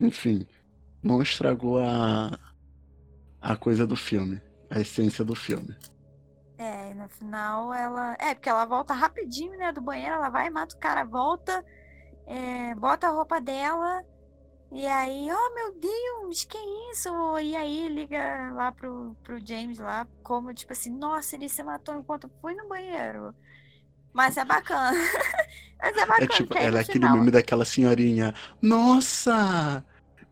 enfim, 0.00 0.46
não 1.02 1.22
estragou 1.22 1.78
a, 1.78 2.38
a 3.40 3.56
coisa 3.56 3.86
do 3.86 3.96
filme, 3.96 4.40
a 4.70 4.80
essência 4.80 5.24
do 5.24 5.34
filme. 5.34 5.74
É, 6.58 6.90
e 6.90 6.94
no 6.94 7.08
final 7.08 7.72
ela. 7.72 8.16
É, 8.20 8.34
porque 8.34 8.48
ela 8.48 8.66
volta 8.66 8.94
rapidinho, 8.94 9.56
né, 9.58 9.72
do 9.72 9.80
banheiro, 9.80 10.14
ela 10.16 10.30
vai, 10.30 10.50
mata 10.50 10.74
o 10.76 10.78
cara, 10.78 11.04
volta, 11.04 11.64
é, 12.26 12.74
bota 12.76 13.08
a 13.08 13.10
roupa 13.10 13.40
dela, 13.40 14.04
e 14.72 14.86
aí, 14.86 15.28
oh 15.32 15.54
meu 15.54 15.74
Deus, 15.80 16.44
que 16.44 16.58
isso? 16.92 17.10
E 17.40 17.56
aí 17.56 17.88
liga 17.88 18.52
lá 18.54 18.72
pro, 18.72 19.16
pro 19.24 19.44
James 19.46 19.78
lá, 19.78 20.06
como 20.22 20.54
tipo 20.54 20.72
assim, 20.72 20.90
nossa, 20.90 21.36
ele 21.36 21.48
se 21.48 21.62
matou 21.62 21.96
enquanto 21.96 22.24
eu 22.24 22.30
fui 22.40 22.54
no 22.54 22.68
banheiro. 22.68 23.34
Mas 24.12 24.36
é 24.36 24.44
bacana. 24.44 24.98
Mas 25.80 25.96
é 25.96 26.06
bacana, 26.06 26.24
É 26.24 26.26
tipo, 26.26 26.54
ela 26.58 26.78
é 26.78 26.82
aquele 26.82 27.08
final. 27.08 27.08
meme 27.08 27.30
daquela 27.30 27.64
senhorinha. 27.64 28.34
Nossa! 28.60 29.84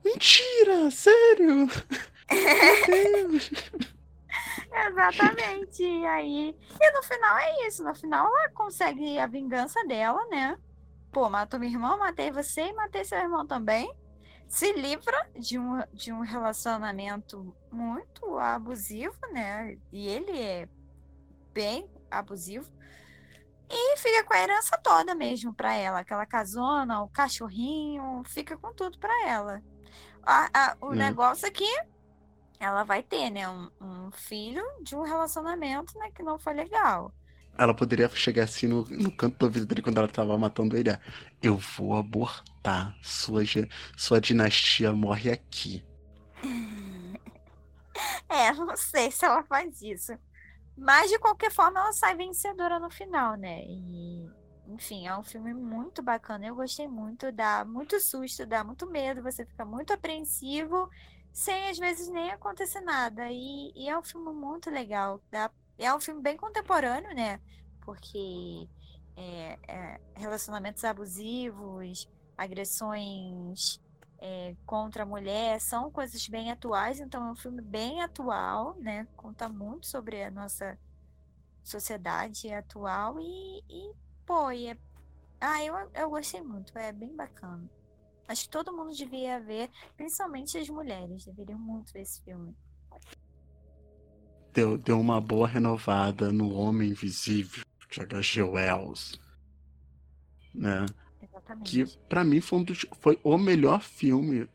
Mentira! 0.05 0.91
Sério! 0.91 1.68
Meu 2.59 2.83
Deus! 2.85 3.51
Exatamente. 4.77 5.83
E 5.83 6.07
aí, 6.07 6.57
e 6.81 6.91
no 6.93 7.03
final 7.03 7.39
é 7.39 7.66
isso. 7.66 7.83
No 7.83 7.95
final 7.95 8.27
ela 8.27 8.51
consegue 8.51 9.18
a 9.18 9.27
vingança 9.27 9.83
dela, 9.87 10.24
né? 10.29 10.57
Pô, 11.11 11.29
matou 11.31 11.59
minha 11.59 11.72
irmã, 11.72 11.97
matei 11.97 12.31
você 12.31 12.62
e 12.66 12.72
matei 12.74 13.05
seu 13.05 13.18
irmão 13.18 13.47
também. 13.47 13.91
Se 14.49 14.72
livra 14.72 15.29
de 15.35 15.59
um, 15.59 15.81
de 15.93 16.12
um 16.12 16.20
relacionamento 16.20 17.57
muito 17.72 18.39
abusivo, 18.39 19.16
né? 19.33 19.77
E 19.93 20.07
ele 20.07 20.39
é 20.39 20.68
bem 21.53 21.91
abusivo. 22.11 22.70
E 23.68 23.97
fica 23.97 24.22
com 24.22 24.35
a 24.35 24.39
herança 24.39 24.79
toda 24.79 25.14
mesmo 25.14 25.53
pra 25.53 25.74
ela. 25.74 26.01
Aquela 26.01 26.24
casona, 26.27 27.03
o 27.03 27.09
cachorrinho, 27.09 28.22
fica 28.27 28.57
com 28.57 28.72
tudo 28.72 28.99
pra 28.99 29.27
ela. 29.27 29.61
A- 30.22 30.49
a- 30.55 30.77
o 30.81 30.93
É. 30.93 30.97
negócio 30.97 31.47
é 31.47 31.51
que 31.51 31.66
ela 32.61 32.85
vai 32.85 33.03
ter, 33.03 33.31
né, 33.31 33.49
um, 33.49 33.71
um 33.81 34.11
filho 34.13 34.63
de 34.83 34.97
um 34.97 35.03
relacionamento, 35.03 35.99
né, 35.99 36.11
que 36.13 36.23
não 36.23 36.39
foi 36.39 36.55
legal. 36.55 37.15
Ela 37.59 37.75
poderia 37.75 38.09
chegar 38.11 38.45
assim 38.45 38.67
no, 38.67 38.85
no 38.91 39.11
canto 39.11 39.37
do 39.39 39.47
ouvido 39.47 39.67
dele 39.67 39.83
quando 39.83 39.99
ela 39.99 40.09
tava 40.09 40.37
matando 40.39 40.77
ele. 40.77 40.91
é, 40.91 41.01
Eu 41.43 41.57
vou 41.57 41.97
abortar. 41.97 42.97
Sua, 43.03 43.43
sua 43.97 44.21
dinastia 44.21 44.93
morre 44.93 45.31
aqui. 45.31 45.85
É, 48.29 48.53
não 48.53 48.77
sei 48.77 49.11
se 49.11 49.25
ela 49.25 49.43
faz 49.45 49.81
isso. 49.83 50.13
Mas 50.77 51.11
de 51.11 51.19
qualquer 51.19 51.53
forma 51.53 51.81
ela 51.81 51.93
sai 51.93 52.17
vencedora 52.17 52.81
no 52.81 52.91
final, 52.91 53.37
né? 53.37 53.63
E, 53.67 54.35
enfim, 54.67 55.07
é 55.07 55.17
um 55.19 55.25
filme 55.25 55.55
muito 55.55 56.03
bacana. 56.03 56.47
Eu 56.47 56.57
gostei 56.57 56.89
muito, 56.89 57.33
dá 57.33 57.65
muito 57.65 58.01
susto, 58.01 58.47
dá 58.47 58.65
muito 58.65 58.87
medo, 58.91 59.23
você 59.23 59.47
fica 59.47 59.65
muito 59.65 59.93
apreensivo, 59.93 60.91
sem 61.37 61.68
às 61.68 61.78
vezes 61.78 62.09
nem 62.09 62.30
acontecer 62.30 62.80
nada. 62.80 63.30
E, 63.30 63.70
e 63.76 63.91
é 63.91 63.99
um 63.99 64.03
filme 64.03 64.32
muito 64.32 64.70
legal. 64.70 65.20
Dá, 65.30 65.51
é 65.76 65.95
um 65.95 66.01
filme 66.01 66.22
bem 66.22 66.34
contemporâneo, 66.34 67.14
né? 67.14 67.39
Porque 67.82 68.66
é, 69.14 69.59
é, 69.68 70.01
relacionamentos 70.14 70.82
abusivos, 70.82 72.09
agressões 72.39 73.78
é, 74.18 74.57
contra 74.64 75.03
a 75.03 75.07
mulher, 75.07 75.61
são 75.61 75.91
coisas 75.91 76.26
bem 76.26 76.51
atuais, 76.51 77.01
então 77.01 77.28
é 77.28 77.32
um 77.32 77.37
filme 77.37 77.61
bem 77.61 78.01
atual, 78.01 78.74
né? 78.78 79.07
Conta 79.14 79.47
muito 79.47 79.87
sobre 79.87 80.22
a 80.22 80.30
nossa 80.30 80.78
sociedade 81.62 82.51
atual 82.51 83.20
e, 83.20 83.62
e 83.68 83.93
pô, 84.24 84.51
e 84.51 84.68
é... 84.68 84.78
ah, 85.39 85.62
eu, 85.62 85.74
eu 85.93 86.09
gostei 86.09 86.41
muito, 86.41 86.76
é 86.78 86.93
bem 86.93 87.14
bacana. 87.14 87.68
Acho 88.29 88.45
que 88.45 88.51
todo 88.51 88.72
mundo 88.72 88.95
devia 88.95 89.41
ver, 89.41 89.70
principalmente 89.97 90.59
as 90.59 90.68
mulheres, 90.68 91.24
deveriam 91.24 91.59
muito 91.59 91.93
ver 91.93 92.03
esse 92.03 92.22
filme. 92.22 92.57
Deu, 94.53 94.77
deu 94.79 94.99
uma 94.99 95.20
boa 95.20 95.47
renovada 95.47 96.33
no 96.33 96.53
Homem 96.55 96.91
Invisível 96.91 97.64
de 97.91 98.01
H.G. 98.01 98.43
Wells, 98.43 99.20
né? 100.55 100.87
Exatamente. 101.22 101.85
Que 101.85 101.99
para 102.09 102.24
mim 102.24 102.41
foi, 102.41 102.59
um 102.59 102.64
dos, 102.64 102.87
foi 103.01 103.20
o 103.22 103.37
melhor 103.39 103.81
filme 103.81 104.49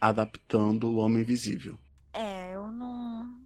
adaptando 0.00 0.90
o 0.90 0.96
Homem 0.96 1.22
Invisível. 1.22 1.78
É, 2.12 2.54
eu 2.54 2.66
não. 2.72 3.40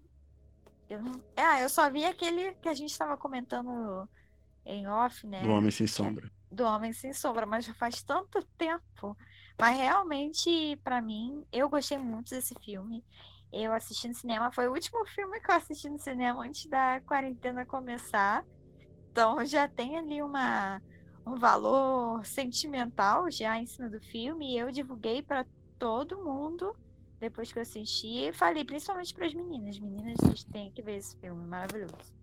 Eu 0.89 1.03
não. 1.03 1.21
Ah, 1.37 1.61
eu 1.61 1.69
só 1.69 1.91
vi 1.91 2.05
aquele 2.05 2.55
que 2.55 2.69
a 2.69 2.75
gente 2.75 2.91
estava 2.91 3.17
comentando 3.17 4.09
em 4.65 4.87
off, 4.87 5.27
né? 5.27 5.43
Do 5.43 5.51
Homem 5.51 5.71
Sem 5.71 5.87
Sombra. 5.87 6.31
Do 6.51 6.65
Homem 6.65 6.93
Sem 6.93 7.13
Sombra, 7.13 7.47
mas 7.47 7.65
já 7.65 7.75
faz 7.75 8.03
tanto 8.03 8.43
tempo. 8.57 9.17
Mas 9.61 9.77
realmente, 9.77 10.77
para 10.83 11.01
mim, 11.03 11.45
eu 11.53 11.69
gostei 11.69 11.99
muito 11.99 12.31
desse 12.31 12.55
filme. 12.65 13.05
Eu 13.53 13.73
assisti 13.73 14.09
no 14.09 14.15
cinema, 14.15 14.53
foi 14.53 14.69
o 14.69 14.73
último 14.73 15.05
filme 15.07 15.41
que 15.41 15.51
eu 15.51 15.55
assisti 15.55 15.89
no 15.89 15.99
cinema 15.99 16.45
antes 16.45 16.67
da 16.67 17.01
quarentena 17.01 17.67
começar. 17.67 18.45
Então 19.11 19.45
já 19.45 19.69
tem 19.69 19.99
ali 19.99 20.23
uma 20.23 20.81
um 21.27 21.37
valor 21.37 22.25
sentimental 22.25 23.31
já 23.31 23.59
em 23.59 23.67
cima 23.67 23.89
do 23.89 24.01
filme 24.01 24.55
e 24.55 24.59
eu 24.59 24.71
divulguei 24.73 25.23
para 25.23 25.45
todo 25.79 26.25
mundo 26.25 26.75
depois 27.21 27.53
que 27.53 27.59
eu 27.59 27.63
assisti 27.63 28.29
e 28.29 28.33
falei 28.33 28.65
principalmente 28.65 29.13
para 29.13 29.27
as 29.27 29.35
meninas, 29.35 29.79
meninas 29.79 30.17
vocês 30.23 30.45
têm 30.45 30.73
que 30.73 30.81
ver 30.81 30.97
esse 30.97 31.17
filme 31.19 31.47
maravilhoso. 31.47 32.15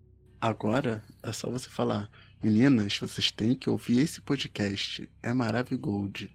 Agora 0.41 1.03
é 1.23 1.31
só 1.31 1.49
você 1.49 1.69
falar, 1.69 2.09
meninas, 2.41 2.97
vocês 2.99 3.31
têm 3.31 3.55
que 3.55 3.69
ouvir 3.69 3.99
esse 3.99 4.21
podcast, 4.21 5.09
é 5.21 5.33
maravilhoso. 5.33 6.29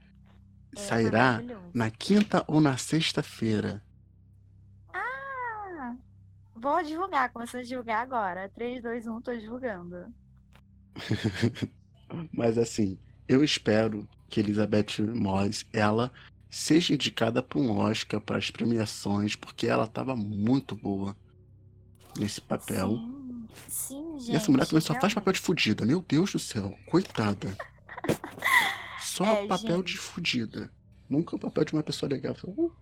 É 0.76 0.80
Sairá 0.80 1.42
na 1.72 1.90
quinta 1.90 2.44
ou 2.46 2.60
na 2.60 2.76
sexta-feira. 2.76 3.82
Ah, 4.92 5.94
vou 6.54 6.82
divulgar, 6.82 7.30
começando 7.30 7.60
a 7.60 7.64
divulgar 7.64 8.02
agora. 8.02 8.48
3, 8.54 8.82
2, 8.82 9.06
1, 9.06 9.20
tô 9.20 9.36
divulgando. 9.36 10.06
Mas 12.32 12.58
assim, 12.58 12.98
eu 13.28 13.42
espero 13.42 14.08
que 14.28 14.40
Elizabeth 14.40 15.02
Moss, 15.14 15.66
ela 15.72 16.10
seja 16.50 16.94
indicada 16.94 17.42
para 17.42 17.58
um 17.58 17.78
Oscar 17.78 18.20
para 18.20 18.36
as 18.38 18.50
premiações, 18.50 19.34
porque 19.34 19.66
ela 19.66 19.84
estava 19.84 20.14
muito 20.14 20.76
boa 20.76 21.16
nesse 22.18 22.40
papel. 22.40 22.98
Sim, 23.68 24.18
sim 24.18 24.18
gente. 24.20 24.32
E 24.32 24.36
essa 24.36 24.50
mulher 24.50 24.66
também 24.66 24.80
só 24.80 24.94
faz 24.94 25.14
papel 25.14 25.32
de 25.32 25.40
fudida. 25.40 25.84
Meu 25.84 26.04
Deus 26.06 26.32
do 26.32 26.38
céu, 26.38 26.76
coitada. 26.86 27.56
Só 29.12 29.26
é, 29.26 29.46
papel 29.46 29.76
gente. 29.76 29.92
de 29.92 29.98
fudida. 29.98 30.72
Nunca 31.06 31.36
o 31.36 31.38
papel 31.38 31.66
de 31.66 31.74
uma 31.74 31.82
pessoa 31.82 32.10
legal. 32.10 32.34
Uh. 32.46 32.72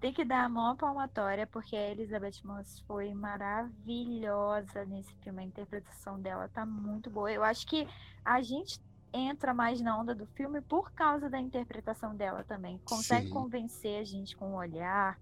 Tem 0.00 0.12
que 0.12 0.24
dar 0.24 0.44
a 0.44 0.48
mão 0.48 0.76
palmatória, 0.76 1.46
porque 1.46 1.76
a 1.76 1.90
Elizabeth 1.92 2.40
Moss 2.42 2.80
foi 2.88 3.14
maravilhosa 3.14 4.84
nesse 4.86 5.14
filme. 5.22 5.42
A 5.42 5.46
interpretação 5.46 6.20
dela 6.20 6.48
tá 6.48 6.66
muito 6.66 7.08
boa. 7.08 7.30
Eu 7.30 7.44
acho 7.44 7.64
que 7.64 7.86
a 8.24 8.42
gente 8.42 8.80
entra 9.12 9.54
mais 9.54 9.80
na 9.80 9.96
onda 9.96 10.12
do 10.12 10.26
filme 10.26 10.60
por 10.60 10.90
causa 10.90 11.30
da 11.30 11.38
interpretação 11.38 12.16
dela 12.16 12.42
também. 12.42 12.80
Consegue 12.84 13.28
Sim. 13.28 13.32
convencer 13.32 14.00
a 14.00 14.04
gente 14.04 14.34
com 14.34 14.54
o 14.54 14.56
olhar 14.56 15.16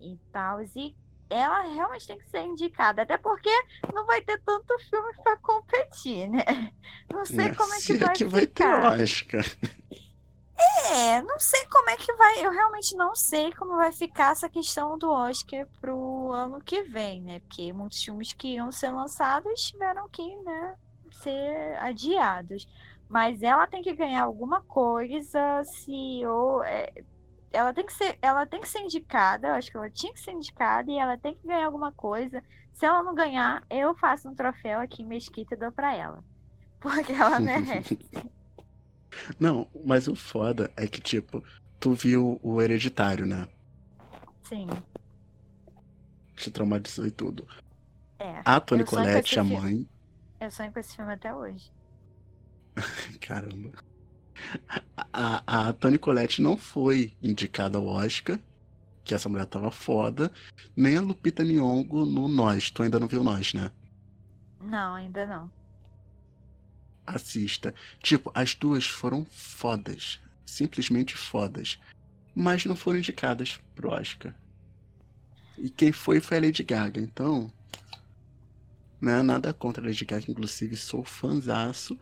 e 0.00 0.16
tal. 0.30 0.62
E 0.62 0.94
ela 1.30 1.62
realmente 1.62 2.06
tem 2.06 2.18
que 2.18 2.28
ser 2.28 2.42
indicada, 2.42 3.02
até 3.02 3.16
porque 3.16 3.50
não 3.92 4.06
vai 4.06 4.20
ter 4.22 4.40
tanto 4.42 4.78
filme 4.90 5.12
para 5.22 5.36
competir, 5.38 6.28
né? 6.28 6.72
Não 7.12 7.24
sei 7.24 7.54
como 7.54 7.74
é 7.74 7.80
que 7.80 7.94
vai 7.94 8.14
que 8.14 8.24
ficar. 8.24 8.80
Vai 8.80 8.96
ter 8.96 9.02
Oscar. 9.02 9.44
É, 10.92 11.20
não 11.22 11.38
sei 11.38 11.66
como 11.66 11.90
é 11.90 11.96
que 11.96 12.12
vai. 12.14 12.44
Eu 12.44 12.50
realmente 12.50 12.96
não 12.96 13.14
sei 13.14 13.52
como 13.52 13.76
vai 13.76 13.92
ficar 13.92 14.32
essa 14.32 14.48
questão 14.48 14.96
do 14.98 15.10
Oscar 15.10 15.66
pro 15.80 16.32
ano 16.32 16.60
que 16.60 16.82
vem, 16.82 17.20
né? 17.20 17.40
Porque 17.40 17.72
muitos 17.72 18.02
filmes 18.02 18.32
que 18.32 18.54
iam 18.54 18.70
ser 18.70 18.90
lançados 18.90 19.62
tiveram 19.62 20.08
que, 20.08 20.36
né, 20.36 20.76
ser 21.22 21.76
adiados. 21.80 22.68
Mas 23.08 23.42
ela 23.42 23.66
tem 23.66 23.82
que 23.82 23.94
ganhar 23.94 24.22
alguma 24.24 24.62
coisa, 24.62 25.62
se 25.64 26.24
ou 26.26 26.62
é, 26.64 26.92
ela 27.54 27.72
tem 27.72 27.86
que 27.86 27.92
ser, 27.92 28.18
ela 28.20 28.44
tem 28.44 28.60
que 28.60 28.68
ser 28.68 28.80
indicada, 28.80 29.48
eu 29.48 29.54
acho 29.54 29.70
que 29.70 29.76
ela 29.76 29.88
tinha 29.88 30.12
que 30.12 30.20
ser 30.20 30.32
indicada 30.32 30.90
e 30.90 30.98
ela 30.98 31.16
tem 31.16 31.34
que 31.34 31.46
ganhar 31.46 31.66
alguma 31.66 31.92
coisa. 31.92 32.42
Se 32.72 32.84
ela 32.84 33.02
não 33.02 33.14
ganhar, 33.14 33.64
eu 33.70 33.94
faço 33.94 34.28
um 34.28 34.34
troféu 34.34 34.80
aqui 34.80 35.02
em 35.02 35.06
Mesquita 35.06 35.54
e 35.54 35.58
dou 35.58 35.70
para 35.70 35.94
ela. 35.94 36.22
Porque 36.80 37.12
ela 37.12 37.40
merece. 37.40 37.98
Não, 39.38 39.68
mas 39.84 40.08
o 40.08 40.16
foda 40.16 40.72
é 40.76 40.88
que, 40.88 41.00
tipo, 41.00 41.42
tu 41.78 41.94
viu 41.94 42.40
o 42.42 42.60
hereditário, 42.60 43.24
né? 43.24 43.46
Sim. 44.42 44.66
Te 46.34 46.50
traumatizou 46.50 47.06
e 47.06 47.12
tudo. 47.12 47.46
É. 48.18 48.42
A 48.44 48.58
Tony 48.58 48.84
Colette, 48.84 49.38
a 49.38 49.44
mãe. 49.44 49.88
Eu 50.40 50.50
sonho 50.50 50.72
com 50.72 50.80
esse 50.80 50.96
filme 50.96 51.12
até 51.12 51.32
hoje. 51.32 51.72
Caramba. 53.20 53.72
A, 55.12 55.68
a 55.68 55.72
Tony 55.72 55.98
Colette 55.98 56.42
não 56.42 56.56
foi 56.56 57.12
indicada 57.22 57.78
ao 57.78 57.86
Oscar, 57.86 58.38
que 59.04 59.14
essa 59.14 59.28
mulher 59.28 59.46
tava 59.46 59.70
foda, 59.70 60.32
nem 60.76 60.96
a 60.96 61.00
Lupita 61.00 61.44
Nyong'o 61.44 62.04
no 62.04 62.28
Nós. 62.28 62.70
Tu 62.70 62.82
ainda 62.82 62.98
não 62.98 63.06
viu 63.06 63.22
Nós, 63.22 63.54
né? 63.54 63.70
Não, 64.60 64.94
ainda 64.94 65.26
não 65.26 65.50
assista. 67.06 67.74
Tipo, 68.00 68.30
as 68.34 68.54
duas 68.54 68.86
foram 68.86 69.26
fodas. 69.30 70.20
Simplesmente 70.44 71.16
fodas. 71.16 71.78
Mas 72.34 72.64
não 72.64 72.76
foram 72.76 72.98
indicadas 72.98 73.60
pro 73.74 73.90
Oscar. 73.90 74.34
E 75.56 75.70
quem 75.70 75.92
foi 75.92 76.20
foi 76.20 76.38
a 76.38 76.40
Lady 76.40 76.62
Gaga. 76.62 77.00
Então, 77.00 77.52
né, 79.00 79.22
nada 79.22 79.52
contra 79.52 79.82
a 79.82 79.86
Lady 79.86 80.04
Gaga, 80.04 80.30
inclusive 80.30 80.76
sou 80.76 81.04
fãzaço. 81.04 81.98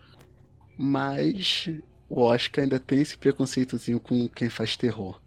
Mas 0.77 1.69
o 2.09 2.21
Oscar 2.21 2.65
ainda 2.65 2.79
tem 2.79 3.01
esse 3.01 3.17
preconceitozinho 3.17 4.01
com 4.01 4.29
quem 4.29 4.49
faz 4.49 4.77
terror. 4.77 5.21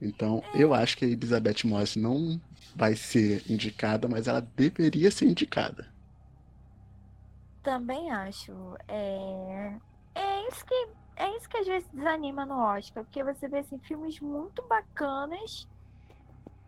Então, 0.00 0.42
eu 0.54 0.72
acho 0.72 0.96
que 0.96 1.04
a 1.04 1.08
Elizabeth 1.08 1.64
Moss 1.64 1.96
não 1.96 2.40
vai 2.74 2.94
ser 2.94 3.42
indicada, 3.50 4.08
mas 4.08 4.28
ela 4.28 4.40
deveria 4.40 5.10
ser 5.10 5.26
indicada. 5.26 5.92
Também 7.62 8.10
acho. 8.10 8.52
É... 8.86 9.76
é 10.14 10.48
isso 10.48 10.64
que 10.64 10.88
é 11.18 11.36
isso 11.36 11.48
que 11.48 11.56
às 11.56 11.66
vezes 11.66 11.88
desanima 11.92 12.46
no 12.46 12.54
Oscar, 12.54 13.02
porque 13.02 13.24
você 13.24 13.48
vê 13.48 13.58
assim, 13.58 13.78
filmes 13.80 14.20
muito 14.20 14.62
bacanas 14.68 15.66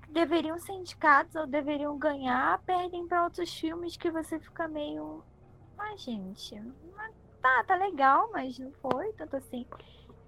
que 0.02 0.10
deveriam 0.10 0.58
ser 0.58 0.72
indicados 0.72 1.36
ou 1.36 1.46
deveriam 1.46 1.96
ganhar, 1.96 2.58
perdem 2.66 3.06
para 3.06 3.22
outros 3.22 3.54
filmes 3.54 3.96
que 3.96 4.10
você 4.10 4.40
fica 4.40 4.66
meio. 4.66 5.22
Ah, 5.78 5.96
gente, 5.96 6.60
tá, 7.42 7.64
tá 7.64 7.76
legal, 7.76 8.30
mas 8.32 8.58
não 8.58 8.72
foi 8.82 9.12
tanto 9.12 9.36
assim. 9.36 9.66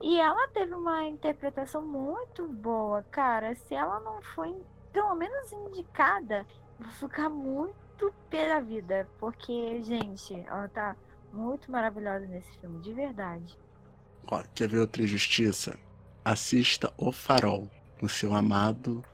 E 0.01 0.21
ela 0.21 0.49
teve 0.49 0.75
uma 0.75 1.05
interpretação 1.05 1.83
muito 1.83 2.47
boa, 2.49 3.05
cara. 3.11 3.55
Se 3.55 3.75
ela 3.75 4.01
não 4.01 4.21
foi 4.35 4.55
pelo 4.93 5.15
menos 5.15 5.53
indicada, 5.53 6.45
vou 6.79 6.91
ficar 6.91 7.29
muito 7.29 7.83
muito 8.03 8.15
pela 8.29 8.61
vida, 8.61 9.09
porque, 9.19 9.83
gente, 9.83 10.35
ela 10.47 10.69
tá 10.69 10.97
muito 11.33 11.71
maravilhosa 11.71 12.27
nesse 12.27 12.51
filme, 12.59 12.81
de 12.81 12.93
verdade. 12.93 13.59
Ó, 14.27 14.43
quer 14.55 14.69
ver 14.69 14.81
outra 14.81 15.03
injustiça? 15.03 15.79
Assista 16.25 16.93
O 16.97 17.13
Farol, 17.13 17.69
com 18.01 18.09
seu 18.09 18.35
amado 18.35 19.05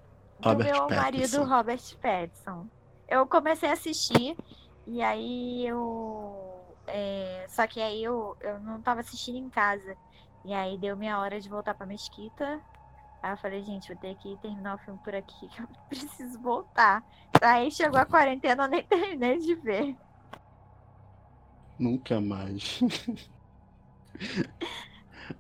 Robert 0.43 0.73
Do 0.73 0.73
meu 0.73 0.87
Pattinson. 0.87 1.03
marido 1.03 1.45
Robert 1.45 1.97
Pattinson. 2.01 2.67
Eu 3.09 3.27
comecei 3.27 3.69
a 3.69 3.73
assistir 3.73 4.37
e 4.87 5.03
aí 5.03 5.67
eu. 5.67 6.48
É, 6.89 7.47
só 7.49 7.67
que 7.67 7.81
aí 7.81 8.03
eu, 8.03 8.37
eu 8.41 8.61
não 8.61 8.81
tava 8.81 9.01
assistindo 9.01 9.39
em 9.39 9.49
casa. 9.49 9.97
E 10.45 10.53
aí 10.53 10.79
deu 10.79 10.97
minha 10.97 11.19
hora 11.19 11.41
de 11.41 11.49
voltar 11.49 11.75
pra 11.75 11.87
mesquita. 11.87 12.61
Aí 13.23 13.33
eu 13.33 13.37
falei, 13.37 13.63
gente, 13.63 13.89
vou 13.89 13.97
ter 13.97 14.15
que 14.17 14.37
terminar 14.41 14.77
o 14.77 14.79
filme 14.79 15.01
por 15.03 15.15
aqui, 15.15 15.47
que 15.49 15.63
eu 15.63 15.69
preciso 15.89 16.39
voltar. 16.41 17.03
Aí 17.43 17.71
chegou 17.71 17.99
a 17.99 18.07
quarentena, 18.07 18.65
eu 18.65 18.69
nem 18.69 18.83
terminei 18.83 19.39
de 19.39 19.55
ver. 19.55 19.97
Nunca 21.79 22.21
mais. 22.21 22.81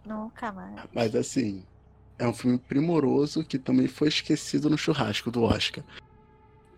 Nunca 0.05 0.53
mais. 0.53 0.81
Mas 0.93 1.15
assim, 1.15 1.65
é 2.19 2.27
um 2.27 2.35
filme 2.35 2.59
primoroso 2.59 3.45
que 3.45 3.59
também 3.59 3.89
foi 3.89 4.09
esquecido 4.09 4.69
no 4.69 4.79
churrasco 4.79 5.31
do 5.31 5.43
Oscar. 5.43 5.85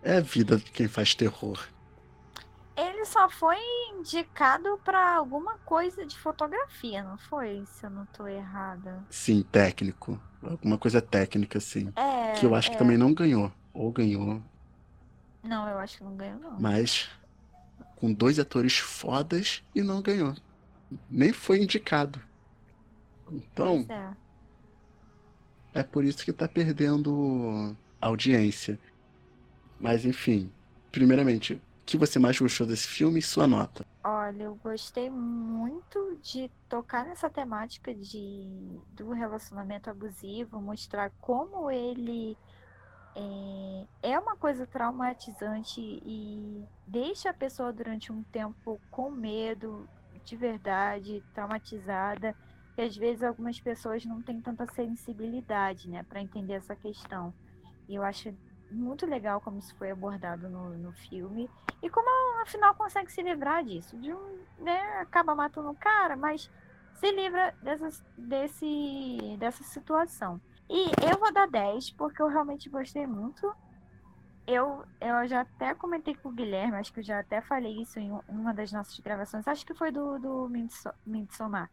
É 0.03 0.17
a 0.17 0.21
vida 0.21 0.57
de 0.57 0.71
quem 0.71 0.87
faz 0.87 1.13
terror. 1.13 1.67
Ele 2.75 3.05
só 3.05 3.29
foi 3.29 3.57
indicado 3.93 4.79
para 4.83 5.15
alguma 5.15 5.57
coisa 5.59 6.05
de 6.05 6.17
fotografia, 6.17 7.03
não 7.03 7.17
foi? 7.17 7.63
Se 7.65 7.85
eu 7.85 7.89
não 7.89 8.05
tô 8.07 8.27
errada. 8.27 9.03
Sim, 9.09 9.43
técnico. 9.43 10.19
Alguma 10.41 10.77
coisa 10.77 11.01
técnica, 11.01 11.59
sim. 11.59 11.91
É. 11.95 12.33
Que 12.33 12.45
eu 12.45 12.55
acho 12.55 12.69
é. 12.69 12.71
que 12.71 12.77
também 12.77 12.97
não 12.97 13.13
ganhou. 13.13 13.51
Ou 13.73 13.91
ganhou. 13.91 14.41
Não, 15.43 15.67
eu 15.67 15.77
acho 15.79 15.97
que 15.97 16.03
não 16.03 16.15
ganhou, 16.15 16.39
não. 16.39 16.59
Mas 16.59 17.09
com 17.95 18.11
dois 18.11 18.39
atores 18.39 18.77
fodas 18.77 19.63
e 19.75 19.81
não 19.81 20.01
ganhou. 20.01 20.35
Nem 21.09 21.31
foi 21.31 21.61
indicado. 21.61 22.21
Então, 23.31 23.85
é. 23.87 25.79
é 25.79 25.83
por 25.83 26.03
isso 26.03 26.25
que 26.25 26.33
tá 26.33 26.47
perdendo 26.47 27.75
audiência. 28.01 28.79
Mas 29.79 30.03
enfim, 30.03 30.51
primeiramente, 30.91 31.61
que 31.91 31.97
você 31.97 32.17
mais 32.17 32.39
gostou 32.39 32.65
desse 32.65 32.87
filme 32.87 33.19
e 33.19 33.21
sua 33.21 33.45
nota? 33.45 33.85
Olha, 34.01 34.43
eu 34.43 34.55
gostei 34.55 35.09
muito 35.09 36.17
de 36.23 36.49
tocar 36.69 37.05
nessa 37.05 37.29
temática 37.29 37.93
de, 37.93 38.79
do 38.93 39.11
relacionamento 39.11 39.89
abusivo, 39.89 40.61
mostrar 40.61 41.11
como 41.19 41.69
ele 41.69 42.37
é, 43.13 44.11
é 44.13 44.19
uma 44.19 44.37
coisa 44.37 44.65
traumatizante 44.65 45.81
e 45.81 46.63
deixa 46.87 47.31
a 47.31 47.33
pessoa 47.33 47.73
durante 47.73 48.09
um 48.09 48.23
tempo 48.23 48.79
com 48.89 49.11
medo, 49.11 49.85
de 50.23 50.37
verdade, 50.37 51.21
traumatizada. 51.33 52.33
E 52.77 52.83
às 52.83 52.95
vezes 52.95 53.21
algumas 53.21 53.59
pessoas 53.59 54.05
não 54.05 54.21
têm 54.21 54.39
tanta 54.39 54.65
sensibilidade, 54.73 55.89
né, 55.89 56.03
para 56.03 56.21
entender 56.21 56.53
essa 56.53 56.73
questão. 56.73 57.33
E 57.89 57.95
eu 57.95 58.03
acho 58.03 58.33
muito 58.71 59.05
legal 59.05 59.41
como 59.41 59.59
isso 59.59 59.75
foi 59.75 59.91
abordado 59.91 60.49
no, 60.49 60.69
no 60.77 60.91
filme 60.93 61.49
e 61.81 61.89
como 61.89 62.07
ela, 62.09 62.43
afinal 62.43 62.73
consegue 62.75 63.11
se 63.11 63.21
livrar 63.21 63.63
disso. 63.63 63.97
De 63.97 64.13
um, 64.13 64.39
né, 64.59 64.79
acaba 65.01 65.35
matando 65.35 65.69
o 65.69 65.75
cara, 65.75 66.15
mas 66.15 66.49
se 66.95 67.11
livra 67.11 67.53
dessas, 67.61 68.03
desse, 68.17 69.37
dessa 69.39 69.63
situação. 69.63 70.39
E 70.69 70.85
eu 71.11 71.19
vou 71.19 71.33
dar 71.33 71.47
10, 71.47 71.91
porque 71.91 72.21
eu 72.21 72.27
realmente 72.27 72.69
gostei 72.69 73.05
muito. 73.05 73.53
Eu, 74.47 74.83
eu 74.99 75.27
já 75.27 75.41
até 75.41 75.73
comentei 75.75 76.15
com 76.15 76.29
o 76.29 76.31
Guilherme, 76.31 76.75
acho 76.77 76.91
que 76.91 76.99
eu 76.99 77.03
já 77.03 77.19
até 77.19 77.41
falei 77.41 77.81
isso 77.81 77.99
em 77.99 78.11
um- 78.11 78.21
uma 78.27 78.53
das 78.53 78.71
nossas 78.71 78.99
gravações, 78.99 79.47
acho 79.47 79.65
que 79.65 79.73
foi 79.73 79.91
do, 79.91 80.17
do 80.19 80.49
Midso- 80.49 80.93
Midsommar. 81.05 81.69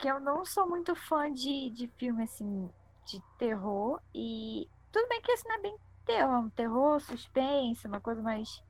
Que 0.00 0.08
eu 0.08 0.20
não 0.20 0.44
sou 0.44 0.68
muito 0.68 0.94
fã 0.94 1.32
de, 1.32 1.70
de 1.70 1.88
filme 1.98 2.22
assim, 2.24 2.70
de 3.06 3.20
terror. 3.38 4.00
E 4.14 4.68
tudo 4.92 5.08
bem 5.08 5.20
que 5.20 5.32
esse 5.32 5.46
não 5.48 5.56
é 5.56 5.60
bem 5.62 5.76
terror, 6.06 6.44
um 6.44 6.48
terror, 6.50 7.00
suspense, 7.00 7.86
uma 7.86 8.00
coisa 8.00 8.22
mais 8.22 8.62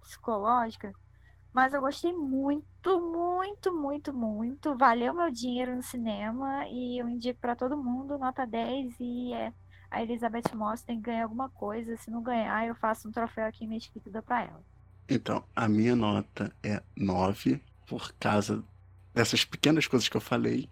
psicológica. 0.00 0.92
Mas 1.52 1.72
eu 1.72 1.80
gostei 1.80 2.12
muito, 2.12 3.00
muito, 3.00 3.72
muito, 3.72 4.12
muito. 4.12 4.76
Valeu 4.76 5.14
meu 5.14 5.30
dinheiro 5.30 5.76
no 5.76 5.82
cinema 5.82 6.66
e 6.68 7.00
eu 7.00 7.08
indico 7.08 7.40
pra 7.40 7.54
todo 7.54 7.76
mundo, 7.76 8.18
nota 8.18 8.46
10 8.46 8.96
e 8.98 9.32
é, 9.32 9.52
a 9.90 10.02
Elizabeth 10.02 10.54
Moss 10.54 10.82
tem 10.82 10.96
que 10.96 11.04
ganhar 11.04 11.24
alguma 11.24 11.48
coisa. 11.50 11.96
Se 11.96 12.10
não 12.10 12.22
ganhar, 12.22 12.66
eu 12.66 12.74
faço 12.74 13.08
um 13.08 13.12
troféu 13.12 13.46
aqui 13.46 13.66
mesquita 13.66 14.08
e 14.08 14.12
dou 14.12 14.22
pra 14.22 14.42
ela. 14.42 14.62
Então, 15.08 15.44
a 15.54 15.68
minha 15.68 15.94
nota 15.94 16.52
é 16.62 16.82
9, 16.96 17.62
por 17.86 18.12
causa 18.14 18.64
dessas 19.12 19.44
pequenas 19.44 19.86
coisas 19.86 20.08
que 20.08 20.16
eu 20.16 20.20
falei. 20.20 20.68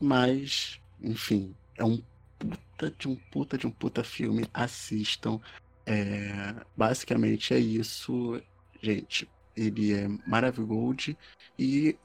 Mas, 0.00 0.80
enfim, 1.00 1.54
é 1.76 1.84
um 1.84 2.02
puta 2.38 2.90
de 2.90 3.08
um 3.08 3.16
puta 3.16 3.58
de 3.58 3.66
um 3.66 3.70
puta 3.70 4.04
filme. 4.04 4.48
Assistam. 4.52 5.40
É, 5.84 6.54
basicamente 6.76 7.54
é 7.54 7.58
isso, 7.58 8.40
gente. 8.82 9.28
Ele 9.56 9.94
é 9.94 10.08
maravilhoso 10.26 11.16
e 11.58 11.96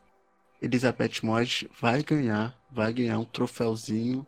Elizabeth 0.62 1.24
Moss 1.24 1.66
vai 1.80 2.04
ganhar, 2.04 2.56
vai 2.72 2.94
ganhar 2.94 3.18
um 3.20 3.26
troféuzinho 3.26 4.26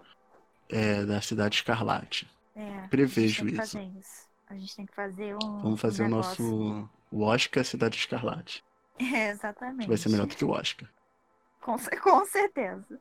é, 0.68 1.06
da 1.06 1.22
Cidade 1.22 1.56
Escarlate. 1.56 2.28
É, 2.56 2.88
Prevejo 2.88 3.48
isso. 3.48 3.80
isso. 3.80 4.28
A 4.48 4.56
gente 4.56 4.76
tem 4.76 4.86
que 4.86 4.94
fazer 4.94 5.36
um. 5.36 5.62
Vamos 5.62 5.80
fazer 5.80 6.04
um 6.04 6.08
o 6.08 6.10
nosso 6.10 6.90
o 7.12 7.22
Oscar 7.22 7.64
Cidade 7.64 7.98
Escarlate. 7.98 8.64
É, 9.00 9.32
exatamente. 9.32 9.88
Vai 9.88 9.98
ser 9.98 10.10
melhor 10.10 10.28
do 10.28 10.36
que 10.36 10.46
o 10.46 10.52
Oscar. 10.52 10.88
Com, 11.60 11.76
com 12.00 12.26
certeza. 12.28 13.00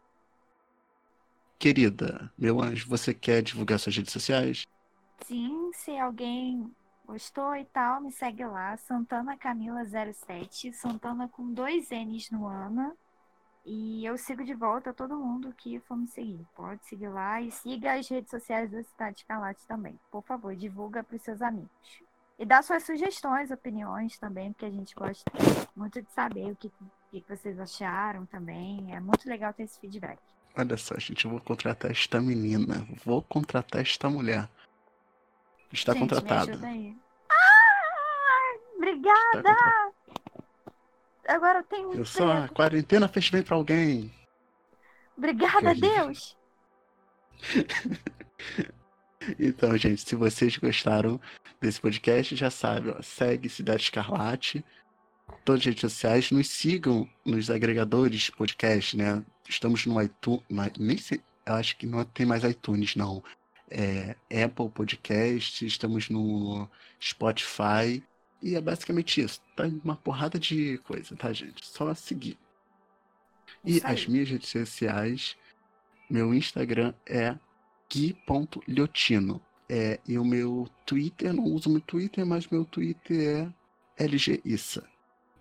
Querida, 1.63 2.29
meu 2.37 2.61
anjo, 2.61 2.89
você 2.89 3.15
quer 3.15 3.41
divulgar 3.41 3.79
suas 3.79 3.97
redes 3.97 4.13
sociais? 4.13 4.67
Sim, 5.25 5.71
se 5.73 5.97
alguém 5.97 6.69
gostou 7.07 7.55
e 7.55 7.65
tal, 7.67 8.01
me 8.01 8.11
segue 8.11 8.45
lá, 8.45 8.77
Santana 8.77 9.37
Camila07, 9.37 10.73
Santana 10.73 11.29
com 11.29 11.53
dois 11.53 11.91
N's 11.91 12.33
no 12.33 12.49
Ana. 12.49 12.93
E 13.65 14.05
eu 14.05 14.19
sigo 14.19 14.43
de 14.43 14.55
volta 14.55 14.93
todo 14.93 15.17
mundo 15.17 15.55
que 15.57 15.79
for 15.79 15.97
me 15.97 16.09
seguir. 16.09 16.45
Pode 16.57 16.85
seguir 16.85 17.11
lá 17.11 17.41
e 17.41 17.53
siga 17.53 17.95
as 17.95 18.09
redes 18.09 18.33
sociais 18.33 18.69
da 18.69 18.83
Cidade 18.83 19.21
Escarlate 19.21 19.65
também. 19.65 19.97
Por 20.11 20.25
favor, 20.25 20.57
divulga 20.57 21.05
para 21.05 21.15
os 21.15 21.23
seus 21.23 21.41
amigos. 21.41 21.71
E 22.41 22.45
dá 22.45 22.61
suas 22.61 22.83
sugestões, 22.83 23.53
opiniões 23.53 24.19
também, 24.19 24.53
porque 24.53 24.67
a 24.67 24.71
gente 24.71 24.97
gosta 24.97 25.31
muito 25.77 26.03
de 26.03 26.11
saber 26.11 26.51
o 26.51 26.57
que, 26.57 26.67
o 26.67 27.23
que 27.23 27.25
vocês 27.29 27.57
acharam 27.61 28.27
também. 28.27 28.93
É 28.93 28.99
muito 28.99 29.29
legal 29.29 29.55
ter 29.55 29.63
esse 29.63 29.79
feedback. 29.79 30.19
Olha 30.57 30.77
só, 30.77 30.95
gente, 30.99 31.25
eu 31.25 31.31
vou 31.31 31.41
contratar 31.41 31.91
esta 31.91 32.21
menina. 32.21 32.87
Vou 33.05 33.23
contratar 33.23 33.81
esta 33.81 34.09
mulher. 34.11 34.49
Está 35.73 35.93
gente, 35.93 36.01
contratada. 36.01 36.53
Ah, 37.31 38.59
obrigada! 38.77 39.19
Contratada. 39.33 39.93
Agora 41.29 41.59
eu 41.61 41.65
tenho 41.65 41.91
um 41.91 41.95
Eu 41.95 42.05
só, 42.05 42.31
a 42.33 42.49
quarentena 42.49 43.09
fez 43.09 43.31
bem 43.31 43.43
pra 43.43 43.57
alguém. 43.57 44.13
Obrigada, 45.17 45.71
horrível. 45.71 46.07
Deus! 46.07 46.37
Então, 49.39 49.77
gente, 49.77 50.01
se 50.01 50.17
vocês 50.17 50.57
gostaram 50.57 51.21
desse 51.61 51.81
podcast, 51.81 52.35
já 52.35 52.51
sabe, 52.51 52.91
ó, 52.91 53.01
segue 53.03 53.49
Cidade 53.49 53.85
Escarlate, 53.85 54.65
todas 55.45 55.61
as 55.61 55.67
redes 55.67 55.81
sociais, 55.81 56.31
nos 56.31 56.49
sigam 56.49 57.09
nos 57.25 57.51
agregadores 57.51 58.23
de 58.23 58.33
podcast, 58.33 58.97
né? 58.97 59.25
Estamos 59.49 59.87
no 59.87 60.01
iTunes, 60.01 60.45
nem 60.79 60.97
sei, 60.97 61.21
eu 61.45 61.55
acho 61.55 61.77
que 61.77 61.87
não 61.87 62.05
tem 62.05 62.27
mais 62.27 62.45
iTunes, 62.45 62.97
não. 62.97 63.23
É, 63.71 64.17
Apple 64.45 64.69
Podcast, 64.69 65.65
estamos 65.65 66.09
no 66.09 66.69
Spotify, 67.01 68.03
e 68.43 68.57
é 68.57 68.61
basicamente 68.61 69.21
isso. 69.21 69.41
Tá 69.55 69.65
uma 69.85 69.97
porrada 69.97 70.39
de 70.39 70.79
coisa, 70.79 71.15
tá, 71.15 71.33
gente? 71.33 71.65
Só 71.65 71.95
seguir. 71.95 72.37
E 73.65 73.77
Isso 73.77 73.87
aí. 73.87 73.95
as 73.95 74.07
minhas 74.07 74.29
redes 74.29 74.49
sociais, 74.49 75.37
meu 76.11 76.35
Instagram 76.35 76.93
é 77.07 77.37
gui.liotino. 77.89 79.41
É, 79.69 80.01
e 80.07 80.19
o 80.19 80.25
meu 80.25 80.69
Twitter, 80.85 81.33
não 81.33 81.45
uso 81.45 81.71
muito 81.71 81.87
Twitter, 81.87 82.27
mas 82.27 82.47
meu 82.49 82.65
Twitter 82.65 83.53
é 83.97 84.05
LGIssa. 84.05 84.87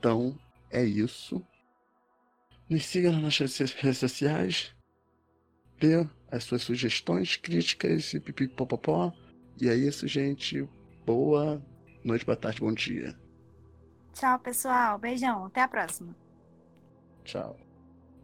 Então, 0.02 0.36
é 0.72 0.84
isso. 0.84 1.45
Nos 2.68 2.88
siga 2.88 3.12
nas 3.12 3.22
nossas 3.22 3.72
redes 3.74 3.99
sociais. 3.99 4.76
Dê 5.80 6.08
as 6.32 6.43
suas 6.43 6.64
sugestões, 6.64 7.36
críticas 7.36 8.12
e 8.16 8.20
pipipopopó. 8.20 9.14
E 9.62 9.70
é 9.70 9.76
isso, 9.76 10.08
gente. 10.08 10.68
Boa 11.06 11.62
noite, 12.04 12.26
boa 12.26 12.36
tarde, 12.36 12.62
bom 12.62 12.74
dia. 12.74 13.16
Tchau, 14.14 14.39
pessoal. 14.39 14.97
Beijão. 14.97 15.45
Até 15.45 15.62
a 15.62 15.68
próxima. 15.68 16.16
Tchau. 17.24 17.56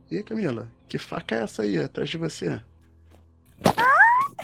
E 0.10 0.24
Camila, 0.24 0.72
que 0.88 0.98
faca 0.98 1.36
é 1.36 1.44
essa 1.44 1.62
aí 1.62 1.78
atrás 1.78 2.10
de 2.10 2.18
você? 2.18 2.60
Ah, 3.66 4.36